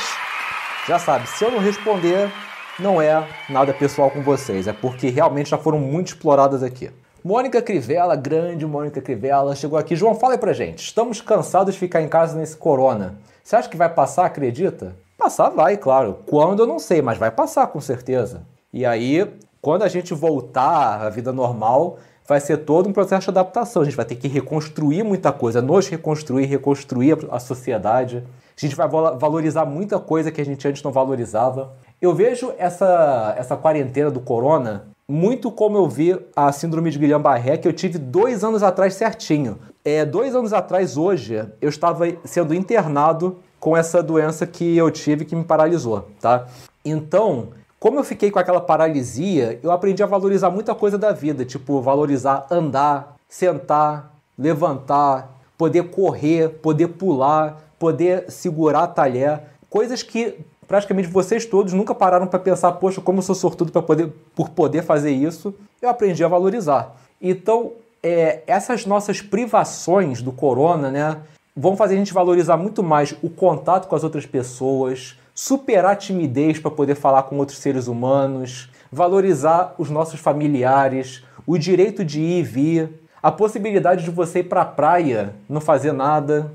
já 0.88 1.00
sabe, 1.00 1.28
se 1.28 1.44
eu 1.44 1.50
não 1.50 1.58
responder, 1.58 2.32
não 2.78 3.02
é 3.02 3.28
nada 3.50 3.74
pessoal 3.74 4.12
com 4.12 4.22
vocês, 4.22 4.68
é 4.68 4.74
porque 4.74 5.10
realmente 5.10 5.50
já 5.50 5.58
foram 5.58 5.80
muito 5.80 6.10
exploradas 6.10 6.62
aqui. 6.62 6.92
Mônica 7.24 7.64
Crivella, 7.64 8.16
grande 8.16 8.64
Mônica 8.64 9.02
Crivella, 9.02 9.56
chegou 9.56 9.80
aqui. 9.80 9.96
João, 9.96 10.14
fala 10.14 10.36
aí 10.36 10.38
pra 10.38 10.54
gente. 10.54 10.84
Estamos 10.84 11.20
cansados 11.20 11.74
de 11.74 11.80
ficar 11.80 12.04
em 12.04 12.08
casa 12.08 12.38
nesse 12.38 12.56
corona. 12.56 13.16
Você 13.44 13.56
acha 13.56 13.68
que 13.68 13.76
vai 13.76 13.90
passar, 13.90 14.28
acredita? 14.28 14.96
Passar 15.18 15.50
vai, 15.50 15.78
claro. 15.78 16.20
Quando 16.28 16.62
eu 16.62 16.68
não 16.68 16.78
sei, 16.78 17.02
mas 17.02 17.18
vai 17.18 17.32
passar 17.32 17.66
com 17.68 17.82
certeza. 17.82 18.44
E 18.72 18.86
aí, 18.86 19.28
quando 19.60 19.82
a 19.82 19.88
gente 19.88 20.14
voltar 20.14 21.02
à 21.02 21.10
vida 21.10 21.34
normal, 21.34 21.98
vai 22.28 22.40
ser 22.40 22.58
todo 22.58 22.90
um 22.90 22.94
processo 22.94 23.26
de 23.26 23.30
adaptação. 23.38 23.82
A 23.82 23.86
gente 23.86 23.96
vai 23.96 24.06
ter 24.06 24.16
que 24.16 24.28
reconstruir 24.28 25.04
muita 25.04 25.32
coisa, 25.32 25.62
nos 25.62 25.88
reconstruir, 25.88 26.46
reconstruir 26.46 27.18
a 27.32 27.40
sociedade. 27.40 28.24
A 28.58 28.60
gente 28.60 28.76
vai 28.76 28.88
valorizar 28.88 29.66
muita 29.66 30.00
coisa 30.00 30.32
que 30.32 30.42
a 30.42 30.46
gente 30.46 30.68
antes 30.68 30.82
não 30.82 30.92
valorizava. 30.92 31.74
Eu 32.02 32.14
vejo 32.14 32.54
essa, 32.58 33.36
essa 33.38 33.56
quarentena 33.56 34.10
do 34.10 34.20
corona 34.20 34.86
muito 35.08 35.52
como 35.52 35.78
eu 35.78 35.88
vi 35.88 36.18
a 36.36 36.52
síndrome 36.52 36.90
de 36.90 36.98
Guillain-Barré, 36.98 37.58
que 37.58 37.68
eu 37.68 37.74
tive 37.74 38.00
dois 38.00 38.44
anos 38.44 38.64
atrás 38.64 38.96
certinho. 38.96 39.60
É, 39.84 40.04
dois 40.04 40.36
anos 40.36 40.52
atrás, 40.52 40.98
hoje, 40.98 41.46
eu 41.62 41.70
estava 41.70 42.06
sendo 42.24 42.56
internado 42.56 43.38
com 43.60 43.78
essa 43.78 44.02
doença 44.02 44.48
que 44.48 44.76
eu 44.76 44.90
tive 44.90 45.24
que 45.26 45.36
me 45.36 45.44
paralisou, 45.44 46.10
tá? 46.20 46.48
Então, 46.84 47.50
como 47.86 48.00
eu 48.00 48.04
fiquei 48.04 48.32
com 48.32 48.40
aquela 48.40 48.60
paralisia, 48.60 49.60
eu 49.62 49.70
aprendi 49.70 50.02
a 50.02 50.08
valorizar 50.08 50.50
muita 50.50 50.74
coisa 50.74 50.98
da 50.98 51.12
vida, 51.12 51.46
tipo 51.46 51.80
valorizar 51.82 52.48
andar, 52.50 53.16
sentar, 53.30 54.12
levantar, 54.36 55.30
poder 55.56 55.84
correr, 55.92 56.50
poder 56.50 56.88
pular, 56.88 57.62
poder 57.78 58.26
segurar 58.32 58.86
a 58.86 58.88
talher, 58.88 59.40
coisas 59.70 60.02
que 60.02 60.34
praticamente 60.68 61.10
vocês 61.10 61.46
todos 61.46 61.74
nunca 61.74 61.94
pararam 61.94 62.26
para 62.26 62.40
pensar, 62.40 62.72
poxa, 62.72 63.00
como 63.02 63.20
eu 63.20 63.22
sou 63.22 63.36
sortudo 63.36 63.72
para 63.72 63.84
poder, 63.84 64.12
por 64.36 64.50
poder 64.50 64.82
fazer 64.82 65.12
isso, 65.12 65.54
eu 65.80 65.88
aprendi 65.88 66.24
a 66.24 66.28
valorizar. 66.28 66.96
Então, 67.22 67.74
é, 68.02 68.42
essas 68.48 68.88
nossas 68.88 69.22
privações 69.22 70.24
do 70.24 70.32
corona, 70.32 70.90
né, 70.90 71.18
vão 71.56 71.78
fazer 71.78 71.94
a 71.94 71.98
gente 72.00 72.16
valorizar 72.16 72.58
muito 72.58 72.82
mais 72.82 73.14
o 73.22 73.30
contato 73.30 73.88
com 73.88 73.96
as 73.96 74.04
outras 74.04 74.26
pessoas, 74.26 75.20
superar 75.36 75.92
a 75.92 75.96
timidez 75.96 76.58
para 76.58 76.72
poder 76.72 76.96
falar 76.96 77.24
com 77.24 77.38
outros 77.38 77.58
seres 77.60 77.88
humanos, 77.88 78.70
valorizar 78.90 79.76
os 79.78 79.90
nossos 79.90 80.20
familiares, 80.20 81.24
o 81.46 81.58
direito 81.58 82.06
de 82.06 82.22
ir 82.22 82.40
e 82.40 82.44
vir, 82.44 82.90
a 83.22 83.30
possibilidade 83.30 84.06
de 84.06 84.10
você 84.10 84.40
ir 84.40 84.46
para 84.46 84.62
a 84.62 84.66
praia, 84.66 85.36
não 85.50 85.60
fazer 85.60 85.92
nada, 85.92 86.54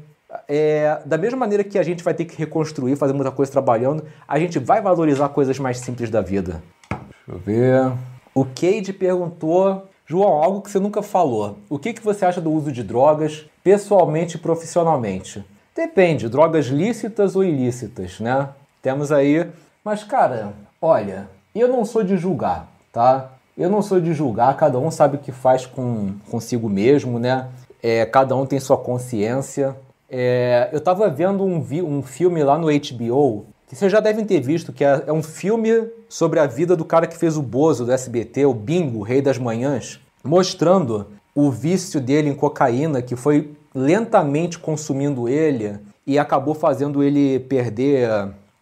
é, 0.49 1.01
da 1.05 1.19
mesma 1.19 1.39
maneira 1.39 1.63
que 1.63 1.79
a 1.79 1.83
gente 1.83 2.03
vai 2.03 2.15
ter 2.15 2.25
que 2.25 2.37
reconstruir, 2.37 2.97
fazer 2.97 3.13
muita 3.13 3.31
coisa 3.31 3.53
trabalhando, 3.53 4.05
a 4.27 4.39
gente 4.39 4.59
vai 4.59 4.81
valorizar 4.81 5.29
coisas 5.29 5.59
mais 5.59 5.79
simples 5.79 6.09
da 6.09 6.23
vida. 6.23 6.63
Deixa 6.89 7.05
eu 7.29 7.39
ver. 7.39 7.93
O 8.35 8.45
Cade 8.45 8.93
perguntou, 8.93 9.89
João, 10.07 10.33
algo 10.43 10.63
que 10.63 10.71
você 10.71 10.79
nunca 10.79 11.03
falou. 11.03 11.59
O 11.69 11.79
que, 11.79 11.93
que 11.93 12.03
você 12.03 12.25
acha 12.25 12.41
do 12.41 12.51
uso 12.51 12.73
de 12.73 12.83
drogas, 12.83 13.45
pessoalmente 13.63 14.37
e 14.37 14.41
profissionalmente? 14.41 15.45
Depende, 15.75 16.29
drogas 16.29 16.67
lícitas 16.67 17.37
ou 17.37 17.45
ilícitas, 17.45 18.21
né? 18.21 18.49
Temos 18.83 19.13
aí. 19.13 19.47
Mas, 19.85 20.05
cara, 20.05 20.53
olha, 20.81 21.29
eu 21.55 21.69
não 21.69 21.85
sou 21.85 22.03
de 22.03 22.17
julgar, 22.17 22.69
tá? 22.93 23.31
Eu 23.57 23.69
não 23.69 23.83
sou 23.83 24.01
de 24.01 24.15
julgar, 24.15 24.57
cada 24.57 24.79
um 24.79 24.91
sabe 24.91 25.17
o 25.17 25.21
que 25.21 25.33
faz 25.33 25.67
com 25.67 26.13
consigo 26.31 26.69
mesmo, 26.69 27.19
né? 27.19 27.49
É, 27.83 28.07
cada 28.07 28.35
um 28.37 28.47
tem 28.47 28.61
sua 28.61 28.77
consciência. 28.77 29.77
É, 30.09 30.69
eu 30.73 30.79
estava 30.79 31.09
vendo 31.09 31.45
um, 31.45 31.65
um 31.85 32.03
filme 32.03 32.43
lá 32.43 32.59
no 32.59 32.67
HBO, 32.67 33.47
que 33.69 33.77
vocês 33.77 33.93
já 33.93 34.01
devem 34.01 34.25
ter 34.25 34.41
visto, 34.41 34.73
que 34.73 34.85
é, 34.85 35.05
é, 35.07 35.13
um 35.13 35.23
filme 35.23 35.89
sobre 36.09 36.41
a 36.41 36.47
vida 36.47 36.75
do 36.75 36.85
cara 36.85 37.07
que 37.07 37.17
fez 37.17 37.37
o 37.37 37.43
Bozo 37.43 37.85
do 37.85 37.93
SBT, 37.93 38.45
o 38.47 38.55
Bingo, 38.55 38.99
o 38.99 39.03
Rei 39.03 39.23
das 39.23 39.39
Manhãs, 39.39 40.01
mostrando 40.25 41.07
o 41.35 41.51
vício 41.51 42.01
dele 42.01 42.31
em 42.31 42.35
cocaína, 42.35 43.01
que 43.01 43.15
foi 43.15 43.55
lentamente 43.75 44.59
consumindo 44.59 45.29
ele 45.29 45.79
e 46.05 46.19
acabou 46.19 46.55
fazendo 46.55 47.03
ele 47.03 47.39
perder 47.39 48.09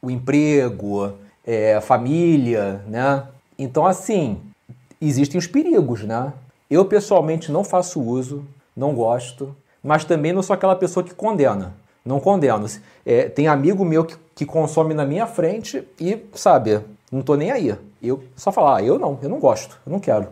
o 0.01 0.11
emprego, 0.11 1.13
é, 1.47 1.75
a 1.75 1.81
família, 1.81 2.83
né? 2.87 3.25
Então, 3.59 3.87
assim, 3.87 4.41
existem 5.01 5.39
os 5.39 5.47
perigos, 5.47 6.03
né? 6.05 6.33
Eu 6.71 6.85
pessoalmente 6.85 7.51
não 7.51 7.65
faço 7.65 8.01
uso, 8.01 8.45
não 8.77 8.95
gosto 8.95 9.55
mas 9.83 10.05
também 10.05 10.33
não 10.33 10.43
sou 10.43 10.55
aquela 10.55 10.77
pessoa 10.77 11.05
que 11.05 11.15
condena. 11.15 11.75
Não 12.05 12.21
condeno. 12.21 12.67
É, 13.05 13.29
tem 13.29 13.49
amigo 13.49 13.85
meu 13.85 14.05
que, 14.05 14.17
que 14.35 14.47
consome 14.47 14.95
na 14.95 15.05
minha 15.05 15.27
frente 15.27 15.87
e, 16.01 16.19
sabe, 16.35 16.81
não 17.11 17.23
tô 17.23 17.35
nem 17.35 17.51
aí. 17.51 17.75
Eu 18.03 18.23
só 18.37 18.53
falar, 18.53 18.77
ah, 18.77 18.83
eu 18.83 18.99
não, 18.99 19.19
eu 19.23 19.29
não 19.29 19.39
gosto, 19.39 19.79
eu 19.87 19.93
não 19.93 20.01
quero. 20.01 20.29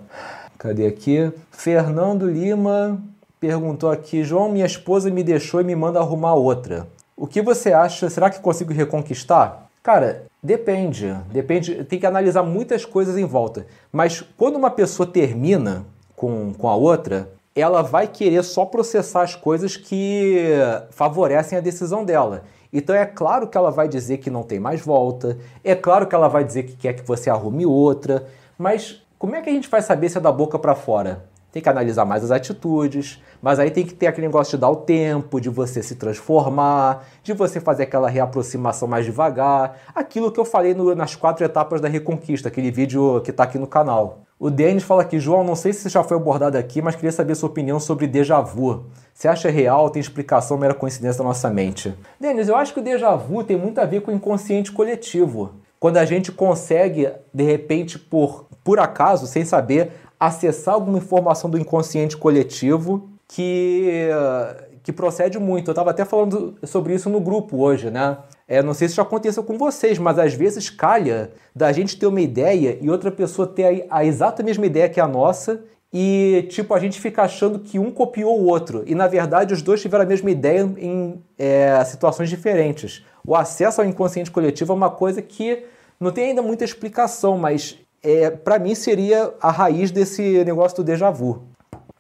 Cadê 0.59 0.87
aqui? 0.87 1.31
Fernando 1.51 2.29
Lima 2.29 3.01
perguntou 3.39 3.91
aqui: 3.91 4.25
João, 4.25 4.51
minha 4.51 4.65
esposa 4.65 5.11
me 5.11 5.23
deixou 5.23 5.61
e 5.61 5.65
me 5.65 5.77
manda 5.77 6.01
arrumar 6.01 6.35
outra. 6.35 6.87
O 7.17 7.27
que 7.27 7.41
você 7.41 7.73
acha? 7.73 8.11
Será 8.11 8.29
que 8.29 8.41
consigo 8.41 8.75
reconquistar? 8.75 9.71
Cara, 9.83 10.27
depende. 10.43 11.15
Depende. 11.33 11.83
Tem 11.85 11.99
que 11.99 12.07
analisar 12.07 12.43
muitas 12.43 12.85
coisas 12.85 13.17
em 13.17 13.25
volta. 13.25 13.67
Mas 13.91 14.21
quando 14.37 14.57
uma 14.57 14.71
pessoa 14.71 15.07
termina 15.07 15.87
com, 16.15 16.53
com 16.53 16.69
a 16.69 16.77
outra, 16.77 17.31
ela 17.55 17.81
vai 17.81 18.07
querer 18.07 18.43
só 18.43 18.67
processar 18.67 19.23
as 19.23 19.35
coisas 19.35 19.79
que 19.79 20.45
favorecem 20.91 21.57
a 21.57 21.63
decisão 21.63 22.05
dela. 22.05 22.45
Então 22.71 22.95
é 22.95 23.07
claro 23.07 23.49
que 23.49 23.57
ela 23.57 23.71
vai 23.71 23.89
dizer 23.89 24.19
que 24.19 24.29
não 24.29 24.43
tem 24.43 24.61
mais 24.61 24.83
volta, 24.83 25.39
é 25.65 25.75
claro 25.75 26.07
que 26.07 26.15
ela 26.15 26.29
vai 26.29 26.45
dizer 26.45 26.65
que 26.65 26.77
quer 26.77 26.93
que 26.93 27.07
você 27.07 27.31
arrume 27.31 27.65
outra, 27.65 28.27
mas 28.59 29.03
como 29.19 29.35
é 29.35 29.41
que 29.41 29.49
a 29.49 29.53
gente 29.53 29.71
vai 29.71 29.81
saber 29.81 30.11
se 30.11 30.19
é 30.19 30.21
da 30.21 30.31
boca 30.31 30.59
para 30.59 30.75
fora? 30.75 31.25
Tem 31.57 31.63
que 31.63 31.71
analisar 31.71 32.05
mais 32.05 32.23
as 32.23 32.31
atitudes, 32.31 33.19
mas 33.41 33.59
aí 33.59 33.71
tem 33.71 33.83
que 33.83 33.95
ter 33.95 34.09
aquele 34.09 34.27
negócio 34.27 34.59
de 34.59 34.61
dar 34.61 34.69
o 34.69 34.77
tempo, 34.77 35.41
de 35.41 35.49
você 35.49 35.83
se 35.83 35.95
transformar, 35.95 37.07
de 37.23 37.33
você 37.33 37.59
fazer 37.59 37.85
aquela 37.85 38.11
reaproximação 38.11 38.87
mais 38.87 39.07
devagar, 39.07 39.79
aquilo 39.95 40.31
que 40.31 40.39
eu 40.39 40.45
falei 40.45 40.75
no, 40.75 40.95
nas 40.95 41.17
quatro 41.17 41.43
etapas 41.47 41.81
da 41.81 41.89
reconquista, 41.89 42.49
aquele 42.49 42.71
vídeo 42.71 43.23
que 43.23 43.31
está 43.31 43.45
aqui 43.45 43.59
no 43.59 43.67
canal. 43.67 44.19
O 44.39 44.51
Denis 44.51 44.83
fala 44.83 45.01
aqui, 45.01 45.19
João, 45.19 45.43
não 45.43 45.57
sei 45.57 45.73
se 45.73 45.89
já 45.89 46.05
foi 46.05 46.19
abordado 46.19 46.59
aqui, 46.59 46.83
mas 46.83 46.95
queria 46.95 47.11
saber 47.11 47.35
sua 47.35 47.49
opinião 47.49 47.81
sobre 47.81 48.07
déjà 48.07 48.39
vu. 48.43 48.85
Você 49.15 49.27
acha 49.27 49.49
real, 49.49 49.89
tem 49.89 49.99
explicação, 49.99 50.59
mera 50.59 50.75
coincidência 50.75 51.23
da 51.23 51.25
nossa 51.25 51.49
mente? 51.49 51.95
Denis, 52.21 52.49
eu 52.49 52.57
acho 52.57 52.75
que 52.75 52.81
o 52.81 52.83
déjà 52.83 53.17
vu 53.17 53.43
tem 53.43 53.57
muito 53.57 53.81
a 53.81 53.87
ver 53.87 54.03
com 54.03 54.11
o 54.11 54.15
inconsciente 54.15 54.71
coletivo. 54.71 55.53
Quando 55.81 55.97
a 55.97 56.05
gente 56.05 56.33
consegue, 56.33 57.09
de 57.33 57.45
repente, 57.45 57.99
por, 57.99 58.47
por 58.65 58.79
acaso, 58.79 59.27
sem 59.27 59.45
saber, 59.45 59.93
acessar 60.19 60.75
alguma 60.75 60.99
informação 60.99 61.49
do 61.51 61.59
inconsciente 61.59 62.17
coletivo 62.17 63.09
que, 63.29 64.09
que 64.83 64.93
procede 64.93 65.39
muito. 65.39 65.69
Eu 65.69 65.73
estava 65.73 65.91
até 65.91 66.05
falando 66.05 66.57
sobre 66.65 66.95
isso 66.95 67.11
no 67.11 67.21
grupo 67.21 67.59
hoje, 67.59 67.91
né? 67.91 68.19
É, 68.49 68.63
não 68.63 68.75
sei 68.75 68.87
se 68.87 68.93
isso 68.93 69.01
aconteceu 69.01 69.43
com 69.43 69.59
vocês, 69.59 69.99
mas 69.99 70.19
às 70.19 70.33
vezes 70.33 70.71
calha 70.71 71.33
da 71.55 71.73
gente 71.73 71.99
ter 71.99 72.07
uma 72.07 72.21
ideia 72.21 72.79
e 72.81 72.89
outra 72.89 73.11
pessoa 73.11 73.47
ter 73.47 73.87
a, 73.91 73.99
a 73.99 74.05
exata 74.05 74.43
mesma 74.43 74.67
ideia 74.67 74.89
que 74.89 75.01
a 75.01 75.09
nossa 75.09 75.65
e, 75.93 76.47
tipo, 76.51 76.75
a 76.75 76.79
gente 76.79 77.01
fica 77.01 77.23
achando 77.23 77.59
que 77.59 77.79
um 77.79 77.91
copiou 77.91 78.39
o 78.39 78.47
outro. 78.47 78.83
E, 78.87 78.95
na 78.95 79.07
verdade, 79.07 79.55
os 79.55 79.63
dois 79.63 79.81
tiveram 79.81 80.05
a 80.05 80.07
mesma 80.07 80.31
ideia 80.31 80.61
em 80.77 81.23
é, 81.39 81.83
situações 81.85 82.29
diferentes. 82.29 83.05
O 83.27 83.35
acesso 83.35 83.81
ao 83.81 83.87
inconsciente 83.87 84.31
coletivo 84.31 84.73
é 84.73 84.77
uma 84.77 84.91
coisa 84.91 85.23
que 85.23 85.65
não 85.99 86.11
tem 86.11 86.31
ainda 86.31 86.43
muita 86.43 86.65
explicação, 86.65 87.39
mas 87.39 87.79
é, 88.07 88.31
para 88.31 88.57
mim 88.57 88.77
seria 88.77 89.35
a 89.43 89.51
raiz 89.51 89.91
desse 89.91 90.45
negócio 90.45 90.77
do 90.77 90.85
déjà 90.85 91.11
vu. 91.11 91.43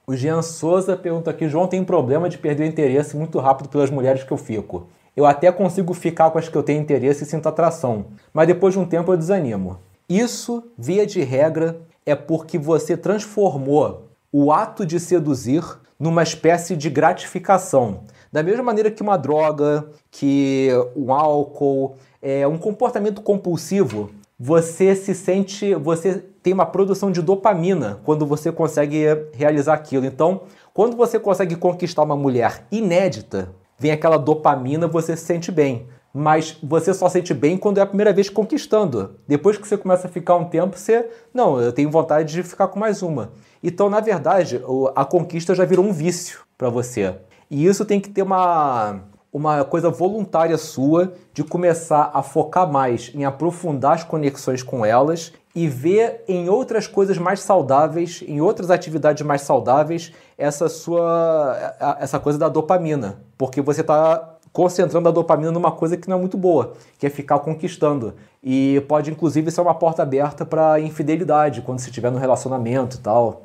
O 0.07 0.14
Jean 0.14 0.40
Souza 0.40 0.96
pergunta 0.96 1.32
aqui: 1.32 1.48
João 1.48 1.66
tem 1.66 1.82
problema 1.82 2.28
de 2.28 2.38
perder 2.38 2.62
o 2.62 2.66
interesse 2.66 3.16
muito 3.16 3.40
rápido 3.40 3.68
pelas 3.68 3.90
mulheres 3.90 4.22
que 4.22 4.30
eu 4.30 4.36
fico. 4.36 4.86
Eu 5.16 5.26
até 5.26 5.50
consigo 5.50 5.92
ficar 5.92 6.30
com 6.30 6.38
as 6.38 6.48
que 6.48 6.57
eu 6.57 6.62
tenho 6.62 6.80
interesse 6.80 7.24
e 7.24 7.26
sinto 7.26 7.48
atração, 7.48 8.07
mas 8.32 8.46
depois 8.46 8.72
de 8.72 8.78
um 8.78 8.86
tempo 8.86 9.12
eu 9.12 9.16
desanimo. 9.16 9.78
Isso, 10.09 10.62
via 10.78 11.04
de 11.04 11.20
regra, 11.22 11.80
é 12.04 12.14
porque 12.14 12.57
você 12.57 12.96
transformou 12.96 14.07
o 14.30 14.52
ato 14.52 14.86
de 14.86 15.00
seduzir 15.00 15.64
numa 15.98 16.22
espécie 16.22 16.76
de 16.76 16.88
gratificação. 16.88 18.02
Da 18.30 18.44
mesma 18.44 18.62
maneira 18.62 18.92
que 18.92 19.02
uma 19.02 19.16
droga, 19.16 19.88
que 20.11 20.68
um 20.94 21.12
álcool, 21.12 21.96
é 22.22 22.46
um 22.46 22.59
comportamento 22.59 23.22
compulsivo, 23.22 24.11
você 24.39 24.95
se 24.95 25.14
sente, 25.14 25.74
você 25.74 26.18
tem 26.43 26.53
uma 26.53 26.66
produção 26.66 27.11
de 27.11 27.22
dopamina 27.22 28.01
quando 28.05 28.26
você 28.26 28.53
consegue 28.53 29.05
realizar 29.32 29.74
aquilo. 29.74 30.05
Então, 30.07 30.43
quando 30.74 30.97
você 30.97 31.18
consegue 31.18 31.57
conquistar 31.57 32.03
uma 32.03 32.16
mulher 32.16 32.66
inédita, 32.70 33.55
vem 33.78 33.91
aquela 33.91 34.18
dopamina, 34.18 34.87
você 34.87 35.16
se 35.16 35.24
sente 35.24 35.51
bem. 35.51 35.89
mas 36.18 36.57
você 36.62 36.95
só 36.95 37.11
sente 37.11 37.34
bem 37.34 37.59
quando 37.59 37.76
é 37.76 37.82
a 37.82 37.87
primeira 37.87 38.11
vez 38.11 38.30
conquistando. 38.30 39.16
Depois 39.28 39.59
que 39.59 39.68
você 39.68 39.76
começa 39.76 40.07
a 40.07 40.11
ficar 40.11 40.34
um 40.37 40.47
tempo, 40.47 40.78
você, 40.78 41.11
não, 41.34 41.61
eu 41.61 41.70
tenho 41.74 41.91
vontade 41.91 42.32
de 42.32 42.43
ficar 42.43 42.68
com 42.68 42.80
mais 42.80 43.03
uma. 43.03 43.32
Então, 43.62 43.91
na 43.91 44.01
verdade, 44.01 44.62
a 44.95 45.05
conquista 45.05 45.55
já 45.55 45.66
virou 45.66 45.84
um 45.84 45.93
vício 45.93 46.41
para 46.57 46.70
você. 46.70 47.14
E 47.51 47.66
isso 47.66 47.84
tem 47.84 48.01
que 48.01 48.09
ter 48.09 48.22
uma, 48.22 49.03
uma 49.33 49.64
coisa 49.64 49.91
voluntária 49.91 50.57
sua 50.57 51.12
de 51.33 51.45
começar 51.45 52.11
a 52.14 52.22
focar 52.22 52.70
mais 52.70 53.12
em 53.14 53.24
aprofundar 53.24 53.93
as 53.95 54.05
conexões 54.05 54.62
com 54.62 54.85
elas 54.85 55.33
e 55.55 55.68
ver 55.68 56.22
em 56.29 56.49
outras 56.49 56.87
coisas 56.87 57.18
mais 57.18 57.41
saudáveis, 57.41 58.22
em 58.27 58.41
outras 58.41 58.70
atividades 58.70 59.27
mais 59.27 59.43
saudáveis, 59.43 60.12
essa 60.37 60.68
sua 60.68 61.74
essa 61.99 62.18
coisa 62.18 62.39
da 62.39 62.49
dopamina, 62.49 63.18
porque 63.39 63.61
você 63.61 63.81
está 63.81 64.37
concentrando 64.53 65.09
a 65.09 65.12
dopamina 65.12 65.51
numa 65.51 65.70
coisa 65.70 65.99
que 65.99 66.09
não 66.09 66.16
é 66.16 66.20
muito 66.20 66.39
boa, 66.39 66.72
que 66.99 67.07
é 67.07 67.11
ficar 67.11 67.39
conquistando. 67.41 68.14
E 68.43 68.83
pode 68.89 69.11
inclusive 69.11 69.51
ser 69.51 69.61
uma 69.61 69.74
porta 69.74 70.03
aberta 70.03 70.47
para 70.47 70.81
infidelidade 70.81 71.61
quando 71.61 71.79
você 71.79 71.89
estiver 71.89 72.11
no 72.11 72.18
relacionamento 72.18 72.97
e 72.97 73.01
tal. 73.01 73.43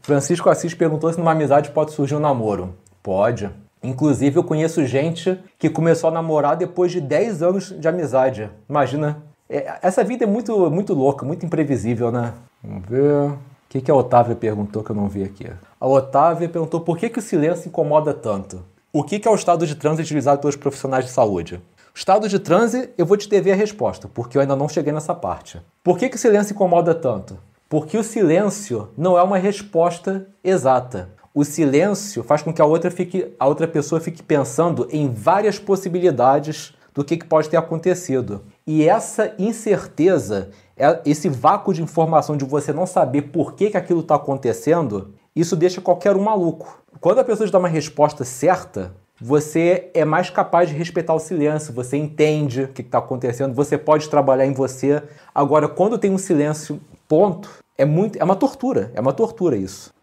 Francisco 0.00 0.48
Assis 0.48 0.72
perguntou 0.72 1.12
se 1.12 1.18
numa 1.18 1.32
amizade 1.32 1.70
pode 1.70 1.92
surgir 1.92 2.14
um 2.14 2.20
namoro. 2.20 2.74
Pode. 3.02 3.50
Inclusive, 3.86 4.36
eu 4.36 4.42
conheço 4.42 4.84
gente 4.84 5.38
que 5.58 5.70
começou 5.70 6.10
a 6.10 6.12
namorar 6.12 6.56
depois 6.56 6.90
de 6.90 7.00
10 7.00 7.42
anos 7.42 7.74
de 7.78 7.86
amizade. 7.86 8.50
Imagina. 8.68 9.22
É, 9.48 9.78
essa 9.80 10.02
vida 10.02 10.24
é 10.24 10.26
muito, 10.26 10.68
muito 10.70 10.92
louca, 10.92 11.24
muito 11.24 11.46
imprevisível, 11.46 12.10
né? 12.10 12.34
Vamos 12.62 12.84
ver. 12.88 13.30
O 13.30 13.38
que, 13.68 13.80
que 13.80 13.90
a 13.90 13.94
Otávia 13.94 14.34
perguntou 14.34 14.82
que 14.82 14.90
eu 14.90 14.96
não 14.96 15.08
vi 15.08 15.22
aqui? 15.22 15.48
A 15.80 15.86
Otávia 15.86 16.48
perguntou 16.48 16.80
por 16.80 16.98
que, 16.98 17.08
que 17.08 17.20
o 17.20 17.22
silêncio 17.22 17.68
incomoda 17.68 18.12
tanto. 18.12 18.64
O 18.92 19.04
que, 19.04 19.20
que 19.20 19.28
é 19.28 19.30
o 19.30 19.34
estado 19.36 19.64
de 19.64 19.76
transe 19.76 20.02
utilizado 20.02 20.40
pelos 20.40 20.56
profissionais 20.56 21.04
de 21.04 21.12
saúde? 21.12 21.62
Estado 21.94 22.28
de 22.28 22.40
transe, 22.40 22.90
eu 22.98 23.06
vou 23.06 23.16
te 23.16 23.28
dever 23.28 23.52
a 23.52 23.56
resposta, 23.56 24.08
porque 24.08 24.36
eu 24.36 24.42
ainda 24.42 24.56
não 24.56 24.68
cheguei 24.68 24.92
nessa 24.92 25.14
parte. 25.14 25.60
Por 25.84 25.96
que, 25.96 26.08
que 26.08 26.16
o 26.16 26.18
silêncio 26.18 26.54
incomoda 26.54 26.92
tanto? 26.92 27.38
Porque 27.68 27.96
o 27.96 28.02
silêncio 28.02 28.88
não 28.96 29.16
é 29.16 29.22
uma 29.22 29.38
resposta 29.38 30.26
exata 30.42 31.10
o 31.36 31.44
silêncio 31.44 32.22
faz 32.22 32.40
com 32.40 32.50
que 32.50 32.62
a 32.62 32.64
outra, 32.64 32.90
fique, 32.90 33.30
a 33.38 33.46
outra 33.46 33.68
pessoa 33.68 34.00
fique 34.00 34.22
pensando 34.22 34.88
em 34.90 35.12
várias 35.12 35.58
possibilidades 35.58 36.72
do 36.94 37.04
que, 37.04 37.18
que 37.18 37.26
pode 37.26 37.50
ter 37.50 37.58
acontecido. 37.58 38.40
E 38.66 38.88
essa 38.88 39.34
incerteza, 39.38 40.48
é, 40.74 40.98
esse 41.04 41.28
vácuo 41.28 41.74
de 41.74 41.82
informação 41.82 42.38
de 42.38 42.44
você 42.46 42.72
não 42.72 42.86
saber 42.86 43.20
por 43.20 43.52
que, 43.52 43.68
que 43.68 43.76
aquilo 43.76 44.00
está 44.00 44.14
acontecendo, 44.14 45.12
isso 45.36 45.54
deixa 45.54 45.78
qualquer 45.78 46.16
um 46.16 46.22
maluco. 46.22 46.82
Quando 47.02 47.18
a 47.18 47.24
pessoa 47.24 47.46
te 47.46 47.52
dá 47.52 47.58
uma 47.58 47.68
resposta 47.68 48.24
certa, 48.24 48.94
você 49.20 49.90
é 49.92 50.06
mais 50.06 50.30
capaz 50.30 50.70
de 50.70 50.74
respeitar 50.74 51.12
o 51.12 51.18
silêncio, 51.18 51.70
você 51.74 51.98
entende 51.98 52.62
o 52.62 52.68
que 52.68 52.80
está 52.80 52.96
acontecendo, 52.96 53.52
você 53.52 53.76
pode 53.76 54.08
trabalhar 54.08 54.46
em 54.46 54.54
você. 54.54 55.02
Agora, 55.34 55.68
quando 55.68 55.98
tem 55.98 56.10
um 56.10 56.16
silêncio, 56.16 56.80
ponto, 57.06 57.62
é 57.76 57.84
muito, 57.84 58.18
é 58.18 58.24
uma 58.24 58.36
tortura, 58.36 58.90
é 58.94 59.00
uma 59.02 59.12
tortura 59.12 59.54
isso. 59.54 59.94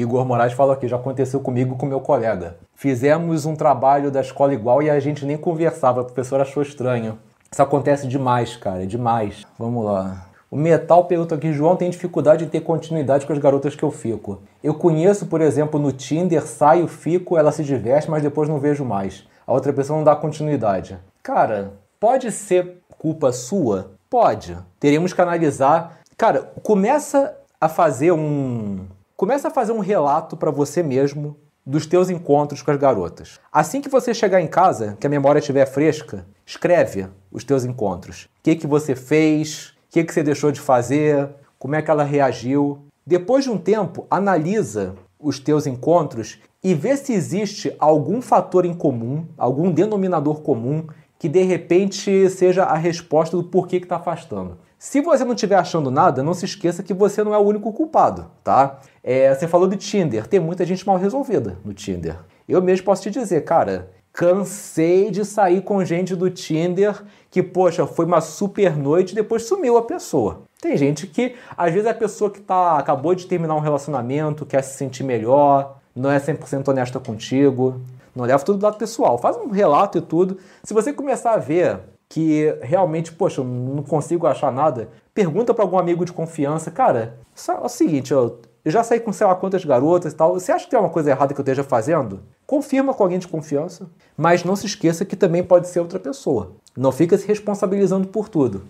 Igor 0.00 0.24
Moraes 0.24 0.52
falou 0.52 0.72
aqui, 0.72 0.86
já 0.86 0.96
aconteceu 0.96 1.40
comigo 1.40 1.76
com 1.76 1.86
meu 1.86 2.00
colega. 2.00 2.56
Fizemos 2.74 3.46
um 3.46 3.56
trabalho 3.56 4.10
da 4.10 4.20
escola 4.20 4.54
igual 4.54 4.82
e 4.82 4.90
a 4.90 5.00
gente 5.00 5.24
nem 5.24 5.36
conversava, 5.36 6.02
o 6.02 6.04
professor 6.04 6.40
achou 6.40 6.62
estranho. 6.62 7.18
Isso 7.50 7.62
acontece 7.62 8.06
demais, 8.06 8.56
cara, 8.56 8.82
é 8.82 8.86
demais. 8.86 9.46
Vamos 9.58 9.84
lá. 9.84 10.26
O 10.50 10.56
Metal 10.56 11.04
pergunta 11.04 11.34
aqui, 11.34 11.52
João 11.52 11.76
tem 11.76 11.90
dificuldade 11.90 12.44
em 12.44 12.48
ter 12.48 12.60
continuidade 12.60 13.26
com 13.26 13.32
as 13.32 13.38
garotas 13.38 13.74
que 13.74 13.82
eu 13.82 13.90
fico. 13.90 14.40
Eu 14.62 14.74
conheço, 14.74 15.26
por 15.26 15.40
exemplo, 15.40 15.78
no 15.78 15.92
Tinder, 15.92 16.46
saio, 16.46 16.88
fico, 16.88 17.36
ela 17.36 17.52
se 17.52 17.62
diverte, 17.62 18.10
mas 18.10 18.22
depois 18.22 18.48
não 18.48 18.58
vejo 18.58 18.84
mais. 18.84 19.26
A 19.46 19.52
outra 19.52 19.72
pessoa 19.72 19.98
não 19.98 20.04
dá 20.04 20.16
continuidade. 20.16 20.98
Cara, 21.22 21.72
pode 22.00 22.30
ser 22.32 22.82
culpa 22.98 23.30
sua? 23.32 23.90
Pode. 24.08 24.56
Teremos 24.80 25.12
que 25.12 25.20
analisar. 25.20 25.98
Cara, 26.16 26.50
começa 26.62 27.34
a 27.60 27.68
fazer 27.68 28.12
um, 28.12 28.86
Começa 29.18 29.48
a 29.48 29.50
fazer 29.50 29.72
um 29.72 29.80
relato 29.80 30.36
para 30.36 30.52
você 30.52 30.80
mesmo 30.80 31.36
dos 31.66 31.86
teus 31.86 32.08
encontros 32.08 32.62
com 32.62 32.70
as 32.70 32.76
garotas. 32.76 33.40
Assim 33.52 33.80
que 33.80 33.88
você 33.88 34.14
chegar 34.14 34.40
em 34.40 34.46
casa, 34.46 34.96
que 35.00 35.08
a 35.08 35.10
memória 35.10 35.40
estiver 35.40 35.66
fresca, 35.66 36.24
escreve 36.46 37.08
os 37.28 37.42
teus 37.42 37.64
encontros. 37.64 38.26
O 38.26 38.28
que, 38.44 38.54
que 38.54 38.64
você 38.64 38.94
fez, 38.94 39.74
o 39.88 39.90
que, 39.90 40.04
que 40.04 40.14
você 40.14 40.22
deixou 40.22 40.52
de 40.52 40.60
fazer, 40.60 41.30
como 41.58 41.74
é 41.74 41.82
que 41.82 41.90
ela 41.90 42.04
reagiu. 42.04 42.78
Depois 43.04 43.42
de 43.42 43.50
um 43.50 43.58
tempo, 43.58 44.06
analisa 44.08 44.94
os 45.18 45.40
teus 45.40 45.66
encontros 45.66 46.38
e 46.62 46.72
vê 46.72 46.96
se 46.96 47.12
existe 47.12 47.74
algum 47.80 48.22
fator 48.22 48.64
em 48.64 48.72
comum, 48.72 49.26
algum 49.36 49.72
denominador 49.72 50.42
comum 50.42 50.86
que 51.18 51.28
de 51.28 51.42
repente 51.42 52.30
seja 52.30 52.62
a 52.62 52.76
resposta 52.76 53.36
do 53.36 53.42
porquê 53.42 53.80
que 53.80 53.86
está 53.86 53.96
afastando. 53.96 54.58
Se 54.78 55.00
você 55.00 55.24
não 55.24 55.34
estiver 55.34 55.56
achando 55.56 55.90
nada, 55.90 56.22
não 56.22 56.32
se 56.32 56.44
esqueça 56.44 56.84
que 56.84 56.94
você 56.94 57.24
não 57.24 57.34
é 57.34 57.38
o 57.38 57.42
único 57.42 57.72
culpado, 57.72 58.30
tá? 58.44 58.78
É, 59.02 59.34
você 59.34 59.48
falou 59.48 59.66
do 59.66 59.76
Tinder, 59.76 60.28
tem 60.28 60.38
muita 60.38 60.64
gente 60.64 60.86
mal 60.86 60.96
resolvida 60.96 61.58
no 61.64 61.74
Tinder. 61.74 62.16
Eu 62.48 62.62
mesmo 62.62 62.86
posso 62.86 63.02
te 63.02 63.10
dizer, 63.10 63.42
cara, 63.42 63.90
cansei 64.12 65.10
de 65.10 65.24
sair 65.24 65.62
com 65.62 65.84
gente 65.84 66.14
do 66.14 66.30
Tinder 66.30 67.02
que, 67.28 67.42
poxa, 67.42 67.88
foi 67.88 68.06
uma 68.06 68.20
super 68.20 68.76
noite 68.76 69.10
e 69.10 69.14
depois 69.16 69.42
sumiu 69.42 69.76
a 69.76 69.82
pessoa. 69.82 70.42
Tem 70.60 70.76
gente 70.76 71.08
que, 71.08 71.34
às 71.56 71.72
vezes, 71.72 71.88
é 71.88 71.90
a 71.90 71.94
pessoa 71.94 72.30
que 72.30 72.40
tá, 72.40 72.78
acabou 72.78 73.16
de 73.16 73.26
terminar 73.26 73.56
um 73.56 73.60
relacionamento, 73.60 74.46
quer 74.46 74.62
se 74.62 74.76
sentir 74.76 75.02
melhor, 75.02 75.78
não 75.92 76.08
é 76.08 76.20
100% 76.20 76.68
honesta 76.68 77.00
contigo. 77.00 77.80
Não 78.14 78.24
leva 78.24 78.42
tudo 78.44 78.58
do 78.58 78.64
lado 78.64 78.78
pessoal. 78.78 79.18
Faz 79.18 79.36
um 79.36 79.48
relato 79.48 79.98
e 79.98 80.00
tudo. 80.00 80.38
Se 80.62 80.72
você 80.72 80.92
começar 80.92 81.32
a 81.32 81.38
ver 81.38 81.80
que 82.08 82.56
realmente, 82.62 83.12
poxa, 83.12 83.40
eu 83.40 83.44
não 83.44 83.82
consigo 83.82 84.26
achar 84.26 84.50
nada, 84.50 84.88
pergunta 85.12 85.52
para 85.52 85.62
algum 85.62 85.78
amigo 85.78 86.04
de 86.04 86.12
confiança, 86.12 86.70
cara, 86.70 87.18
é 87.48 87.52
o 87.52 87.68
seguinte, 87.68 88.12
eu, 88.12 88.40
eu 88.64 88.72
já 88.72 88.82
saí 88.82 88.98
com 88.98 89.12
sei 89.12 89.26
lá 89.26 89.34
quantas 89.34 89.64
garotas 89.64 90.12
e 90.12 90.16
tal, 90.16 90.34
você 90.34 90.50
acha 90.50 90.64
que 90.64 90.70
tem 90.70 90.80
uma 90.80 90.88
coisa 90.88 91.10
errada 91.10 91.34
que 91.34 91.40
eu 91.40 91.42
esteja 91.42 91.62
fazendo? 91.62 92.20
Confirma 92.46 92.94
com 92.94 93.02
alguém 93.02 93.18
de 93.18 93.28
confiança, 93.28 93.86
mas 94.16 94.42
não 94.42 94.56
se 94.56 94.66
esqueça 94.66 95.04
que 95.04 95.16
também 95.16 95.42
pode 95.44 95.68
ser 95.68 95.80
outra 95.80 95.98
pessoa. 95.98 96.52
Não 96.76 96.90
fica 96.90 97.18
se 97.18 97.26
responsabilizando 97.26 98.08
por 98.08 98.28
tudo. 98.28 98.62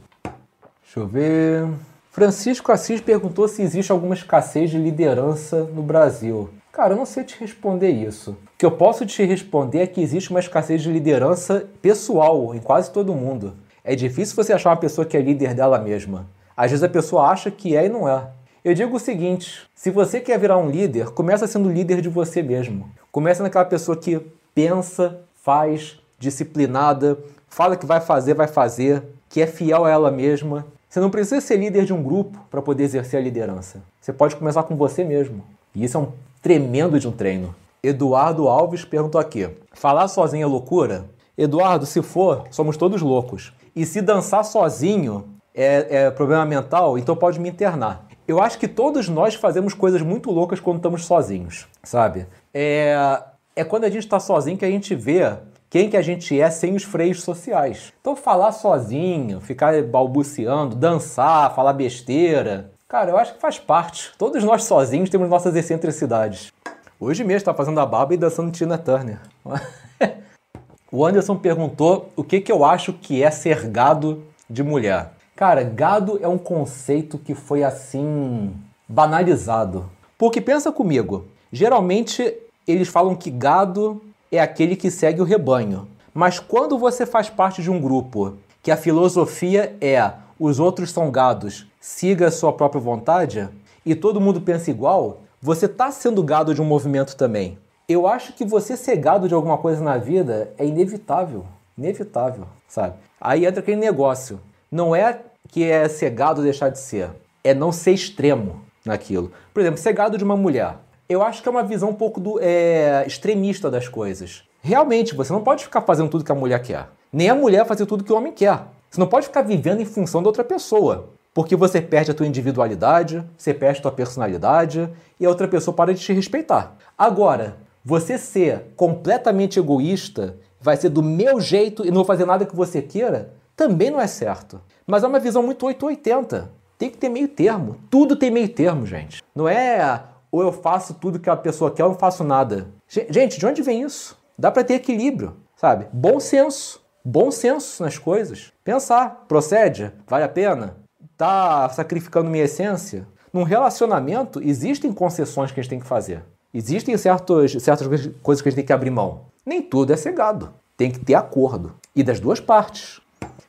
Deixa 0.82 1.00
eu 1.00 1.06
ver. 1.06 1.68
Francisco 2.10 2.72
Assis 2.72 3.00
perguntou 3.00 3.46
se 3.46 3.62
existe 3.62 3.92
alguma 3.92 4.14
escassez 4.14 4.70
de 4.70 4.78
liderança 4.78 5.62
no 5.62 5.82
Brasil. 5.82 6.50
Cara, 6.78 6.92
eu 6.92 6.96
não 6.96 7.04
sei 7.04 7.24
te 7.24 7.36
responder 7.40 7.90
isso. 7.90 8.30
O 8.30 8.36
que 8.56 8.64
eu 8.64 8.70
posso 8.70 9.04
te 9.04 9.24
responder 9.24 9.80
é 9.80 9.86
que 9.88 10.00
existe 10.00 10.30
uma 10.30 10.38
escassez 10.38 10.80
de 10.80 10.88
liderança 10.88 11.68
pessoal 11.82 12.54
em 12.54 12.60
quase 12.60 12.92
todo 12.92 13.16
mundo. 13.16 13.56
É 13.82 13.96
difícil 13.96 14.36
você 14.36 14.52
achar 14.52 14.70
uma 14.70 14.76
pessoa 14.76 15.04
que 15.04 15.16
é 15.16 15.20
líder 15.20 15.54
dela 15.54 15.80
mesma. 15.80 16.28
Às 16.56 16.70
vezes 16.70 16.84
a 16.84 16.88
pessoa 16.88 17.30
acha 17.30 17.50
que 17.50 17.76
é 17.76 17.86
e 17.86 17.88
não 17.88 18.08
é. 18.08 18.28
Eu 18.64 18.74
digo 18.74 18.94
o 18.94 19.00
seguinte: 19.00 19.68
se 19.74 19.90
você 19.90 20.20
quer 20.20 20.38
virar 20.38 20.56
um 20.56 20.70
líder, 20.70 21.10
começa 21.10 21.48
sendo 21.48 21.68
líder 21.68 22.00
de 22.00 22.08
você 22.08 22.44
mesmo. 22.44 22.88
Começa 23.10 23.42
naquela 23.42 23.64
pessoa 23.64 23.96
que 23.96 24.24
pensa, 24.54 25.18
faz, 25.34 25.98
disciplinada, 26.16 27.18
fala 27.48 27.76
que 27.76 27.86
vai 27.86 28.00
fazer, 28.00 28.34
vai 28.34 28.46
fazer, 28.46 29.02
que 29.28 29.42
é 29.42 29.48
fiel 29.48 29.84
a 29.84 29.90
ela 29.90 30.12
mesma. 30.12 30.64
Você 30.88 31.00
não 31.00 31.10
precisa 31.10 31.40
ser 31.40 31.56
líder 31.56 31.84
de 31.84 31.92
um 31.92 32.04
grupo 32.04 32.38
para 32.48 32.62
poder 32.62 32.84
exercer 32.84 33.18
a 33.18 33.22
liderança. 33.22 33.82
Você 34.00 34.12
pode 34.12 34.36
começar 34.36 34.62
com 34.62 34.76
você 34.76 35.02
mesmo. 35.02 35.42
E 35.74 35.82
isso 35.82 35.96
é 35.96 36.00
um 36.00 36.12
tremendo 36.42 36.98
de 36.98 37.08
um 37.08 37.12
treino. 37.12 37.54
Eduardo 37.82 38.48
Alves 38.48 38.84
perguntou 38.84 39.20
aqui: 39.20 39.48
falar 39.72 40.08
sozinho 40.08 40.44
é 40.44 40.46
loucura? 40.46 41.06
Eduardo, 41.36 41.86
se 41.86 42.02
for, 42.02 42.44
somos 42.50 42.76
todos 42.76 43.00
loucos. 43.00 43.52
E 43.74 43.86
se 43.86 44.02
dançar 44.02 44.44
sozinho 44.44 45.24
é, 45.54 46.04
é 46.06 46.10
problema 46.10 46.44
mental, 46.44 46.98
então 46.98 47.14
pode 47.14 47.38
me 47.38 47.48
internar. 47.48 48.06
Eu 48.26 48.42
acho 48.42 48.58
que 48.58 48.68
todos 48.68 49.08
nós 49.08 49.34
fazemos 49.34 49.72
coisas 49.72 50.02
muito 50.02 50.30
loucas 50.30 50.60
quando 50.60 50.76
estamos 50.78 51.04
sozinhos, 51.04 51.66
sabe? 51.82 52.26
É, 52.52 53.22
é 53.54 53.64
quando 53.64 53.84
a 53.84 53.88
gente 53.88 54.04
está 54.04 54.20
sozinho 54.20 54.58
que 54.58 54.64
a 54.64 54.70
gente 54.70 54.94
vê 54.94 55.36
quem 55.70 55.90
que 55.90 55.96
a 55.96 56.02
gente 56.02 56.38
é 56.38 56.50
sem 56.50 56.74
os 56.74 56.82
freios 56.82 57.22
sociais. 57.22 57.92
Então 58.00 58.16
falar 58.16 58.52
sozinho, 58.52 59.40
ficar 59.40 59.82
balbuciando, 59.82 60.74
dançar, 60.74 61.54
falar 61.54 61.72
besteira, 61.72 62.72
Cara, 62.88 63.10
eu 63.10 63.18
acho 63.18 63.34
que 63.34 63.40
faz 63.40 63.58
parte. 63.58 64.12
Todos 64.16 64.42
nós 64.42 64.64
sozinhos 64.64 65.10
temos 65.10 65.28
nossas 65.28 65.54
excentricidades. 65.54 66.50
Hoje 66.98 67.22
mesmo 67.22 67.36
está 67.36 67.52
fazendo 67.52 67.78
a 67.80 67.84
barba 67.84 68.14
e 68.14 68.16
dançando 68.16 68.50
Tina 68.50 68.78
Turner. 68.78 69.20
o 70.90 71.04
Anderson 71.04 71.36
perguntou 71.36 72.08
o 72.16 72.24
que, 72.24 72.40
que 72.40 72.50
eu 72.50 72.64
acho 72.64 72.94
que 72.94 73.22
é 73.22 73.30
ser 73.30 73.68
gado 73.68 74.24
de 74.48 74.62
mulher. 74.62 75.12
Cara, 75.36 75.62
gado 75.62 76.18
é 76.22 76.26
um 76.26 76.38
conceito 76.38 77.18
que 77.18 77.34
foi 77.34 77.62
assim 77.62 78.54
banalizado. 78.88 79.90
Porque 80.16 80.40
pensa 80.40 80.72
comigo, 80.72 81.26
geralmente 81.52 82.34
eles 82.66 82.88
falam 82.88 83.14
que 83.14 83.30
gado 83.30 84.02
é 84.32 84.40
aquele 84.40 84.74
que 84.74 84.90
segue 84.90 85.20
o 85.20 85.26
rebanho. 85.26 85.86
Mas 86.14 86.40
quando 86.40 86.78
você 86.78 87.04
faz 87.04 87.28
parte 87.28 87.60
de 87.60 87.70
um 87.70 87.78
grupo 87.78 88.38
que 88.62 88.70
a 88.70 88.78
filosofia 88.78 89.76
é 89.78 90.10
os 90.38 90.60
outros 90.60 90.90
são 90.90 91.10
gados, 91.10 91.66
siga 91.80 92.28
a 92.28 92.30
sua 92.30 92.52
própria 92.52 92.80
vontade 92.80 93.48
e 93.84 93.94
todo 93.94 94.20
mundo 94.20 94.40
pensa 94.40 94.70
igual, 94.70 95.22
você 95.40 95.66
está 95.66 95.90
sendo 95.90 96.22
gado 96.22 96.54
de 96.54 96.62
um 96.62 96.64
movimento 96.64 97.16
também. 97.16 97.58
Eu 97.88 98.06
acho 98.06 98.32
que 98.34 98.44
você 98.44 98.76
ser 98.76 98.96
gado 98.96 99.26
de 99.26 99.34
alguma 99.34 99.56
coisa 99.56 99.82
na 99.82 99.96
vida 99.96 100.52
é 100.58 100.66
inevitável. 100.66 101.46
Inevitável, 101.76 102.44
sabe? 102.68 102.94
Aí 103.20 103.46
entra 103.46 103.60
aquele 103.60 103.80
negócio. 103.80 104.40
Não 104.70 104.94
é 104.94 105.20
que 105.48 105.64
é 105.64 105.88
ser 105.88 106.10
gado 106.10 106.42
deixar 106.42 106.68
de 106.68 106.78
ser, 106.78 107.10
é 107.42 107.54
não 107.54 107.72
ser 107.72 107.92
extremo 107.92 108.60
naquilo. 108.84 109.32
Por 109.54 109.60
exemplo, 109.60 109.80
ser 109.80 109.92
gado 109.92 110.18
de 110.18 110.24
uma 110.24 110.36
mulher. 110.36 110.76
Eu 111.08 111.22
acho 111.22 111.42
que 111.42 111.48
é 111.48 111.50
uma 111.50 111.62
visão 111.62 111.88
um 111.90 111.94
pouco 111.94 112.20
do, 112.20 112.38
é, 112.42 113.04
extremista 113.06 113.70
das 113.70 113.88
coisas. 113.88 114.42
Realmente, 114.60 115.14
você 115.14 115.32
não 115.32 115.42
pode 115.42 115.64
ficar 115.64 115.80
fazendo 115.80 116.10
tudo 116.10 116.24
que 116.24 116.32
a 116.32 116.34
mulher 116.34 116.60
quer. 116.60 116.88
Nem 117.10 117.30
a 117.30 117.34
mulher 117.34 117.64
fazer 117.64 117.86
tudo 117.86 118.04
que 118.04 118.12
o 118.12 118.16
homem 118.16 118.32
quer. 118.32 118.60
Você 118.90 119.00
não 119.00 119.06
pode 119.06 119.26
ficar 119.26 119.42
vivendo 119.42 119.80
em 119.80 119.84
função 119.84 120.22
da 120.22 120.28
outra 120.28 120.44
pessoa. 120.44 121.10
Porque 121.34 121.54
você 121.54 121.80
perde 121.80 122.10
a 122.10 122.14
tua 122.14 122.26
individualidade, 122.26 123.24
você 123.36 123.54
perde 123.54 123.78
a 123.78 123.82
tua 123.82 123.92
personalidade 123.92 124.88
e 125.20 125.26
a 125.26 125.28
outra 125.28 125.46
pessoa 125.46 125.74
para 125.74 125.94
de 125.94 126.00
te 126.00 126.12
respeitar. 126.12 126.76
Agora, 126.96 127.58
você 127.84 128.18
ser 128.18 128.72
completamente 128.76 129.58
egoísta, 129.58 130.36
vai 130.60 130.76
ser 130.76 130.88
do 130.88 131.02
meu 131.02 131.40
jeito 131.40 131.86
e 131.86 131.88
não 131.88 131.96
vou 131.96 132.04
fazer 132.04 132.24
nada 132.24 132.44
que 132.44 132.56
você 132.56 132.82
queira, 132.82 133.32
também 133.56 133.90
não 133.90 134.00
é 134.00 134.06
certo. 134.06 134.60
Mas 134.86 135.04
é 135.04 135.06
uma 135.06 135.20
visão 135.20 135.42
muito 135.42 135.64
880. 135.66 136.50
Tem 136.76 136.90
que 136.90 136.96
ter 136.96 137.08
meio 137.08 137.28
termo. 137.28 137.76
Tudo 137.90 138.16
tem 138.16 138.30
meio 138.30 138.48
termo, 138.48 138.86
gente. 138.86 139.22
Não 139.34 139.48
é 139.48 140.02
ou 140.30 140.42
eu 140.42 140.52
faço 140.52 140.94
tudo 140.94 141.18
que 141.18 141.30
a 141.30 141.36
pessoa 141.36 141.70
quer 141.70 141.84
ou 141.84 141.90
não 141.90 141.98
faço 141.98 142.22
nada. 142.22 142.68
Gente, 142.88 143.38
de 143.38 143.46
onde 143.46 143.62
vem 143.62 143.82
isso? 143.82 144.16
Dá 144.38 144.50
para 144.50 144.64
ter 144.64 144.74
equilíbrio, 144.74 145.36
sabe? 145.56 145.86
Bom 145.92 146.20
senso. 146.20 146.80
Bom 147.10 147.30
senso 147.30 147.82
nas 147.82 147.96
coisas. 147.96 148.52
Pensar, 148.62 149.24
procede, 149.26 149.90
vale 150.06 150.24
a 150.24 150.28
pena? 150.28 150.76
Tá 151.16 151.66
sacrificando 151.70 152.28
minha 152.28 152.44
essência? 152.44 153.08
Num 153.32 153.44
relacionamento, 153.44 154.42
existem 154.42 154.92
concessões 154.92 155.50
que 155.50 155.58
a 155.58 155.62
gente 155.62 155.70
tem 155.70 155.80
que 155.80 155.86
fazer. 155.86 156.22
Existem 156.52 156.94
certos, 156.98 157.62
certas 157.62 158.10
coisas 158.22 158.42
que 158.42 158.48
a 158.48 158.50
gente 158.50 158.56
tem 158.56 158.66
que 158.66 158.74
abrir 158.74 158.90
mão. 158.90 159.22
Nem 159.46 159.62
tudo 159.62 159.90
é 159.90 159.96
cegado. 159.96 160.52
Tem 160.76 160.90
que 160.90 160.98
ter 160.98 161.14
acordo. 161.14 161.72
E 161.96 162.02
das 162.02 162.20
duas 162.20 162.40
partes. 162.40 163.00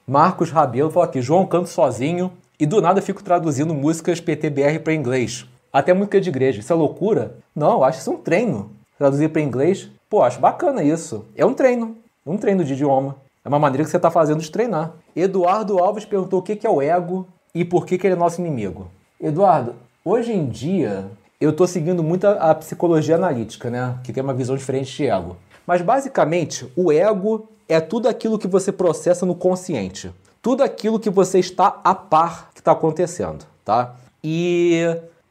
Marcos 0.07 0.51
Rabelo 0.51 0.89
falou 0.89 1.09
aqui: 1.09 1.21
João 1.21 1.45
canto 1.45 1.67
sozinho 1.67 2.31
e 2.57 2.65
do 2.65 2.81
nada 2.81 3.01
fico 3.01 3.21
traduzindo 3.21 3.75
músicas 3.75 4.21
PTBR 4.21 4.79
para 4.79 4.93
inglês. 4.93 5.45
Até 5.73 5.93
música 5.93 6.21
de 6.21 6.29
igreja. 6.29 6.61
Isso 6.61 6.71
é 6.71 6.75
loucura? 6.77 7.35
Não, 7.53 7.73
eu 7.73 7.83
acho 7.83 7.99
isso 7.99 8.09
um 8.09 8.17
treino. 8.19 8.71
Traduzir 8.97 9.27
para 9.27 9.41
inglês, 9.41 9.91
pô, 10.09 10.23
acho 10.23 10.39
bacana 10.39 10.81
isso. 10.81 11.25
É 11.35 11.45
um 11.45 11.53
treino. 11.53 11.97
Um 12.25 12.37
treino 12.37 12.63
de 12.63 12.71
idioma. 12.71 13.17
É 13.43 13.49
uma 13.49 13.59
maneira 13.59 13.83
que 13.83 13.89
você 13.89 13.97
está 13.97 14.11
fazendo 14.11 14.41
de 14.41 14.51
treinar. 14.51 14.93
Eduardo 15.15 15.79
Alves 15.79 16.05
perguntou 16.05 16.39
o 16.39 16.43
que 16.43 16.65
é 16.65 16.69
o 16.69 16.81
ego 16.81 17.27
e 17.53 17.63
por 17.63 17.85
que 17.85 17.95
ele 17.95 18.13
é 18.13 18.15
nosso 18.15 18.41
inimigo. 18.41 18.89
Eduardo, 19.19 19.75
hoje 20.03 20.33
em 20.33 20.47
dia 20.47 21.09
eu 21.39 21.51
estou 21.51 21.65
seguindo 21.65 22.03
muito 22.03 22.27
a, 22.27 22.53
psicologia 22.53 23.15
analítica, 23.15 23.69
né? 23.69 23.97
Que 24.03 24.11
tem 24.11 24.21
uma 24.21 24.33
visão 24.33 24.57
diferente 24.57 24.95
de 24.95 25.07
ego. 25.07 25.37
Mas 25.65 25.81
basicamente, 25.81 26.69
o 26.75 26.91
ego 26.91 27.47
é 27.67 27.79
tudo 27.79 28.09
aquilo 28.09 28.37
que 28.37 28.47
você 28.47 28.71
processa 28.71 29.25
no 29.25 29.35
consciente. 29.35 30.13
Tudo 30.41 30.63
aquilo 30.63 30.99
que 30.99 31.09
você 31.09 31.39
está 31.39 31.79
a 31.83 31.95
par 31.95 32.49
que 32.53 32.59
está 32.59 32.73
acontecendo, 32.73 33.45
tá? 33.63 33.95
E 34.21 34.83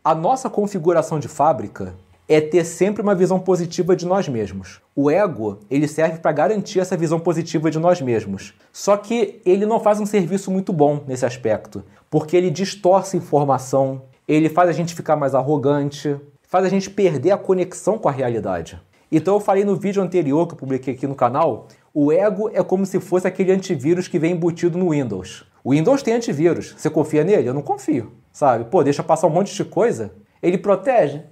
a 0.02 0.14
nossa 0.14 0.48
configuração 0.48 1.18
de 1.18 1.28
fábrica 1.28 1.94
é 2.28 2.40
ter 2.40 2.62
sempre 2.64 3.02
uma 3.02 3.14
visão 3.14 3.40
positiva 3.40 3.96
de 3.96 4.04
nós 4.04 4.28
mesmos. 4.28 4.80
O 4.94 5.10
ego, 5.10 5.60
ele 5.70 5.88
serve 5.88 6.18
para 6.18 6.30
garantir 6.30 6.78
essa 6.78 6.96
visão 6.96 7.18
positiva 7.18 7.70
de 7.70 7.78
nós 7.78 8.02
mesmos. 8.02 8.52
Só 8.70 8.98
que 8.98 9.40
ele 9.46 9.64
não 9.64 9.80
faz 9.80 9.98
um 9.98 10.04
serviço 10.04 10.50
muito 10.50 10.70
bom 10.72 11.02
nesse 11.06 11.24
aspecto, 11.24 11.82
porque 12.10 12.36
ele 12.36 12.50
distorce 12.50 13.16
informação, 13.16 14.02
ele 14.28 14.50
faz 14.50 14.68
a 14.68 14.72
gente 14.72 14.94
ficar 14.94 15.16
mais 15.16 15.34
arrogante, 15.34 16.16
faz 16.42 16.66
a 16.66 16.68
gente 16.68 16.90
perder 16.90 17.30
a 17.30 17.38
conexão 17.38 17.96
com 17.96 18.08
a 18.08 18.12
realidade. 18.12 18.78
Então 19.10 19.34
eu 19.34 19.40
falei 19.40 19.64
no 19.64 19.74
vídeo 19.74 20.02
anterior 20.02 20.46
que 20.46 20.52
eu 20.52 20.58
publiquei 20.58 20.92
aqui 20.92 21.06
no 21.06 21.14
canal, 21.14 21.66
o 21.94 22.12
ego 22.12 22.50
é 22.52 22.62
como 22.62 22.84
se 22.84 23.00
fosse 23.00 23.26
aquele 23.26 23.52
antivírus 23.52 24.06
que 24.06 24.18
vem 24.18 24.32
embutido 24.32 24.76
no 24.76 24.90
Windows. 24.90 25.46
O 25.64 25.72
Windows 25.72 26.02
tem 26.02 26.14
antivírus. 26.14 26.74
Você 26.76 26.90
confia 26.90 27.24
nele? 27.24 27.48
Eu 27.48 27.54
não 27.54 27.62
confio. 27.62 28.12
Sabe? 28.30 28.64
Pô, 28.64 28.84
deixa 28.84 29.02
passar 29.02 29.26
um 29.26 29.30
monte 29.30 29.54
de 29.54 29.64
coisa. 29.64 30.12
Ele 30.42 30.58
protege? 30.58 31.22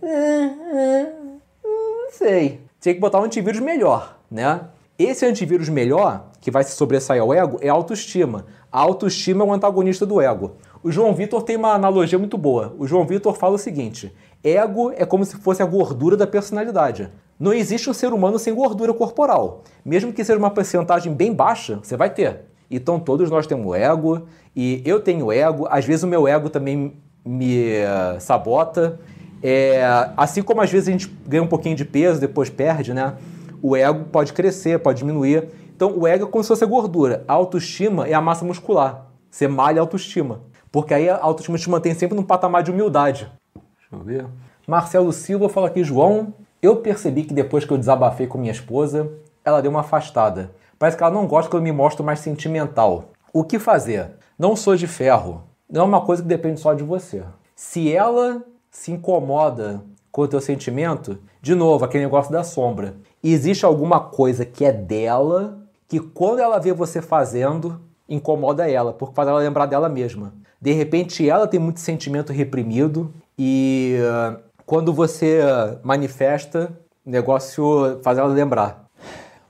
Não 1.62 2.10
sei. 2.10 2.60
Tinha 2.80 2.94
que 2.94 3.00
botar 3.00 3.20
um 3.20 3.24
antivírus 3.24 3.60
melhor, 3.60 4.18
né? 4.30 4.60
Esse 4.98 5.26
antivírus 5.26 5.68
melhor, 5.68 6.30
que 6.40 6.50
vai 6.50 6.64
se 6.64 6.72
sobressair 6.72 7.20
ao 7.20 7.34
ego, 7.34 7.58
é 7.60 7.68
a 7.68 7.72
autoestima. 7.72 8.46
A 8.72 8.80
autoestima 8.80 9.44
é 9.44 9.46
o 9.46 9.52
antagonista 9.52 10.06
do 10.06 10.20
ego. 10.20 10.52
O 10.82 10.90
João 10.90 11.14
Vitor 11.14 11.42
tem 11.42 11.56
uma 11.56 11.74
analogia 11.74 12.18
muito 12.18 12.38
boa. 12.38 12.74
O 12.78 12.86
João 12.86 13.04
Vitor 13.04 13.34
fala 13.34 13.56
o 13.56 13.58
seguinte: 13.58 14.14
ego 14.42 14.92
é 14.96 15.04
como 15.04 15.24
se 15.24 15.36
fosse 15.36 15.62
a 15.62 15.66
gordura 15.66 16.16
da 16.16 16.26
personalidade. 16.26 17.10
Não 17.38 17.52
existe 17.52 17.90
um 17.90 17.92
ser 17.92 18.12
humano 18.12 18.38
sem 18.38 18.54
gordura 18.54 18.94
corporal. 18.94 19.62
Mesmo 19.84 20.12
que 20.12 20.24
seja 20.24 20.38
uma 20.38 20.50
porcentagem 20.50 21.12
bem 21.12 21.32
baixa, 21.34 21.78
você 21.82 21.96
vai 21.96 22.08
ter. 22.08 22.46
Então 22.70 22.98
todos 22.98 23.30
nós 23.30 23.46
temos 23.46 23.76
ego, 23.76 24.26
e 24.54 24.82
eu 24.84 25.00
tenho 25.00 25.30
ego, 25.30 25.66
às 25.68 25.84
vezes 25.84 26.02
o 26.04 26.08
meu 26.08 26.26
ego 26.26 26.48
também 26.48 26.96
me 27.26 27.80
uh, 27.80 28.20
sabota. 28.20 29.00
É, 29.42 29.84
assim 30.16 30.42
como 30.42 30.62
às 30.62 30.70
vezes 30.70 30.88
a 30.88 30.92
gente 30.92 31.08
ganha 31.26 31.42
um 31.42 31.46
pouquinho 31.46 31.76
de 31.76 31.84
peso, 31.84 32.20
depois 32.20 32.48
perde, 32.48 32.94
né? 32.94 33.14
O 33.62 33.76
ego 33.76 34.04
pode 34.04 34.32
crescer, 34.32 34.78
pode 34.78 34.98
diminuir. 34.98 35.48
Então 35.74 35.92
o 35.98 36.06
ego 36.06 36.24
é 36.24 36.28
como 36.28 36.42
se 36.42 36.48
fosse 36.48 36.64
a 36.64 36.66
gordura. 36.66 37.24
A 37.26 37.32
autoestima 37.32 38.06
é 38.06 38.14
a 38.14 38.20
massa 38.20 38.44
muscular. 38.44 39.06
Você 39.30 39.46
malha 39.46 39.80
a 39.80 39.82
autoestima. 39.82 40.40
Porque 40.70 40.94
aí 40.94 41.08
a 41.08 41.18
autoestima 41.20 41.58
te 41.58 41.68
mantém 41.68 41.94
sempre 41.94 42.16
num 42.16 42.22
patamar 42.22 42.62
de 42.62 42.70
humildade. 42.70 43.30
Deixa 43.54 43.88
eu 43.92 43.98
ver. 44.00 44.26
Marcelo 44.66 45.12
Silva 45.12 45.48
fala 45.48 45.68
aqui, 45.68 45.84
João, 45.84 46.34
eu 46.60 46.76
percebi 46.76 47.24
que 47.24 47.34
depois 47.34 47.64
que 47.64 47.72
eu 47.72 47.78
desabafei 47.78 48.26
com 48.26 48.38
minha 48.38 48.52
esposa, 48.52 49.10
ela 49.44 49.60
deu 49.60 49.70
uma 49.70 49.80
afastada. 49.80 50.50
Parece 50.78 50.96
que 50.96 51.02
ela 51.02 51.12
não 51.12 51.26
gosta 51.26 51.50
que 51.50 51.56
eu 51.56 51.62
me 51.62 51.72
mostro 51.72 52.04
mais 52.04 52.20
sentimental. 52.20 53.12
O 53.32 53.44
que 53.44 53.58
fazer? 53.58 54.10
Não 54.38 54.56
sou 54.56 54.76
de 54.76 54.86
ferro. 54.86 55.44
Não 55.68 55.82
é 55.82 55.84
uma 55.84 56.00
coisa 56.00 56.22
que 56.22 56.28
depende 56.28 56.60
só 56.60 56.74
de 56.74 56.82
você. 56.82 57.24
Se 57.54 57.92
ela 57.92 58.42
se 58.70 58.92
incomoda 58.92 59.82
com 60.12 60.22
o 60.22 60.28
teu 60.28 60.40
sentimento, 60.40 61.18
de 61.42 61.54
novo, 61.54 61.84
aquele 61.84 62.04
negócio 62.04 62.32
da 62.32 62.44
sombra. 62.44 62.94
Existe 63.22 63.64
alguma 63.64 64.00
coisa 64.00 64.44
que 64.44 64.64
é 64.64 64.72
dela 64.72 65.58
que 65.88 66.00
quando 66.00 66.40
ela 66.40 66.58
vê 66.58 66.72
você 66.72 67.02
fazendo, 67.02 67.80
incomoda 68.08 68.70
ela, 68.70 68.92
porque 68.92 69.14
faz 69.14 69.28
ela 69.28 69.38
lembrar 69.38 69.66
dela 69.66 69.88
mesma. 69.88 70.32
De 70.60 70.72
repente 70.72 71.28
ela 71.28 71.46
tem 71.46 71.60
muito 71.60 71.80
sentimento 71.80 72.32
reprimido 72.32 73.12
e 73.38 73.96
uh, 74.00 74.40
quando 74.64 74.92
você 74.92 75.40
manifesta, 75.82 76.72
o 77.04 77.10
negócio 77.10 78.00
faz 78.02 78.18
ela 78.18 78.28
lembrar. 78.28 78.86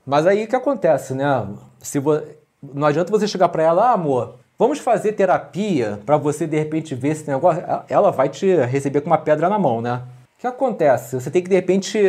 Mas 0.05 0.27
aí 0.27 0.45
o 0.45 0.47
que 0.47 0.55
acontece, 0.55 1.13
né? 1.13 1.47
Se 1.79 1.99
vo... 1.99 2.21
Não 2.61 2.87
adianta 2.87 3.11
você 3.11 3.27
chegar 3.27 3.49
para 3.49 3.63
ela, 3.63 3.89
ah, 3.89 3.93
amor, 3.93 4.35
vamos 4.57 4.79
fazer 4.79 5.13
terapia 5.13 5.99
para 6.05 6.17
você 6.17 6.47
de 6.47 6.57
repente 6.57 6.95
ver 6.95 7.09
esse 7.09 7.29
negócio. 7.29 7.63
Ela 7.89 8.11
vai 8.11 8.29
te 8.29 8.55
receber 8.65 9.01
com 9.01 9.07
uma 9.07 9.17
pedra 9.17 9.49
na 9.49 9.59
mão, 9.59 9.81
né? 9.81 10.01
O 10.37 10.41
que 10.41 10.47
acontece? 10.47 11.15
Você 11.15 11.31
tem 11.31 11.41
que 11.41 11.49
de 11.49 11.55
repente 11.55 11.99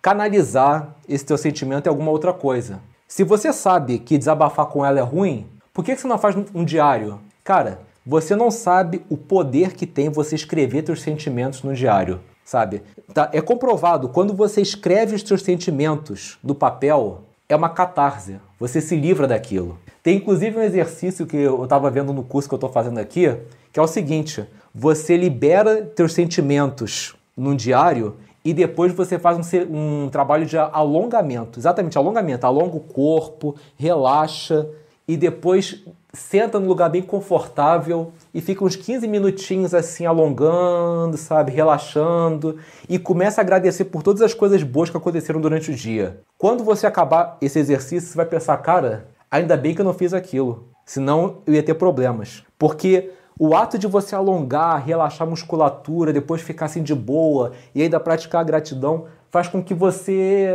canalizar 0.00 0.94
esse 1.08 1.24
teu 1.24 1.38
sentimento 1.38 1.86
em 1.86 1.90
alguma 1.90 2.10
outra 2.10 2.32
coisa. 2.32 2.80
Se 3.06 3.24
você 3.24 3.52
sabe 3.52 3.98
que 3.98 4.18
desabafar 4.18 4.66
com 4.66 4.84
ela 4.84 4.98
é 4.98 5.02
ruim, 5.02 5.46
por 5.72 5.84
que 5.84 5.96
você 5.96 6.08
não 6.08 6.18
faz 6.18 6.34
um 6.54 6.64
diário? 6.64 7.20
Cara, 7.44 7.80
você 8.04 8.34
não 8.34 8.50
sabe 8.50 9.04
o 9.08 9.16
poder 9.16 9.74
que 9.74 9.86
tem 9.86 10.08
você 10.08 10.34
escrever 10.34 10.84
seus 10.84 11.02
sentimentos 11.02 11.62
no 11.62 11.74
diário, 11.74 12.20
sabe? 12.44 12.82
Tá, 13.14 13.30
é 13.32 13.40
comprovado, 13.40 14.08
quando 14.08 14.34
você 14.34 14.60
escreve 14.60 15.14
os 15.14 15.22
seus 15.22 15.42
sentimentos 15.42 16.38
no 16.42 16.54
papel, 16.54 17.22
é 17.48 17.54
uma 17.54 17.68
catarse. 17.68 18.40
Você 18.58 18.80
se 18.80 18.96
livra 18.96 19.28
daquilo. 19.28 19.78
Tem 20.02 20.16
inclusive 20.16 20.58
um 20.58 20.62
exercício 20.62 21.26
que 21.26 21.36
eu 21.36 21.62
estava 21.62 21.90
vendo 21.90 22.12
no 22.12 22.24
curso 22.24 22.48
que 22.48 22.54
eu 22.54 22.56
estou 22.56 22.70
fazendo 22.70 22.98
aqui, 22.98 23.36
que 23.72 23.78
é 23.78 23.82
o 23.82 23.86
seguinte: 23.86 24.44
você 24.74 25.16
libera 25.16 25.82
teus 25.82 26.12
sentimentos 26.12 27.14
num 27.36 27.54
diário 27.54 28.16
e 28.44 28.52
depois 28.52 28.92
você 28.92 29.18
faz 29.18 29.38
um, 29.38 30.04
um 30.04 30.08
trabalho 30.08 30.44
de 30.44 30.58
alongamento. 30.58 31.60
Exatamente, 31.60 31.96
alongamento. 31.96 32.44
Alonga 32.46 32.76
o 32.76 32.80
corpo, 32.80 33.54
relaxa 33.76 34.68
e 35.06 35.16
depois 35.16 35.84
senta 36.12 36.60
num 36.60 36.66
lugar 36.66 36.90
bem 36.90 37.00
confortável 37.00 38.12
e 38.34 38.40
fica 38.40 38.64
uns 38.64 38.76
15 38.76 39.08
minutinhos 39.08 39.72
assim 39.72 40.04
alongando, 40.04 41.16
sabe, 41.16 41.52
relaxando 41.52 42.58
e 42.88 42.98
começa 42.98 43.40
a 43.40 43.42
agradecer 43.42 43.86
por 43.86 44.02
todas 44.02 44.20
as 44.20 44.34
coisas 44.34 44.62
boas 44.62 44.90
que 44.90 44.96
aconteceram 44.96 45.40
durante 45.40 45.70
o 45.70 45.74
dia. 45.74 46.20
Quando 46.36 46.64
você 46.64 46.86
acabar 46.86 47.38
esse 47.40 47.58
exercício, 47.58 48.10
você 48.10 48.16
vai 48.16 48.26
pensar, 48.26 48.56
cara, 48.58 49.06
ainda 49.32 49.56
bem 49.56 49.74
que 49.74 49.80
eu 49.80 49.84
não 49.84 49.94
fiz 49.94 50.12
aquilo, 50.12 50.68
senão 50.84 51.38
eu 51.46 51.54
ia 51.54 51.62
ter 51.62 51.72
problemas. 51.74 52.44
Porque 52.58 53.10
o 53.38 53.56
ato 53.56 53.78
de 53.78 53.86
você 53.86 54.14
alongar, 54.14 54.84
relaxar 54.84 55.26
a 55.26 55.30
musculatura, 55.30 56.12
depois 56.12 56.42
ficar 56.42 56.66
assim 56.66 56.82
de 56.82 56.94
boa 56.94 57.52
e 57.74 57.82
ainda 57.82 57.98
praticar 57.98 58.42
a 58.42 58.44
gratidão 58.44 59.06
faz 59.30 59.48
com 59.48 59.62
que 59.62 59.72
você 59.72 60.54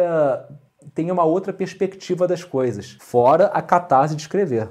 tenha 0.93 1.11
uma 1.11 1.23
outra 1.23 1.51
perspectiva 1.51 2.28
das 2.28 2.43
coisas, 2.43 2.95
fora 2.99 3.47
a 3.47 3.61
catarse 3.61 4.15
de 4.15 4.21
escrever. 4.21 4.69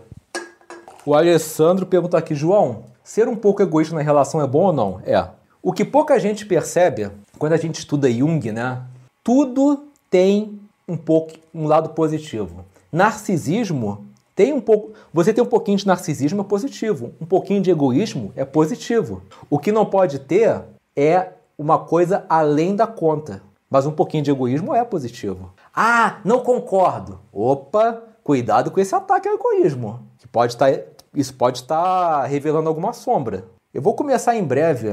O 1.04 1.14
Alessandro 1.14 1.84
pergunta 1.84 2.16
aqui, 2.16 2.34
João, 2.34 2.84
ser 3.02 3.28
um 3.28 3.36
pouco 3.36 3.62
egoísta 3.62 3.94
na 3.94 4.02
relação 4.02 4.40
é 4.40 4.46
bom 4.46 4.66
ou 4.66 4.72
não? 4.72 5.00
É. 5.04 5.28
O 5.62 5.72
que 5.72 5.84
pouca 5.84 6.18
gente 6.18 6.46
percebe 6.46 7.10
quando 7.38 7.54
a 7.54 7.56
gente 7.56 7.80
estuda 7.80 8.10
Jung, 8.10 8.52
né? 8.52 8.82
Tudo 9.22 9.84
tem 10.08 10.60
um 10.88 10.96
pouco 10.96 11.32
um 11.52 11.66
lado 11.66 11.90
positivo. 11.90 12.64
Narcisismo 12.96 14.06
Tem 14.34 14.54
um 14.54 14.60
pouco, 14.60 14.92
você 15.12 15.30
tem 15.30 15.44
um 15.44 15.46
pouquinho 15.46 15.76
de 15.76 15.86
narcisismo 15.86 16.40
é 16.40 16.44
positivo, 16.44 17.12
um 17.20 17.26
pouquinho 17.26 17.60
de 17.60 17.70
egoísmo 17.70 18.32
é 18.34 18.42
positivo. 18.42 19.20
O 19.50 19.58
que 19.58 19.70
não 19.70 19.84
pode 19.84 20.18
ter 20.18 20.62
é 20.96 21.28
uma 21.58 21.78
coisa 21.78 22.24
além 22.26 22.74
da 22.74 22.86
conta. 22.86 23.42
Mas 23.68 23.84
um 23.84 23.92
pouquinho 23.92 24.22
de 24.22 24.30
egoísmo 24.30 24.74
é 24.74 24.82
positivo. 24.82 25.52
Ah, 25.74 26.20
não 26.24 26.40
concordo. 26.40 27.20
Opa, 27.30 28.02
cuidado 28.24 28.70
com 28.70 28.80
esse 28.80 28.94
ataque 28.94 29.28
ao 29.28 29.34
egoísmo. 29.34 30.00
Que 30.16 30.26
pode 30.26 30.54
estar, 30.54 30.72
isso 31.14 31.34
pode 31.34 31.58
estar 31.58 32.24
revelando 32.24 32.70
alguma 32.70 32.94
sombra. 32.94 33.44
Eu 33.74 33.82
vou 33.82 33.92
começar 33.92 34.34
em 34.36 34.42
breve 34.42 34.88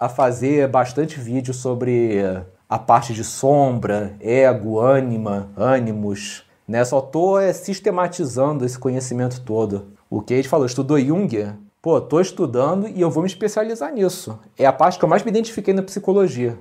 a 0.00 0.08
fazer 0.08 0.66
bastante 0.68 1.20
vídeo 1.20 1.52
sobre 1.52 2.22
a 2.68 2.78
parte 2.78 3.12
de 3.12 3.22
sombra, 3.22 4.16
ego, 4.18 4.80
ânima, 4.80 5.50
ânimos. 5.56 6.43
Né? 6.66 6.84
Só 6.84 6.98
estou 6.98 7.38
é, 7.38 7.52
sistematizando 7.52 8.64
esse 8.64 8.78
conhecimento 8.78 9.40
todo. 9.42 9.92
O 10.08 10.20
que 10.20 10.36
gente 10.36 10.48
falou, 10.48 10.66
estudou 10.66 10.98
Jung, 10.98 11.54
pô, 11.82 12.00
tô 12.00 12.20
estudando 12.20 12.88
e 12.88 13.00
eu 13.00 13.10
vou 13.10 13.22
me 13.22 13.28
especializar 13.28 13.92
nisso. 13.92 14.38
É 14.58 14.64
a 14.66 14.72
parte 14.72 14.98
que 14.98 15.04
eu 15.04 15.08
mais 15.08 15.22
me 15.22 15.30
identifiquei 15.30 15.74
na 15.74 15.82
psicologia. 15.82 16.58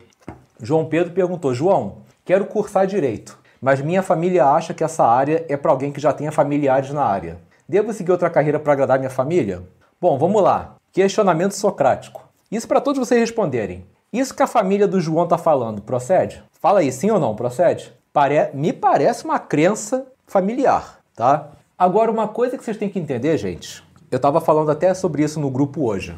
João 0.61 0.85
Pedro 0.85 1.13
perguntou: 1.13 1.53
João, 1.53 1.97
quero 2.25 2.45
cursar 2.45 2.87
direito, 2.87 3.37
mas 3.61 3.81
minha 3.81 4.03
família 4.03 4.45
acha 4.45 4.73
que 4.73 4.83
essa 4.83 5.05
área 5.05 5.45
é 5.47 5.55
para 5.55 5.71
alguém 5.71 5.91
que 5.91 6.01
já 6.01 6.11
tenha 6.11 6.31
familiares 6.31 6.91
na 6.91 7.03
área. 7.03 7.39
Devo 7.67 7.93
seguir 7.93 8.11
outra 8.11 8.29
carreira 8.29 8.59
para 8.59 8.73
agradar 8.73 8.99
minha 8.99 9.09
família? 9.09 9.63
Bom, 9.99 10.17
vamos 10.17 10.43
lá. 10.43 10.75
Questionamento 10.91 11.53
socrático. 11.53 12.27
Isso 12.51 12.67
para 12.67 12.81
todos 12.81 12.99
vocês 12.99 13.19
responderem. 13.19 13.85
Isso 14.11 14.35
que 14.35 14.43
a 14.43 14.47
família 14.47 14.87
do 14.87 15.01
João 15.01 15.27
tá 15.27 15.37
falando, 15.37 15.81
procede? 15.81 16.43
Fala 16.59 16.81
aí, 16.81 16.91
sim 16.91 17.09
ou 17.09 17.19
não, 17.19 17.35
procede? 17.35 17.93
Pare... 18.13 18.51
Me 18.53 18.71
parece 18.71 19.25
uma 19.25 19.39
crença 19.39 20.05
familiar, 20.27 20.99
tá? 21.15 21.49
Agora, 21.75 22.11
uma 22.11 22.27
coisa 22.27 22.55
que 22.55 22.63
vocês 22.63 22.77
têm 22.77 22.87
que 22.87 22.99
entender, 22.99 23.35
gente, 23.39 23.83
eu 24.11 24.17
estava 24.17 24.39
falando 24.39 24.69
até 24.69 24.93
sobre 24.93 25.23
isso 25.23 25.39
no 25.39 25.49
grupo 25.49 25.83
hoje. 25.83 26.15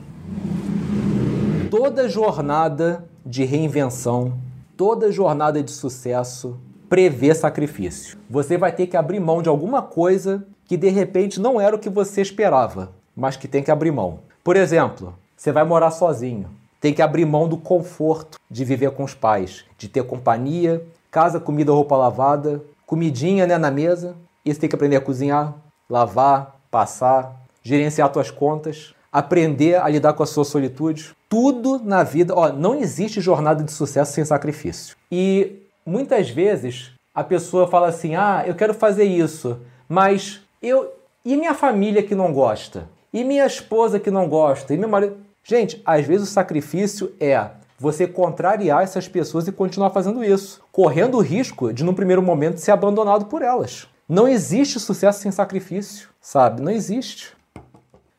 Toda 1.71 2.09
jornada 2.09 3.05
de 3.25 3.45
reinvenção, 3.45 4.37
toda 4.75 5.09
jornada 5.09 5.63
de 5.63 5.71
sucesso 5.71 6.59
prevê 6.89 7.33
sacrifício. 7.33 8.17
Você 8.29 8.57
vai 8.57 8.73
ter 8.73 8.87
que 8.87 8.97
abrir 8.97 9.21
mão 9.21 9.41
de 9.41 9.47
alguma 9.47 9.81
coisa 9.81 10.45
que 10.65 10.75
de 10.75 10.89
repente 10.89 11.39
não 11.39 11.61
era 11.61 11.77
o 11.77 11.79
que 11.79 11.89
você 11.89 12.21
esperava, 12.21 12.91
mas 13.15 13.37
que 13.37 13.47
tem 13.47 13.63
que 13.63 13.71
abrir 13.71 13.91
mão. 13.91 14.19
Por 14.43 14.57
exemplo, 14.57 15.15
você 15.37 15.53
vai 15.53 15.63
morar 15.63 15.91
sozinho. 15.91 16.49
Tem 16.81 16.93
que 16.93 17.01
abrir 17.01 17.25
mão 17.25 17.47
do 17.47 17.57
conforto 17.57 18.37
de 18.51 18.65
viver 18.65 18.91
com 18.91 19.05
os 19.05 19.13
pais, 19.13 19.63
de 19.77 19.87
ter 19.87 20.03
companhia, 20.03 20.85
casa, 21.16 21.39
comida, 21.39 21.72
roupa 21.72 21.95
lavada, 21.95 22.61
comidinha 22.86 23.47
né, 23.47 23.57
na 23.57 23.72
mesa. 23.72 24.18
E 24.43 24.53
você 24.53 24.59
tem 24.59 24.68
que 24.68 24.76
aprender 24.76 24.97
a 24.97 25.01
cozinhar, 25.01 25.55
lavar, 25.89 26.57
passar, 26.70 27.34
gerenciar 27.63 28.11
suas 28.11 28.30
contas, 28.30 28.93
aprender 29.13 29.82
a 29.82 29.88
lidar 29.88 30.11
com 30.11 30.24
a 30.24 30.26
sua 30.26 30.43
solitude. 30.43 31.16
Tudo 31.30 31.80
na 31.82 32.03
vida, 32.03 32.34
ó, 32.36 32.51
não 32.51 32.76
existe 32.76 33.22
jornada 33.22 33.63
de 33.63 33.72
sucesso 33.72 34.11
sem 34.11 34.26
sacrifício. 34.26 34.97
E 35.09 35.63
muitas 35.86 36.30
vezes 36.30 36.91
a 37.13 37.24
pessoa 37.24 37.66
fala 37.66 37.88
assim: 37.88 38.16
"Ah, 38.16 38.43
eu 38.45 38.53
quero 38.53 38.74
fazer 38.74 39.05
isso, 39.05 39.61
mas 39.88 40.41
eu 40.61 40.91
e 41.24 41.38
minha 41.38 41.53
família 41.53 42.03
que 42.03 42.13
não 42.13 42.34
gosta? 42.34 42.89
E 43.13 43.24
minha 43.24 43.45
esposa 43.45 44.01
que 44.01 44.11
não 44.11 44.28
gosta? 44.28 44.74
E 44.74 44.78
meu 44.78 44.89
marido?" 44.89 45.16
Gente, 45.45 45.82
às 45.86 46.05
vezes 46.05 46.28
o 46.28 46.32
sacrifício 46.32 47.13
é 47.22 47.49
você 47.78 48.07
contrariar 48.07 48.84
essas 48.84 49.07
pessoas 49.07 49.47
e 49.47 49.51
continuar 49.51 49.89
fazendo 49.89 50.23
isso, 50.23 50.61
correndo 50.71 51.17
o 51.17 51.21
risco 51.21 51.73
de, 51.73 51.84
num 51.84 51.93
primeiro 51.93 52.21
momento, 52.21 52.59
ser 52.59 52.71
abandonado 52.71 53.26
por 53.26 53.41
elas. 53.41 53.88
Não 54.07 54.28
existe 54.28 54.80
sucesso 54.80 55.21
sem 55.21 55.32
sacrifício, 55.32 56.09
sabe? 56.21 56.61
Não 56.61 56.71
existe. 56.71 57.34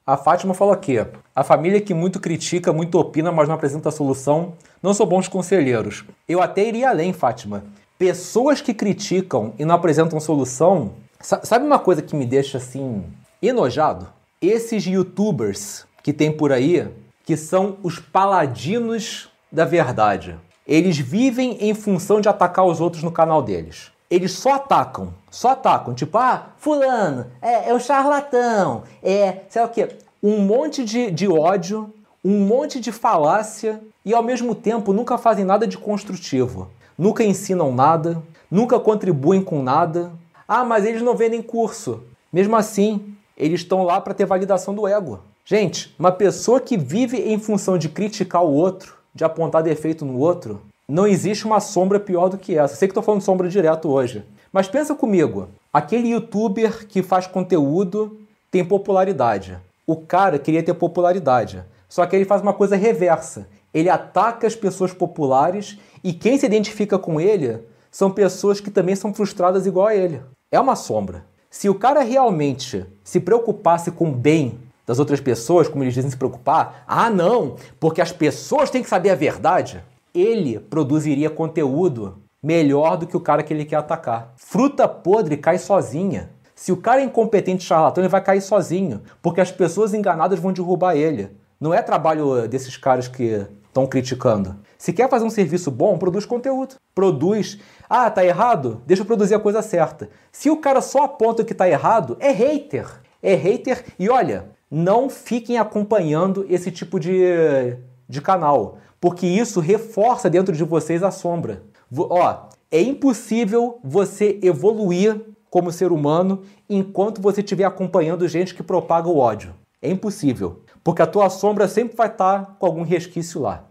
A 0.07 0.17
Fátima 0.17 0.55
falou 0.55 0.75
aqui: 0.75 1.05
a 1.35 1.45
família 1.45 1.81
que 1.81 1.95
muito 1.95 2.21
critica, 2.21 2.73
muito 2.73 2.99
opina, 2.99 3.33
mas 3.33 3.49
não 3.49 3.55
apresenta 3.55 3.91
solução, 3.91 4.55
não 4.83 4.93
são 4.93 5.07
bons 5.07 5.29
conselheiros. 5.29 6.05
Eu 6.29 6.43
até 6.43 6.67
iria 6.67 6.91
além, 6.91 7.13
Fátima. 7.13 7.65
Pessoas 7.99 8.61
que 8.61 8.75
criticam 8.75 9.55
e 9.59 9.65
não 9.65 9.75
apresentam 9.75 10.21
solução. 10.21 10.93
Sabe 11.21 11.65
uma 11.65 11.79
coisa 11.79 12.03
que 12.03 12.15
me 12.15 12.27
deixa 12.27 12.59
assim 12.59 13.05
enojado? 13.41 14.07
Esses 14.41 14.85
youtubers 14.85 15.87
que 16.03 16.13
tem 16.13 16.31
por 16.31 16.53
aí, 16.53 16.89
que 17.25 17.37
são 17.37 17.79
os 17.83 17.99
paladinos 17.99 19.31
da 19.51 19.65
verdade. 19.65 20.37
Eles 20.67 20.99
vivem 20.99 21.57
em 21.61 21.75
função 21.75 22.21
de 22.21 22.29
atacar 22.29 22.65
os 22.67 22.81
outros 22.81 23.03
no 23.03 23.13
canal 23.13 23.43
deles. 23.43 23.91
Eles 24.11 24.33
só 24.33 24.55
atacam, 24.55 25.13
só 25.31 25.51
atacam. 25.51 25.95
Tipo, 25.95 26.19
ah, 26.19 26.49
fulano, 26.57 27.27
é, 27.41 27.71
é 27.71 27.75
o 27.75 27.81
charlatão, 27.81 28.83
é, 29.03 29.41
sei 29.49 29.63
lá 29.63 29.69
o 29.69 29.71
quê. 29.71 29.89
Um 30.23 30.41
monte 30.41 30.85
de, 30.85 31.11
de 31.11 31.29
ódio, 31.29 31.93
um 32.25 32.41
monte 32.41 32.81
de 32.81 32.91
falácia 32.91 33.81
e 34.05 34.13
ao 34.15 34.23
mesmo 34.23 34.55
tempo 34.55 34.93
nunca 34.93 35.19
fazem 35.19 35.45
nada 35.45 35.67
de 35.67 35.79
construtivo. 35.79 36.69
Nunca 36.99 37.23
ensinam 37.23 37.73
nada, 37.73 38.23
nunca 38.51 38.81
contribuem 38.81 39.43
com 39.43 39.63
nada. 39.63 40.13
Ah, 40.49 40.65
mas 40.65 40.85
eles 40.85 41.03
não 41.03 41.15
vendem 41.15 41.43
curso. 41.43 42.03
Mesmo 42.33 42.57
assim, 42.57 43.15
eles 43.37 43.61
estão 43.61 43.83
lá 43.83 44.01
para 44.01 44.15
ter 44.15 44.25
validação 44.25 44.75
do 44.75 44.87
ego. 44.87 45.21
Gente, 45.45 45.95
uma 45.99 46.11
pessoa 46.11 46.61
que 46.61 46.77
vive 46.77 47.19
em 47.19 47.39
função 47.39 47.79
de 47.79 47.89
criticar 47.89 48.43
o 48.43 48.53
outro, 48.53 48.96
de 49.17 49.25
apontar 49.25 49.63
defeito 49.63 50.05
no 50.05 50.19
outro, 50.19 50.61
não 50.87 51.07
existe 51.07 51.47
uma 51.47 51.59
sombra 51.59 51.99
pior 51.99 52.29
do 52.29 52.37
que 52.37 52.57
essa. 52.57 52.77
Sei 52.77 52.87
que 52.87 52.93
estou 52.93 53.03
falando 53.03 53.23
sombra 53.23 53.49
direto 53.49 53.89
hoje. 53.89 54.23
Mas 54.53 54.69
pensa 54.69 54.95
comigo, 54.95 55.49
aquele 55.73 56.11
youtuber 56.11 56.87
que 56.87 57.03
faz 57.03 57.27
conteúdo 57.27 58.21
tem 58.51 58.63
popularidade. 58.63 59.59
O 59.87 59.97
cara 59.97 60.39
queria 60.39 60.63
ter 60.63 60.75
popularidade. 60.75 61.65
Só 61.89 62.05
que 62.05 62.15
ele 62.15 62.27
faz 62.27 62.43
uma 62.43 62.53
coisa 62.53 62.77
reversa. 62.77 63.49
Ele 63.73 63.89
ataca 63.89 64.47
as 64.47 64.55
pessoas 64.55 64.93
populares 64.93 65.79
e 66.05 66.13
quem 66.13 66.39
se 66.39 66.47
identifica 66.47 66.99
com 66.99 67.19
ele 67.19 67.59
são 67.91 68.11
pessoas 68.11 68.61
que 68.61 68.71
também 68.71 68.95
são 68.95 69.15
frustradas 69.15 69.67
igual 69.67 69.87
a 69.87 69.95
ele. 69.95 70.21
É 70.53 70.61
uma 70.61 70.77
sombra. 70.77 71.25
Se 71.51 71.71
o 71.71 71.75
cara 71.75 72.03
realmente 72.03 72.85
se 73.03 73.19
preocupasse 73.19 73.91
com 73.91 74.11
o 74.11 74.15
bem 74.15 74.59
das 74.87 74.99
outras 74.99 75.21
pessoas, 75.21 75.69
como 75.69 75.83
eles 75.83 75.95
dizem 75.95 76.11
se 76.11 76.17
preocupar, 76.17 76.85
ah, 76.87 77.11
não, 77.11 77.57
porque 77.81 78.01
as 78.01 78.13
pessoas 78.13 78.71
têm 78.71 78.83
que 78.83 78.89
saber 78.89 79.11
a 79.11 79.17
verdade, 79.17 79.83
ele 80.15 80.59
produziria 80.59 81.29
conteúdo 81.29 82.23
melhor 82.43 82.97
do 82.97 83.07
que 83.07 83.17
o 83.17 83.21
cara 83.21 83.43
que 83.43 83.53
ele 83.53 83.65
quer 83.65 83.77
atacar. 83.77 84.33
Fruta 84.37 84.87
podre 84.87 85.37
cai 85.37 85.59
sozinha. 85.59 86.31
Se 86.55 86.73
o 86.73 86.77
cara 86.77 87.01
é 87.01 87.05
incompetente 87.05 87.65
charlatão, 87.65 88.03
ele 88.03 88.09
vai 88.09 88.23
cair 88.23 88.41
sozinho, 88.41 89.03
porque 89.21 89.41
as 89.41 89.51
pessoas 89.51 89.93
enganadas 89.93 90.39
vão 90.39 90.53
derrubar 90.53 90.97
ele. 90.97 91.37
Não 91.61 91.75
é 91.75 91.83
trabalho 91.83 92.49
desses 92.49 92.77
caras 92.77 93.09
que 93.09 93.47
estão 93.67 93.87
criticando. 93.87 94.57
Se 94.79 94.93
quer 94.93 95.09
fazer 95.09 95.25
um 95.25 95.31
serviço 95.31 95.71
bom, 95.71 95.99
produz 95.99 96.25
conteúdo. 96.25 96.77
Produz. 96.95 97.59
Ah, 97.89 98.11
tá 98.11 98.25
errado? 98.25 98.81
Deixa 98.87 99.03
eu 99.03 99.07
produzir 99.07 99.35
a 99.35 99.41
coisa 99.41 99.61
certa. 99.61 100.09
Se 100.31 100.49
o 100.49 100.59
cara 100.59 100.81
só 100.81 101.05
aponta 101.05 101.43
o 101.43 101.45
que 101.45 101.55
tá 101.55 101.69
errado, 101.69 102.17
é 102.21 102.31
hater. 102.31 102.87
É 103.27 103.35
hater. 103.35 103.85
E 103.99 104.09
olha, 104.09 104.51
não 104.71 105.11
fiquem 105.11 105.59
acompanhando 105.59 106.47
esse 106.49 106.71
tipo 106.71 107.01
de, 107.01 107.77
de 108.09 108.21
canal, 108.23 108.79
porque 109.01 109.27
isso 109.27 109.59
reforça 109.59 110.31
dentro 110.31 110.55
de 110.55 110.63
vocês 110.63 111.03
a 111.03 111.11
sombra. 111.11 111.65
Ó, 111.99 112.37
é 112.71 112.81
impossível 112.81 113.81
você 113.83 114.39
evoluir 114.41 115.21
como 115.51 115.73
ser 115.73 115.91
humano 115.91 116.43
enquanto 116.71 117.21
você 117.21 117.41
estiver 117.41 117.65
acompanhando 117.65 118.29
gente 118.29 118.55
que 118.55 118.63
propaga 118.63 119.09
o 119.09 119.19
ódio. 119.19 119.53
É 119.83 119.91
impossível, 119.91 120.63
porque 120.85 121.03
a 121.03 121.07
tua 121.07 121.29
sombra 121.29 121.67
sempre 121.67 121.97
vai 121.97 122.07
estar 122.07 122.55
com 122.61 122.67
algum 122.67 122.83
resquício 122.83 123.41
lá. 123.41 123.65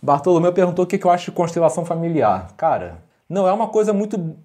Bartolomeu 0.00 0.52
perguntou 0.52 0.84
o 0.84 0.88
que 0.88 1.04
eu 1.04 1.10
acho 1.10 1.32
de 1.32 1.36
constelação 1.36 1.84
familiar. 1.84 2.52
Cara, 2.56 3.02
não 3.28 3.48
é 3.48 3.52
uma 3.52 3.66
coisa 3.66 3.92
muito 3.92 4.36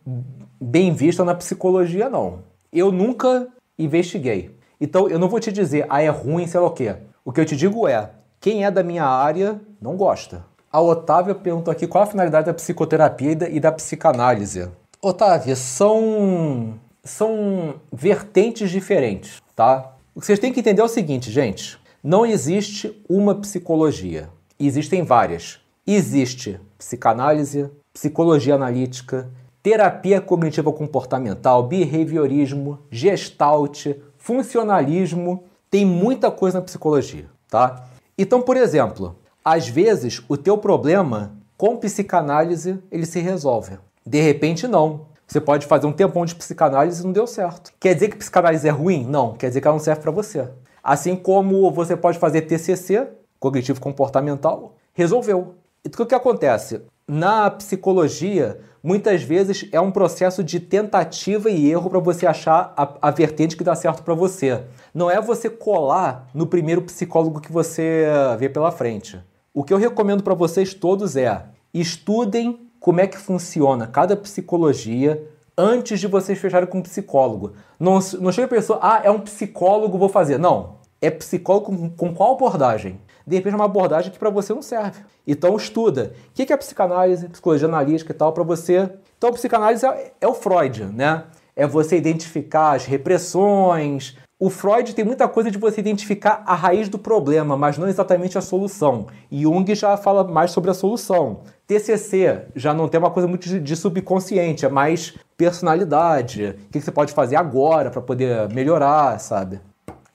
bem 0.60 0.93
vista 0.93 1.24
na 1.24 1.36
psicologia, 1.36 2.10
não. 2.10 2.39
Eu 2.74 2.91
nunca 2.91 3.47
investiguei. 3.78 4.56
Então 4.80 5.10
eu 5.10 5.20
não 5.20 5.30
vou 5.30 5.40
te 5.40 5.52
dizer, 5.52 5.86
ah, 5.90 6.02
é 6.02 6.10
ruim, 6.10 6.48
sei 6.48 6.60
lá 6.60 6.68
o 6.68 6.72
quê. 6.72 6.96
O 7.24 7.32
que 7.32 7.42
eu 7.42 7.46
te 7.46 7.56
digo 7.56 7.88
é, 7.88 8.12
quem 8.40 8.64
é 8.64 8.72
da 8.72 8.84
minha 8.84 9.06
área 9.06 9.60
não 9.82 9.96
gosta. 9.96 10.46
A 10.72 10.82
Otávia 10.82 11.34
perguntou 11.34 11.72
aqui 11.72 11.88
qual 11.88 12.04
a 12.04 12.08
finalidade 12.08 12.46
da 12.46 12.54
psicoterapia 12.54 13.50
e 13.50 13.60
da 13.60 13.72
psicanálise. 13.72 14.70
Otávia, 15.02 15.56
são, 15.56 16.74
são 17.04 17.76
vertentes 17.92 18.70
diferentes, 18.70 19.42
tá? 19.56 19.94
O 20.14 20.20
que 20.20 20.26
vocês 20.26 20.40
têm 20.40 20.52
que 20.52 20.60
entender 20.60 20.82
é 20.82 20.86
o 20.86 20.90
seguinte, 20.90 21.32
gente. 21.32 21.80
Não 22.04 22.26
existe 22.26 23.04
uma 23.10 23.36
psicologia. 23.36 24.30
Existem 24.60 25.04
várias. 25.04 25.60
Existe 25.86 26.60
psicanálise, 26.78 27.70
psicologia 27.94 28.56
analítica, 28.56 29.30
terapia 29.68 30.22
cognitiva 30.22 30.72
comportamental, 30.72 31.61
behaviorismo, 31.61 32.80
gestalt, 32.89 33.88
funcionalismo, 34.15 35.43
tem 35.70 35.86
muita 35.86 36.32
coisa 36.32 36.59
na 36.59 36.63
psicologia, 36.63 37.26
tá? 37.49 37.86
Então, 38.18 38.41
por 38.41 38.55
exemplo, 38.55 39.18
às 39.43 39.68
vezes 39.68 40.24
o 40.30 40.38
teu 40.38 40.57
problema 40.57 41.34
com 41.57 41.76
psicanálise 41.76 42.82
ele 42.89 43.05
se 43.05 43.20
resolve. 43.20 43.78
De 44.05 44.22
repente 44.22 44.70
não. 44.70 45.07
Você 45.28 45.41
pode 45.41 45.65
fazer 45.65 45.86
um 45.86 45.91
tempão 45.91 46.26
de 46.26 46.34
psicanálise 46.34 47.01
e 47.01 47.05
não 47.05 47.11
deu 47.11 47.28
certo. 47.28 47.74
Quer 47.78 47.93
dizer 47.93 48.07
que 48.07 48.15
psicanálise 48.15 48.65
é 48.65 48.72
ruim? 48.72 49.05
Não, 49.05 49.34
quer 49.34 49.49
dizer 49.49 49.59
que 49.59 49.68
ela 49.68 49.76
não 49.76 49.84
serve 49.84 50.01
para 50.01 50.11
você. 50.11 50.47
Assim 50.82 51.13
como 51.13 51.70
você 51.72 51.97
pode 51.97 52.18
fazer 52.20 52.43
TCC, 52.43 53.05
cognitivo 53.38 53.82
comportamental, 53.82 54.78
resolveu. 54.93 55.55
E 55.84 55.89
o 55.89 56.05
que 56.05 56.15
acontece? 56.15 56.84
Na 57.10 57.49
psicologia, 57.49 58.60
muitas 58.84 59.24
vezes 59.24 59.70
é 59.72 59.80
um 59.80 59.91
processo 59.91 60.43
de 60.43 60.60
tentativa 60.60 61.49
e 61.49 61.72
erro 61.72 61.89
para 61.89 61.99
você 61.99 62.28
achar 62.28 62.74
a, 62.76 63.08
a, 63.08 63.12
vertente 63.12 63.55
que 63.55 63.64
dá 63.64 63.74
certo 63.76 64.03
para 64.03 64.14
você. 64.14 64.66
Não 64.93 65.10
é 65.10 65.22
você 65.22 65.49
colar 65.49 66.30
no 66.34 66.45
primeiro 66.45 66.82
psicólogo 66.82 67.39
que 67.39 67.49
você 67.49 68.08
vê 68.38 68.49
pela 68.49 68.74
frente. 68.74 69.18
O 69.53 69.64
que 69.64 69.74
eu 69.74 69.78
recomendo 69.78 70.22
para 70.22 70.34
vocês 70.34 70.74
todos 70.74 71.16
é 71.16 71.45
estudem 71.74 72.68
como 72.78 72.99
é 72.99 73.08
que 73.08 73.18
funciona 73.18 73.88
cada 73.88 74.18
psicologia 74.18 75.26
antes 75.58 76.01
de 76.01 76.08
vocês 76.08 76.38
fecharem 76.38 76.68
com 76.68 76.80
um 76.80 76.84
psicólogo. 76.84 77.53
Não, 77.80 77.99
não 78.20 78.34
chega 78.34 78.47
a 78.47 78.49
pessoa, 78.49 78.80
ah, 78.82 78.99
é 79.01 79.10
um 79.10 79.22
psicólogo, 79.22 79.97
vou 79.97 80.10
fazer. 80.10 80.38
Não. 80.38 80.76
É 81.01 81.10
psicólogo 81.10 81.68
com, 81.68 81.89
com 81.89 82.14
qual 82.14 82.34
abordagem? 82.34 82.99
De 83.28 83.36
repente 83.36 83.54
é 83.54 83.58
uma 83.58 83.66
abordagem 83.66 84.12
que 84.12 84.18
para 84.18 84.30
você 84.30 84.54
não 84.54 84.62
serve. 84.62 85.02
Então 85.28 85.56
estuda. 85.58 86.14
O 86.30 86.34
que 86.34 86.52
é 86.52 86.58
psicanálise, 86.58 87.28
psicologia 87.28 87.68
analítica 87.68 88.14
e 88.14 88.16
tal 88.16 88.32
para 88.32 88.44
você? 88.44 88.90
Então 89.18 89.34
psicanálise 89.34 89.86
é, 89.86 90.14
é 90.22 90.28
o 90.28 90.34
Freud, 90.34 90.86
né? 90.86 91.26
É 91.56 91.68
você 91.68 91.98
identificar 91.98 92.74
as 92.74 92.86
repressões, 92.86 94.16
o 94.40 94.52
Freud 94.52 94.94
tem 94.94 95.04
muita 95.04 95.28
coisa 95.28 95.50
de 95.50 95.58
você 95.58 95.82
identificar 95.82 96.44
a 96.46 96.54
raiz 96.54 96.88
do 96.88 97.00
problema, 97.00 97.58
mas 97.58 97.76
não 97.76 97.88
exatamente 97.88 98.38
a 98.38 98.42
solução. 98.42 99.08
Jung 99.32 99.74
já 99.74 99.98
fala 99.98 100.24
mais 100.24 100.52
sobre 100.52 100.70
a 100.70 100.76
solução. 100.76 101.40
TCC 101.66 102.44
já 102.56 102.72
não 102.72 102.88
tem 102.88 103.00
uma 103.00 103.10
coisa 103.10 103.28
muito 103.28 103.60
de 103.60 103.76
subconsciente, 103.76 104.64
é 104.64 104.70
mais 104.70 105.16
personalidade. 105.36 106.56
O 106.68 106.72
que 106.72 106.80
você 106.80 106.92
pode 106.92 107.14
fazer 107.14 107.36
agora 107.36 107.90
para 107.90 108.00
poder 108.00 108.48
melhorar, 108.54 109.20
sabe? 109.20 109.60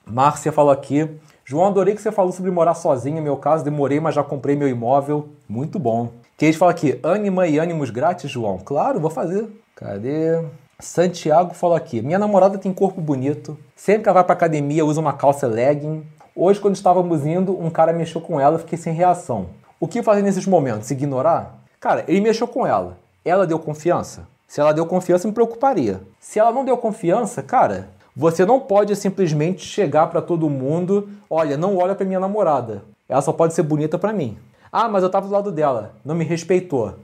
Márcia 0.07 0.53
falou 0.53 0.71
aqui. 0.71 1.11
João, 1.53 1.67
adorei 1.67 1.95
que 1.95 2.01
você 2.01 2.11
falou 2.11 2.33
sobre 2.33 2.51
morar 2.51 2.73
sozinho. 2.73 3.23
Meu 3.23 3.37
caso, 3.37 3.63
demorei, 3.63 4.01
mas 4.01 4.15
já 4.15 4.25
comprei 4.25 4.57
meu 4.57 4.67
imóvel. 4.67 5.29
Muito 5.47 5.79
bom. 5.79 6.09
Kate 6.39 6.57
fala 6.57 6.71
aqui, 6.71 6.99
ânima 7.03 7.47
e 7.47 7.59
ânimos 7.59 7.91
grátis, 7.91 8.31
João. 8.31 8.57
Claro, 8.57 8.99
vou 8.99 9.11
fazer. 9.11 9.51
Cadê? 9.77 10.43
Santiago 10.81 11.53
falou 11.53 11.77
aqui: 11.77 12.01
Minha 12.01 12.19
namorada 12.19 12.57
tem 12.57 12.73
corpo 12.73 13.03
bonito, 13.03 13.59
sempre 13.77 14.05
que 14.05 14.11
vai 14.11 14.25
pra 14.25 14.33
academia 14.33 14.83
usa 14.83 14.99
uma 14.99 15.13
calça 15.13 15.47
legging. 15.47 16.07
Hoje, 16.35 16.59
quando 16.59 16.75
estávamos 16.75 17.27
indo, 17.27 17.53
um 17.63 17.69
cara 17.69 17.93
mexeu 17.93 18.23
com 18.23 18.41
ela, 18.41 18.59
fiquei 18.59 18.79
sem 18.79 18.95
reação. 18.95 19.49
O 19.79 19.87
que 19.87 20.03
fazer 20.03 20.23
nesses 20.23 20.47
momentos? 20.47 20.91
Ignorar? 20.91 21.59
Cara, 21.79 22.03
ele 22.09 22.23
mexeu 22.23 22.49
com 22.49 22.67
ela. 22.67 22.97
Ela 23.23 23.47
deu 23.47 23.59
confiança? 23.59 24.27
Se 24.49 24.59
ela 24.59 24.73
deu 24.73 24.87
confiança, 24.87 25.29
me 25.29 25.35
preocuparia. 25.35 26.01
Se 26.19 26.39
ela 26.39 26.51
não 26.51 26.65
deu 26.65 26.79
confiança, 26.79 27.43
cara, 27.43 27.91
você 28.15 28.45
não 28.45 28.61
pode 28.61 28.95
simplesmente 28.95 29.65
chegar 29.65 30.07
para 30.09 30.21
todo 30.21 30.51
mundo, 30.51 31.09
olha, 31.31 31.57
não 31.57 31.77
olha 31.77 31.95
para 31.95 32.05
minha 32.05 32.21
namorada. 32.21 32.83
Ela 33.09 33.23
só 33.23 33.33
pode 33.33 33.55
ser 33.55 33.63
bonita 33.63 33.99
para 33.99 34.13
mim. 34.13 34.37
Ah, 34.71 34.89
mas 34.89 35.03
eu 35.03 35.11
tava 35.11 35.27
do 35.27 35.33
lado 35.33 35.51
dela, 35.51 35.93
não 36.05 36.15
me 36.15 36.25
respeitou. 36.25 36.95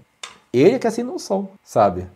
Ele 0.52 0.78
que 0.78 0.86
assim 0.86 1.02
não 1.02 1.18
são, 1.18 1.48
sabe? 1.62 2.06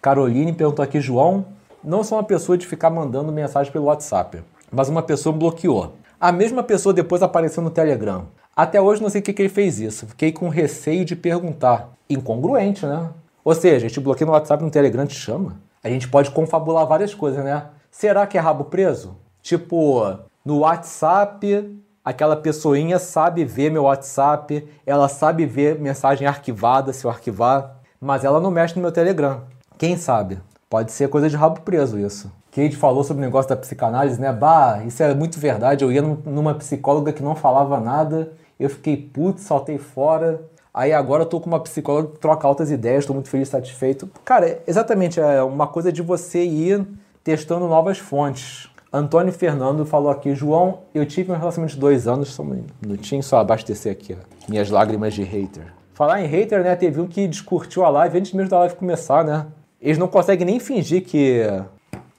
Caroline 0.00 0.52
perguntou 0.52 0.82
aqui, 0.82 1.00
João, 1.00 1.46
não 1.82 2.04
sou 2.04 2.18
uma 2.18 2.24
pessoa 2.24 2.56
de 2.56 2.66
ficar 2.66 2.90
mandando 2.90 3.32
mensagem 3.32 3.72
pelo 3.72 3.86
WhatsApp, 3.86 4.42
mas 4.70 4.88
uma 4.88 5.02
pessoa 5.02 5.34
bloqueou. 5.34 5.94
A 6.18 6.32
mesma 6.32 6.62
pessoa 6.62 6.92
depois 6.92 7.22
apareceu 7.22 7.62
no 7.62 7.70
Telegram. 7.70 8.26
Até 8.54 8.80
hoje 8.80 9.02
não 9.02 9.10
sei 9.10 9.20
o 9.20 9.24
que, 9.24 9.32
que 9.32 9.42
ele 9.42 9.48
fez 9.50 9.80
isso. 9.80 10.06
Fiquei 10.06 10.32
com 10.32 10.48
receio 10.48 11.04
de 11.04 11.14
perguntar. 11.14 11.90
Incongruente, 12.08 12.86
né? 12.86 13.10
Ou 13.44 13.54
seja, 13.54 13.84
a 13.84 13.88
gente 13.88 14.00
bloqueia 14.00 14.26
no 14.26 14.32
WhatsApp 14.32 14.64
no 14.64 14.70
Telegram 14.70 15.06
te 15.06 15.14
chama. 15.14 15.56
A 15.84 15.88
gente 15.88 16.08
pode 16.08 16.30
confabular 16.30 16.86
várias 16.86 17.14
coisas, 17.14 17.44
né? 17.44 17.64
Será 17.98 18.26
que 18.26 18.36
é 18.36 18.40
rabo 18.42 18.64
preso? 18.64 19.16
Tipo, 19.40 20.18
no 20.44 20.58
WhatsApp, 20.58 21.80
aquela 22.04 22.36
pessoinha 22.36 22.98
sabe 22.98 23.42
ver 23.42 23.70
meu 23.70 23.84
WhatsApp, 23.84 24.68
ela 24.84 25.08
sabe 25.08 25.46
ver 25.46 25.78
mensagem 25.78 26.28
arquivada 26.28 26.92
se 26.92 27.06
eu 27.06 27.10
arquivar, 27.10 27.78
mas 27.98 28.22
ela 28.22 28.38
não 28.38 28.50
mexe 28.50 28.76
no 28.76 28.82
meu 28.82 28.92
Telegram. 28.92 29.44
Quem 29.78 29.96
sabe? 29.96 30.38
Pode 30.68 30.92
ser 30.92 31.08
coisa 31.08 31.30
de 31.30 31.36
rabo 31.36 31.62
preso 31.62 31.98
isso. 31.98 32.30
Kate 32.50 32.76
falou 32.76 33.02
sobre 33.02 33.22
o 33.22 33.24
negócio 33.24 33.48
da 33.48 33.56
psicanálise, 33.56 34.20
né? 34.20 34.30
Bah, 34.30 34.82
isso 34.84 35.02
é 35.02 35.14
muito 35.14 35.40
verdade. 35.40 35.82
Eu 35.82 35.90
ia 35.90 36.02
numa 36.02 36.52
psicóloga 36.52 37.14
que 37.14 37.22
não 37.22 37.34
falava 37.34 37.80
nada, 37.80 38.30
eu 38.60 38.68
fiquei 38.68 38.98
puto, 38.98 39.40
saltei 39.40 39.78
fora. 39.78 40.42
Aí 40.74 40.92
agora 40.92 41.22
eu 41.22 41.26
tô 41.26 41.40
com 41.40 41.46
uma 41.46 41.60
psicóloga 41.60 42.08
que 42.12 42.18
troca 42.18 42.46
altas 42.46 42.70
ideias, 42.70 43.06
tô 43.06 43.14
muito 43.14 43.30
feliz, 43.30 43.48
satisfeito. 43.48 44.06
Cara, 44.22 44.60
exatamente, 44.66 45.18
é 45.18 45.42
uma 45.42 45.66
coisa 45.66 45.90
de 45.90 46.02
você 46.02 46.44
ir 46.44 46.86
testando 47.26 47.66
novas 47.66 47.98
fontes. 47.98 48.70
Antônio 48.92 49.32
Fernando 49.32 49.84
falou 49.84 50.10
aqui, 50.10 50.32
João, 50.32 50.82
eu 50.94 51.04
tive 51.04 51.32
um 51.32 51.36
relacionamento 51.36 51.74
de 51.74 51.80
dois 51.80 52.06
anos, 52.06 52.28
só 52.28 52.44
um 52.44 52.64
minutinho, 52.80 53.20
só 53.20 53.40
abastecer 53.40 53.90
aqui, 53.90 54.16
ó. 54.16 54.48
minhas 54.48 54.70
lágrimas 54.70 55.12
de 55.12 55.24
hater. 55.24 55.74
Falar 55.92 56.22
em 56.22 56.28
hater, 56.28 56.62
né, 56.62 56.76
teve 56.76 57.00
um 57.00 57.08
que 57.08 57.26
descurtiu 57.26 57.84
a 57.84 57.88
live 57.88 58.16
antes 58.16 58.32
mesmo 58.32 58.48
da 58.48 58.60
live 58.60 58.76
começar, 58.76 59.24
né? 59.24 59.44
Eles 59.82 59.98
não 59.98 60.06
conseguem 60.06 60.46
nem 60.46 60.60
fingir 60.60 61.04
que. 61.04 61.42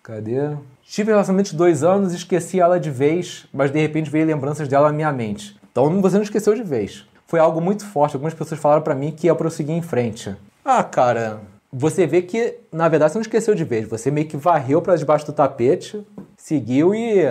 Cadê? 0.04 0.58
Tive 0.84 1.12
relacionamento 1.12 1.52
de 1.52 1.56
dois 1.56 1.84
anos, 1.86 2.14
esqueci 2.14 2.60
ela 2.60 2.78
de 2.78 2.92
vez, 2.92 3.48
mas 3.54 3.72
de 3.72 3.80
repente 3.80 4.10
veio 4.10 4.26
lembranças 4.26 4.68
dela 4.68 4.88
na 4.88 4.94
minha 4.94 5.12
mente. 5.14 5.58
Então 5.72 6.02
você 6.02 6.18
não 6.18 6.24
esqueceu 6.24 6.54
de 6.54 6.64
vez. 6.64 7.06
Foi 7.28 7.40
algo 7.40 7.62
muito 7.62 7.86
forte. 7.86 8.18
Algumas 8.18 8.34
pessoas 8.34 8.60
falaram 8.60 8.82
para 8.82 8.94
mim 8.94 9.12
que 9.12 9.28
ia 9.28 9.36
prosseguir 9.36 9.74
em 9.74 9.82
frente. 9.82 10.36
Ah, 10.66 10.84
cara, 10.84 11.40
você 11.72 12.08
vê 12.08 12.22
que 12.22 12.56
na 12.72 12.88
verdade 12.88 13.12
você 13.12 13.18
não 13.18 13.24
esqueceu 13.24 13.54
de 13.54 13.64
vez. 13.64 13.88
Você 13.88 14.10
meio 14.10 14.28
que 14.28 14.38
varreu 14.38 14.82
para 14.82 14.96
debaixo 14.96 15.26
do 15.26 15.34
tapete, 15.34 16.06
seguiu 16.36 16.94
e 16.94 17.24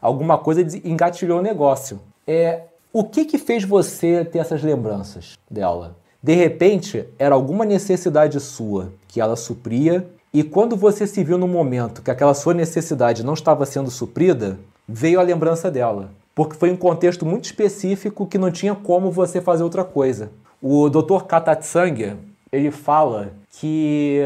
alguma 0.00 0.38
coisa 0.38 0.60
engatilhou 0.84 1.38
o 1.38 1.42
negócio. 1.42 2.00
É, 2.26 2.62
o 2.92 3.04
que 3.04 3.24
que 3.24 3.38
fez 3.38 3.64
você 3.64 4.24
ter 4.24 4.38
essas 4.38 4.62
lembranças 4.62 5.38
dela? 5.50 5.96
De 6.22 6.34
repente, 6.34 7.06
era 7.18 7.34
alguma 7.34 7.64
necessidade 7.64 8.38
sua 8.40 8.92
que 9.08 9.20
ela 9.20 9.36
supria, 9.36 10.06
e 10.32 10.44
quando 10.44 10.76
você 10.76 11.06
se 11.06 11.24
viu 11.24 11.38
no 11.38 11.48
momento 11.48 12.02
que 12.02 12.10
aquela 12.10 12.34
sua 12.34 12.54
necessidade 12.54 13.24
não 13.24 13.34
estava 13.34 13.66
sendo 13.66 13.90
suprida, 13.90 14.58
veio 14.86 15.18
a 15.18 15.24
lembrança 15.24 15.70
dela. 15.70 16.10
Porque 16.34 16.56
foi 16.56 16.70
um 16.70 16.76
contexto 16.76 17.26
muito 17.26 17.46
específico 17.46 18.26
que 18.26 18.38
não 18.38 18.50
tinha 18.50 18.74
como 18.74 19.10
você 19.10 19.40
fazer 19.40 19.64
outra 19.64 19.82
coisa. 19.82 20.30
O 20.62 20.88
Dr. 20.88 21.24
Katatsang, 21.26 22.16
ele 22.52 22.70
fala 22.70 23.32
que 23.50 24.20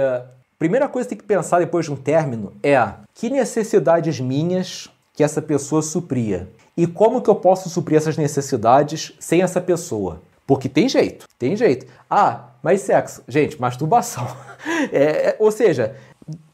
primeira 0.59 0.89
coisa 0.89 1.09
que 1.09 1.15
tem 1.15 1.19
que 1.19 1.25
pensar 1.25 1.59
depois 1.59 1.87
de 1.87 1.93
um 1.93 1.97
término 1.97 2.53
é 2.63 2.93
que 3.15 3.31
necessidades 3.31 4.21
minhas 4.21 4.89
que 5.15 5.23
essa 5.23 5.41
pessoa 5.41 5.83
supria 5.83 6.49
e 6.77 6.87
como 6.87 7.23
que 7.23 7.31
eu 7.31 7.35
posso 7.35 7.69
suprir 7.69 7.97
essas 7.97 8.17
necessidades 8.17 9.13
sem 9.21 9.43
essa 9.43 9.61
pessoa. 9.61 10.21
Porque 10.47 10.69
tem 10.69 10.89
jeito, 10.89 11.27
tem 11.39 11.57
jeito. 11.57 11.87
Ah, 12.11 12.49
mas 12.63 12.83
sexo. 12.83 13.23
Gente, 13.27 13.61
masturbação. 13.61 14.27
É, 14.91 15.29
é, 15.29 15.37
ou 15.39 15.53
seja, 15.53 15.95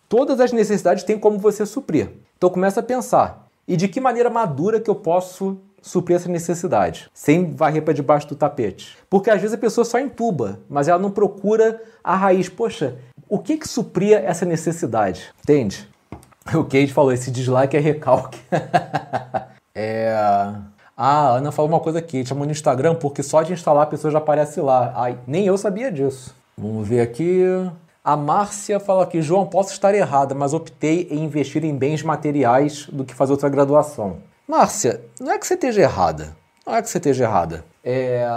todas 0.09 0.41
as 0.41 0.51
necessidades 0.51 1.05
têm 1.05 1.16
como 1.16 1.39
você 1.39 1.64
suprir. 1.64 2.09
Então 2.37 2.51
começa 2.51 2.81
a 2.81 2.83
pensar. 2.83 3.47
E 3.68 3.77
de 3.77 3.87
que 3.87 4.01
maneira 4.01 4.29
madura 4.29 4.81
que 4.81 4.91
eu 4.91 4.97
posso 4.97 5.59
suprir 5.83 6.16
essa 6.16 6.28
necessidade, 6.28 7.11
sem 7.12 7.53
varrer 7.53 7.83
para 7.83 7.95
debaixo 7.95 8.28
do 8.28 8.37
tapete? 8.37 8.97
Porque 9.09 9.31
às 9.31 9.41
vezes 9.41 9.55
a 9.55 9.59
pessoa 9.59 9.85
só 9.85 9.99
entuba, 9.99 10.61
mas 10.68 10.89
ela 10.89 10.99
não 10.99 11.11
procura 11.11 11.83
a 12.03 12.16
raiz. 12.16 12.49
Poxa, 12.49 12.97
o 13.28 13.39
que 13.39 13.57
que 13.57 13.68
supria 13.68 14.18
essa 14.18 14.45
necessidade? 14.45 15.33
Entende? 15.43 15.89
O 16.53 16.64
Kate 16.64 16.89
falou, 16.89 17.12
esse 17.12 17.31
dislike 17.31 17.76
é 17.76 17.81
recalque. 17.81 18.41
é... 19.72 20.12
Ah, 20.97 21.28
a 21.28 21.37
Ana 21.37 21.53
falou 21.53 21.70
uma 21.70 21.78
coisa 21.78 21.99
aqui, 21.99 22.26
chamou 22.26 22.45
no 22.45 22.51
Instagram 22.51 22.95
porque 22.95 23.22
só 23.22 23.43
de 23.43 23.53
instalar 23.53 23.85
a 23.85 23.87
pessoa 23.87 24.11
já 24.11 24.18
aparece 24.18 24.61
lá. 24.61 24.93
Ai, 24.97 25.16
nem 25.26 25.47
eu 25.47 25.57
sabia 25.57 25.93
disso. 25.93 26.35
Vamos 26.59 26.89
ver 26.89 27.01
aqui. 27.01 27.43
A 28.05 28.16
Márcia 28.16 28.81
fala 28.81 29.05
aqui, 29.05 29.22
João, 29.22 29.47
posso 29.47 29.72
estar 29.72 29.95
errada, 29.95 30.35
mas 30.35 30.53
optei 30.53 31.07
em 31.11 31.24
investir 31.24 31.64
em 31.64 31.76
bens 31.76 32.03
materiais 32.03 32.87
do 32.91 33.05
que 33.05 33.14
fazer 33.14 33.33
outra 33.33 33.49
graduação. 33.49 34.18
Márcia, 34.51 35.01
não 35.20 35.30
é 35.30 35.38
que 35.38 35.46
você 35.46 35.55
esteja 35.55 35.82
errada. 35.82 36.36
Não 36.66 36.74
é 36.74 36.82
que 36.82 36.90
você 36.90 36.98
esteja 36.98 37.22
errada. 37.22 37.64
É, 37.84 38.28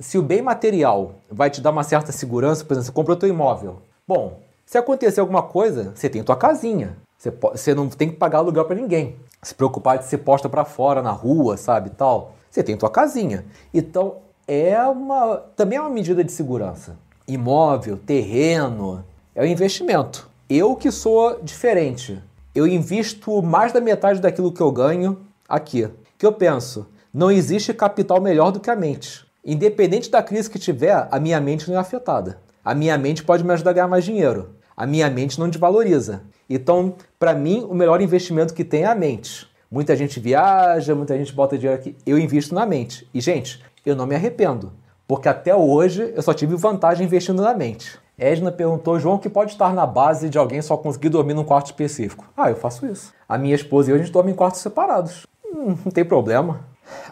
se 0.00 0.18
o 0.18 0.22
bem 0.22 0.42
material 0.42 1.12
vai 1.30 1.48
te 1.48 1.60
dar 1.60 1.70
uma 1.70 1.84
certa 1.84 2.10
segurança, 2.10 2.64
por 2.64 2.72
exemplo, 2.72 2.86
você 2.86 2.92
comprou 2.92 3.16
teu 3.16 3.28
imóvel. 3.28 3.76
Bom, 4.06 4.40
se 4.66 4.76
acontecer 4.76 5.20
alguma 5.20 5.44
coisa, 5.44 5.92
você 5.94 6.08
tem 6.08 6.24
tua 6.24 6.34
casinha. 6.34 6.96
Você, 7.16 7.30
você 7.30 7.72
não 7.72 7.88
tem 7.88 8.10
que 8.10 8.16
pagar 8.16 8.38
aluguel 8.38 8.64
para 8.64 8.74
ninguém 8.74 9.14
se 9.40 9.54
preocupar 9.54 9.98
de 9.98 10.06
ser 10.06 10.18
posta 10.18 10.48
para 10.48 10.64
fora 10.64 11.02
na 11.02 11.12
rua, 11.12 11.56
sabe, 11.56 11.90
tal. 11.90 12.34
Você 12.50 12.64
tem 12.64 12.76
tua 12.76 12.90
casinha. 12.90 13.44
Então, 13.72 14.16
é 14.48 14.76
uma 14.82 15.36
também 15.54 15.78
é 15.78 15.80
uma 15.80 15.88
medida 15.88 16.24
de 16.24 16.32
segurança. 16.32 16.96
Imóvel, 17.28 17.96
terreno, 17.96 19.04
é 19.36 19.42
um 19.44 19.46
investimento. 19.46 20.28
Eu 20.48 20.74
que 20.74 20.90
sou 20.90 21.40
diferente, 21.40 22.20
eu 22.56 22.66
invisto 22.66 23.40
mais 23.40 23.72
da 23.72 23.80
metade 23.80 24.20
daquilo 24.20 24.50
que 24.50 24.60
eu 24.60 24.72
ganho 24.72 25.29
aqui. 25.50 25.88
Que 26.16 26.24
eu 26.24 26.32
penso, 26.32 26.88
não 27.12 27.30
existe 27.30 27.74
capital 27.74 28.20
melhor 28.20 28.52
do 28.52 28.60
que 28.60 28.70
a 28.70 28.76
mente. 28.76 29.26
Independente 29.44 30.10
da 30.10 30.22
crise 30.22 30.48
que 30.48 30.58
tiver, 30.58 31.08
a 31.10 31.18
minha 31.18 31.40
mente 31.40 31.68
não 31.68 31.76
é 31.76 31.80
afetada. 31.80 32.38
A 32.64 32.74
minha 32.74 32.96
mente 32.96 33.24
pode 33.24 33.42
me 33.42 33.52
ajudar 33.52 33.70
a 33.70 33.74
ganhar 33.74 33.88
mais 33.88 34.04
dinheiro. 34.04 34.54
a 34.76 34.86
minha 34.86 35.10
mente 35.10 35.38
não 35.38 35.48
desvaloriza. 35.48 36.22
Então, 36.48 36.94
para 37.18 37.34
mim, 37.34 37.66
o 37.68 37.74
melhor 37.74 38.00
investimento 38.00 38.54
que 38.54 38.64
tem 38.64 38.84
é 38.84 38.86
a 38.86 38.94
mente. 38.94 39.46
Muita 39.70 39.94
gente 39.94 40.18
viaja, 40.18 40.94
muita 40.94 41.18
gente 41.18 41.32
bota 41.34 41.58
dinheiro 41.58 41.78
aqui. 41.78 41.96
Eu 42.06 42.18
invisto 42.18 42.54
na 42.54 42.64
mente. 42.64 43.06
E, 43.12 43.20
gente, 43.20 43.62
eu 43.84 43.94
não 43.94 44.06
me 44.06 44.14
arrependo. 44.14 44.72
Porque 45.06 45.28
até 45.28 45.54
hoje 45.54 46.12
eu 46.14 46.22
só 46.22 46.32
tive 46.32 46.56
vantagem 46.56 47.06
investindo 47.06 47.42
na 47.42 47.52
mente. 47.52 47.98
Edna 48.16 48.52
perguntou, 48.52 48.98
João, 48.98 49.18
que 49.18 49.28
pode 49.28 49.52
estar 49.52 49.74
na 49.74 49.86
base 49.86 50.28
de 50.28 50.38
alguém 50.38 50.60
só 50.60 50.76
conseguir 50.76 51.08
dormir 51.08 51.34
num 51.34 51.44
quarto 51.44 51.66
específico. 51.66 52.24
Ah, 52.36 52.50
eu 52.50 52.56
faço 52.56 52.86
isso. 52.86 53.12
A 53.28 53.38
minha 53.38 53.54
esposa 53.54 53.90
e 53.90 53.92
eu, 53.92 53.96
a 53.96 53.98
gente 53.98 54.12
dorme 54.12 54.30
em 54.30 54.34
quartos 54.34 54.60
separados. 54.60 55.26
Hum, 55.52 55.76
não 55.84 55.92
tem 55.92 56.04
problema. 56.04 56.60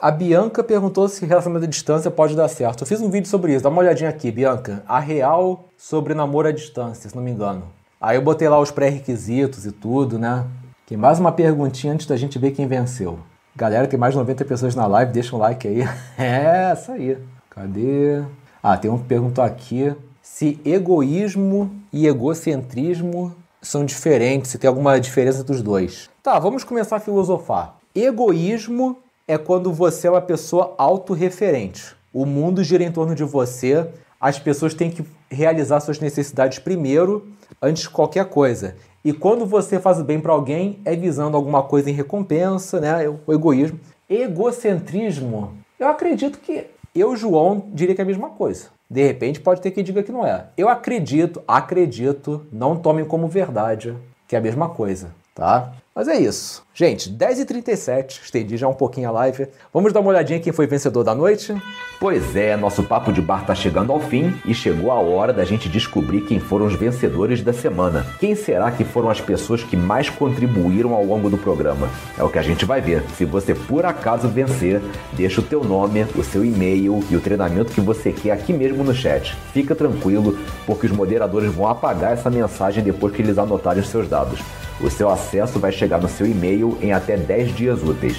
A 0.00 0.10
Bianca 0.10 0.62
perguntou 0.62 1.08
se 1.08 1.24
relacionamento 1.24 1.66
à 1.66 1.68
distância 1.68 2.10
pode 2.10 2.34
dar 2.34 2.48
certo. 2.48 2.82
Eu 2.82 2.86
fiz 2.86 3.00
um 3.00 3.10
vídeo 3.10 3.28
sobre 3.28 3.54
isso, 3.54 3.62
dá 3.62 3.68
uma 3.68 3.80
olhadinha 3.80 4.10
aqui, 4.10 4.30
Bianca. 4.30 4.82
A 4.86 4.98
real 4.98 5.66
sobre 5.76 6.14
namoro 6.14 6.48
à 6.48 6.52
distância, 6.52 7.08
se 7.08 7.16
não 7.16 7.22
me 7.22 7.30
engano. 7.30 7.64
Aí 8.00 8.16
eu 8.16 8.22
botei 8.22 8.48
lá 8.48 8.58
os 8.60 8.70
pré-requisitos 8.70 9.66
e 9.66 9.72
tudo, 9.72 10.18
né? 10.18 10.44
Tem 10.86 10.96
mais 10.96 11.18
uma 11.18 11.32
perguntinha 11.32 11.92
antes 11.92 12.06
da 12.06 12.16
gente 12.16 12.38
ver 12.38 12.52
quem 12.52 12.66
venceu. 12.66 13.18
Galera, 13.54 13.86
tem 13.86 13.98
mais 13.98 14.14
de 14.14 14.18
90 14.18 14.44
pessoas 14.44 14.74
na 14.74 14.86
live, 14.86 15.12
deixa 15.12 15.34
um 15.34 15.38
like 15.38 15.66
aí. 15.66 15.82
É, 16.16 16.70
essa 16.72 16.92
aí. 16.92 17.18
Cadê? 17.50 18.22
Ah, 18.62 18.76
tem 18.76 18.90
um 18.90 18.98
que 18.98 19.04
perguntou 19.04 19.42
aqui 19.42 19.94
se 20.22 20.60
egoísmo 20.64 21.70
e 21.92 22.06
egocentrismo 22.06 23.34
são 23.60 23.84
diferentes, 23.84 24.50
se 24.50 24.58
tem 24.58 24.68
alguma 24.68 25.00
diferença 25.00 25.42
dos 25.42 25.62
dois. 25.62 26.08
Tá, 26.22 26.38
vamos 26.38 26.62
começar 26.62 26.96
a 26.96 27.00
filosofar. 27.00 27.77
Egoísmo 28.04 28.98
é 29.26 29.36
quando 29.36 29.72
você 29.72 30.06
é 30.06 30.10
uma 30.10 30.20
pessoa 30.20 30.74
autorreferente. 30.78 31.96
O 32.12 32.24
mundo 32.24 32.62
gira 32.62 32.84
em 32.84 32.92
torno 32.92 33.14
de 33.14 33.24
você, 33.24 33.88
as 34.20 34.38
pessoas 34.38 34.74
têm 34.74 34.90
que 34.90 35.04
realizar 35.30 35.80
suas 35.80 35.98
necessidades 35.98 36.58
primeiro, 36.58 37.28
antes 37.60 37.82
de 37.82 37.90
qualquer 37.90 38.26
coisa. 38.26 38.76
E 39.04 39.12
quando 39.12 39.44
você 39.44 39.78
faz 39.78 39.98
o 39.98 40.04
bem 40.04 40.20
para 40.20 40.32
alguém, 40.32 40.78
é 40.84 40.94
visando 40.94 41.36
alguma 41.36 41.62
coisa 41.62 41.90
em 41.90 41.94
recompensa, 41.94 42.80
né? 42.80 43.08
O 43.26 43.32
egoísmo. 43.32 43.78
Egocentrismo, 44.08 45.52
eu 45.78 45.88
acredito 45.88 46.38
que 46.38 46.66
eu, 46.94 47.14
João, 47.14 47.64
diria 47.72 47.94
que 47.94 48.00
é 48.00 48.04
a 48.04 48.06
mesma 48.06 48.30
coisa. 48.30 48.68
De 48.90 49.06
repente 49.06 49.40
pode 49.40 49.60
ter 49.60 49.70
quem 49.70 49.84
diga 49.84 50.02
que 50.02 50.10
não 50.10 50.26
é. 50.26 50.46
Eu 50.56 50.68
acredito, 50.68 51.42
acredito, 51.46 52.46
não 52.50 52.76
tomem 52.76 53.04
como 53.04 53.28
verdade 53.28 53.94
que 54.26 54.36
é 54.36 54.38
a 54.38 54.42
mesma 54.42 54.68
coisa, 54.68 55.14
tá? 55.38 55.72
Mas 55.94 56.06
é 56.06 56.16
isso. 56.16 56.62
Gente, 56.72 57.10
10h37, 57.10 58.20
estendi 58.22 58.56
já 58.56 58.68
um 58.68 58.74
pouquinho 58.74 59.08
a 59.08 59.10
live. 59.10 59.48
Vamos 59.74 59.92
dar 59.92 59.98
uma 59.98 60.10
olhadinha 60.10 60.38
quem 60.38 60.52
foi 60.52 60.64
vencedor 60.64 61.02
da 61.02 61.12
noite? 61.12 61.52
Pois 61.98 62.36
é, 62.36 62.56
nosso 62.56 62.84
papo 62.84 63.12
de 63.12 63.20
bar 63.20 63.44
tá 63.44 63.52
chegando 63.52 63.90
ao 63.92 63.98
fim 63.98 64.32
e 64.44 64.54
chegou 64.54 64.92
a 64.92 65.00
hora 65.00 65.32
da 65.32 65.44
gente 65.44 65.68
descobrir 65.68 66.20
quem 66.20 66.38
foram 66.38 66.66
os 66.66 66.74
vencedores 66.74 67.42
da 67.42 67.52
semana. 67.52 68.06
Quem 68.20 68.36
será 68.36 68.70
que 68.70 68.84
foram 68.84 69.10
as 69.10 69.20
pessoas 69.20 69.64
que 69.64 69.76
mais 69.76 70.08
contribuíram 70.08 70.94
ao 70.94 71.04
longo 71.04 71.28
do 71.28 71.36
programa? 71.36 71.88
É 72.16 72.22
o 72.22 72.28
que 72.28 72.38
a 72.38 72.42
gente 72.42 72.64
vai 72.64 72.80
ver. 72.80 73.02
Se 73.16 73.24
você 73.24 73.52
por 73.52 73.84
acaso 73.84 74.28
vencer, 74.28 74.80
deixa 75.14 75.40
o 75.40 75.44
teu 75.44 75.64
nome, 75.64 76.06
o 76.14 76.22
seu 76.22 76.44
e-mail 76.44 77.02
e 77.10 77.16
o 77.16 77.20
treinamento 77.20 77.72
que 77.72 77.80
você 77.80 78.12
quer 78.12 78.30
aqui 78.30 78.52
mesmo 78.52 78.84
no 78.84 78.94
chat. 78.94 79.36
Fica 79.52 79.74
tranquilo, 79.74 80.38
porque 80.64 80.86
os 80.86 80.92
moderadores 80.92 81.52
vão 81.52 81.66
apagar 81.66 82.12
essa 82.12 82.30
mensagem 82.30 82.84
depois 82.84 83.12
que 83.12 83.20
eles 83.20 83.36
anotarem 83.36 83.82
os 83.82 83.88
seus 83.88 84.08
dados. 84.08 84.40
O 84.80 84.90
seu 84.90 85.08
acesso 85.08 85.58
vai 85.58 85.72
chegar 85.72 86.00
no 86.00 86.08
seu 86.08 86.26
e-mail 86.26 86.78
em 86.80 86.92
até 86.92 87.16
10 87.16 87.54
dias 87.56 87.82
úteis. 87.82 88.16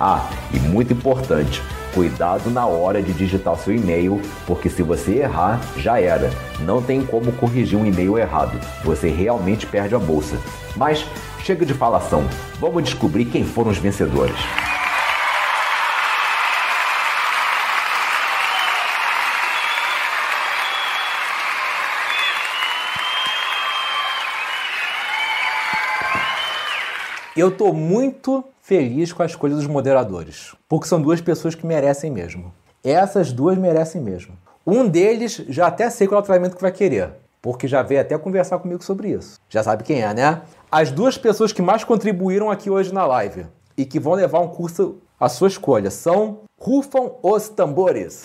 Ah, 0.00 0.30
e 0.54 0.58
muito 0.58 0.92
importante, 0.92 1.60
cuidado 1.92 2.50
na 2.50 2.66
hora 2.66 3.02
de 3.02 3.12
digitar 3.12 3.56
seu 3.56 3.74
e-mail, 3.74 4.20
porque 4.46 4.70
se 4.70 4.82
você 4.82 5.18
errar, 5.18 5.60
já 5.76 6.00
era. 6.00 6.30
Não 6.60 6.80
tem 6.80 7.04
como 7.04 7.32
corrigir 7.32 7.78
um 7.78 7.84
e-mail 7.84 8.16
errado. 8.16 8.58
Você 8.84 9.08
realmente 9.08 9.66
perde 9.66 9.94
a 9.94 9.98
bolsa. 9.98 10.38
Mas 10.76 11.04
chega 11.42 11.66
de 11.66 11.74
falação. 11.74 12.24
Vamos 12.60 12.84
descobrir 12.84 13.24
quem 13.24 13.44
foram 13.44 13.70
os 13.70 13.78
vencedores. 13.78 14.36
Eu 27.38 27.52
tô 27.52 27.72
muito 27.72 28.42
feliz 28.60 29.12
com 29.12 29.22
a 29.22 29.26
escolha 29.26 29.54
dos 29.54 29.68
moderadores, 29.68 30.56
porque 30.68 30.88
são 30.88 31.00
duas 31.00 31.20
pessoas 31.20 31.54
que 31.54 31.64
merecem 31.64 32.10
mesmo. 32.10 32.52
Essas 32.82 33.30
duas 33.30 33.56
merecem 33.56 34.00
mesmo. 34.00 34.36
Um 34.66 34.88
deles 34.88 35.44
já 35.48 35.68
até 35.68 35.88
sei 35.88 36.08
qual 36.08 36.18
é 36.18 36.20
o 36.20 36.26
tratamento 36.26 36.56
que 36.56 36.60
vai 36.60 36.72
querer, 36.72 37.12
porque 37.40 37.68
já 37.68 37.80
veio 37.80 38.00
até 38.00 38.18
conversar 38.18 38.58
comigo 38.58 38.82
sobre 38.82 39.10
isso. 39.10 39.38
Já 39.48 39.62
sabe 39.62 39.84
quem 39.84 40.02
é, 40.02 40.12
né? 40.12 40.42
As 40.68 40.90
duas 40.90 41.16
pessoas 41.16 41.52
que 41.52 41.62
mais 41.62 41.84
contribuíram 41.84 42.50
aqui 42.50 42.68
hoje 42.70 42.92
na 42.92 43.06
live 43.06 43.46
e 43.76 43.84
que 43.84 44.00
vão 44.00 44.14
levar 44.14 44.40
um 44.40 44.48
curso 44.48 44.96
à 45.20 45.28
sua 45.28 45.46
escolha 45.46 45.92
são 45.92 46.40
Rufam 46.58 47.12
os 47.22 47.48
Tambores. 47.48 48.20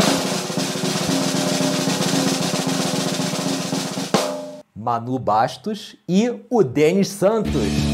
Manu 4.76 5.20
Bastos 5.20 5.96
e 6.10 6.34
o 6.50 6.64
Denis 6.64 7.10
Santos. 7.10 7.93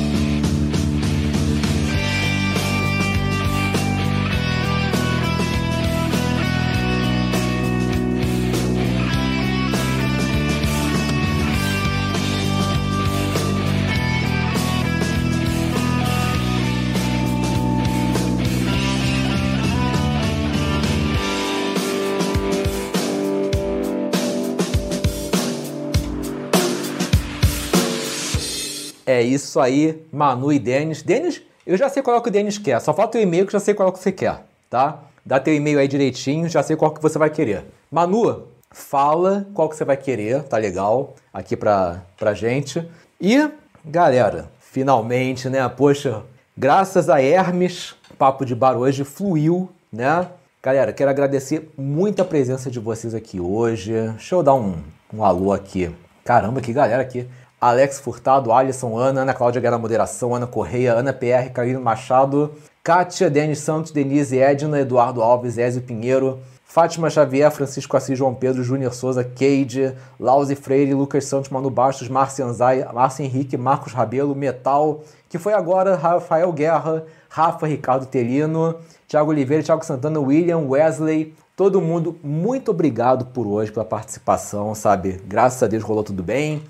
É 29.10 29.24
isso 29.24 29.60
aí, 29.60 30.05
Manu 30.12 30.53
e 30.53 30.60
Denis. 30.60 31.01
Denis, 31.01 31.41
eu 31.66 31.76
já 31.76 31.89
sei 31.89 32.03
qual 32.03 32.16
é 32.16 32.22
que 32.22 32.30
o 32.30 32.32
Denis 32.32 32.60
quer. 32.60 32.80
Só 32.80 32.93
falta 32.93 33.18
o 33.18 33.22
e-mail 33.22 33.43
que 33.43 33.55
eu 33.55 33.60
já 33.60 33.66
sei 33.66 33.74
qual 33.74 33.89
é 33.89 33.91
que 33.91 33.97
você 33.97 34.12
quer, 34.12 34.43
tá? 34.70 34.99
Dá 35.26 35.39
teu 35.39 35.51
e-mail 35.51 35.80
aí 35.80 35.88
direitinho, 35.88 36.47
já 36.47 36.62
sei 36.62 36.76
qual 36.76 36.91
que 36.91 37.01
você 37.01 37.18
vai 37.18 37.32
querer. 37.32 37.66
Manu, 37.89 38.43
fala 38.70 39.47
qual 39.55 39.68
que 39.68 39.76
você 39.76 39.84
vai 39.84 39.97
querer, 39.97 40.43
tá 40.43 40.57
legal? 40.57 41.16
Aqui 41.34 41.57
pra, 41.57 42.03
pra 42.20 42.36
gente. 42.36 42.88
E, 43.20 43.49
galera, 43.84 44.51
finalmente, 44.60 45.49
né? 45.49 45.68
Poxa, 45.68 46.22
graças 46.55 47.10
a 47.10 47.20
Hermes, 47.20 47.95
Papo 48.16 48.45
de 48.45 48.53
Bar 48.53 48.78
hoje 48.78 49.03
fluiu, 49.03 49.72
né? 49.91 50.28
Galera, 50.62 50.93
quero 50.93 51.10
agradecer 51.10 51.68
muito 51.76 52.22
a 52.22 52.26
presença 52.26 52.70
de 52.70 52.80
vocês 52.80 53.16
aqui 53.16 53.39
hoje. 53.39 53.91
Deixa 53.91 54.36
eu 54.36 54.43
dar 54.43 54.53
um, 54.53 54.84
um 55.12 55.24
alô 55.24 55.51
aqui. 55.51 55.89
Caramba, 56.24 56.62
que 56.62 56.72
galera 56.72 57.01
aqui. 57.01 57.28
Alex 57.62 57.99
Furtado, 57.99 58.51
Alisson, 58.51 58.97
Ana, 58.97 59.22
Ana 59.22 59.34
Cláudia 59.34 59.60
Guerra 59.62 59.78
Moderação, 59.78 60.34
Ana 60.34 60.47
Correia, 60.47 60.93
Ana 60.93 61.12
PR, 61.12 61.51
Carolina 61.53 61.80
Machado, 61.80 62.53
Kátia, 62.82 63.30
Denis 63.30 63.60
Santos, 63.60 63.91
Denise, 63.91 64.39
Edna, 64.39 64.80
Eduardo 64.80 65.22
Alves, 65.22 65.57
Ézio 65.57 65.82
Pinheiro, 65.82 66.39
Fátima 66.64 67.10
Xavier, 67.10 67.51
Francisco 67.51 67.97
Assis, 67.97 68.18
João 68.18 68.34
Pedro, 68.34 68.64
Júnior 68.64 68.93
Souza, 68.93 69.24
Cade, 69.24 69.93
Lauze 70.20 70.55
Freire, 70.55 70.93
Lucas 70.93 71.26
Santos, 71.26 71.49
Manu 71.49 71.70
Bastos, 71.70 72.07
Márcio 72.07 72.45
Anzai, 72.45 72.88
Márcio 72.93 73.26
Henrique, 73.26 73.57
Marcos 73.57 73.91
Rabelo, 73.91 74.36
Metal, 74.36 75.03
que 75.28 75.38
foi 75.38 75.51
agora 75.53 75.95
Rafael 75.95 76.53
Guerra, 76.53 77.03
Rafa 77.28 77.68
Ricardo 77.68 78.05
Telino, 78.05 78.76
Thiago 79.07 79.32
Oliveira, 79.32 79.64
Thiago 79.64 79.84
Santana, 79.84 80.20
William, 80.20 80.60
Wesley, 80.60 81.36
todo 81.55 81.82
mundo, 81.82 82.18
muito 82.24 82.72
obrigado 82.72 83.26
por 83.26 83.45
hoje, 83.45 83.72
pela 83.72 83.84
participação, 83.84 84.74
sabe? 84.74 85.20
Graças 85.26 85.62
a 85.62 85.68
Deus 85.68 85.84
rolou 85.84 86.03
tudo 86.03 86.24
bem. 86.24 86.64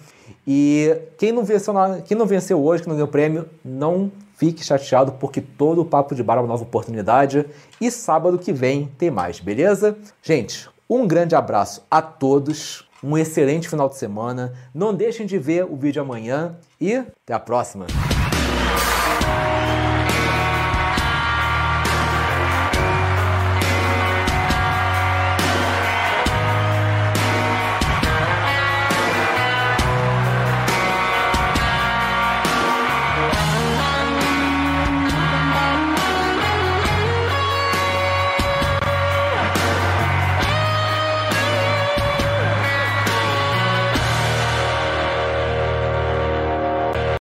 E 0.47 0.95
quem 1.17 1.31
não 1.31 1.43
venceu, 1.43 1.73
quem 2.05 2.17
não 2.17 2.25
venceu 2.25 2.63
hoje, 2.63 2.83
que 2.83 2.89
não 2.89 2.95
ganhou 2.95 3.07
prêmio, 3.07 3.47
não 3.63 4.11
fique 4.35 4.63
chateado, 4.63 5.11
porque 5.13 5.41
todo 5.41 5.81
o 5.81 5.85
Papo 5.85 6.15
de 6.15 6.23
Bar 6.23 6.37
é 6.37 6.39
uma 6.39 6.47
nova 6.47 6.63
oportunidade. 6.63 7.45
E 7.79 7.91
sábado 7.91 8.39
que 8.39 8.53
vem 8.53 8.89
tem 8.97 9.11
mais, 9.11 9.39
beleza? 9.39 9.97
Gente, 10.23 10.69
um 10.89 11.05
grande 11.05 11.35
abraço 11.35 11.85
a 11.91 12.01
todos, 12.01 12.87
um 13.03 13.17
excelente 13.17 13.67
final 13.67 13.89
de 13.89 13.97
semana. 13.97 14.53
Não 14.73 14.93
deixem 14.93 15.25
de 15.25 15.37
ver 15.37 15.65
o 15.65 15.75
vídeo 15.75 16.01
amanhã 16.01 16.55
e 16.79 16.95
até 16.95 17.33
a 17.33 17.39
próxima. 17.39 17.85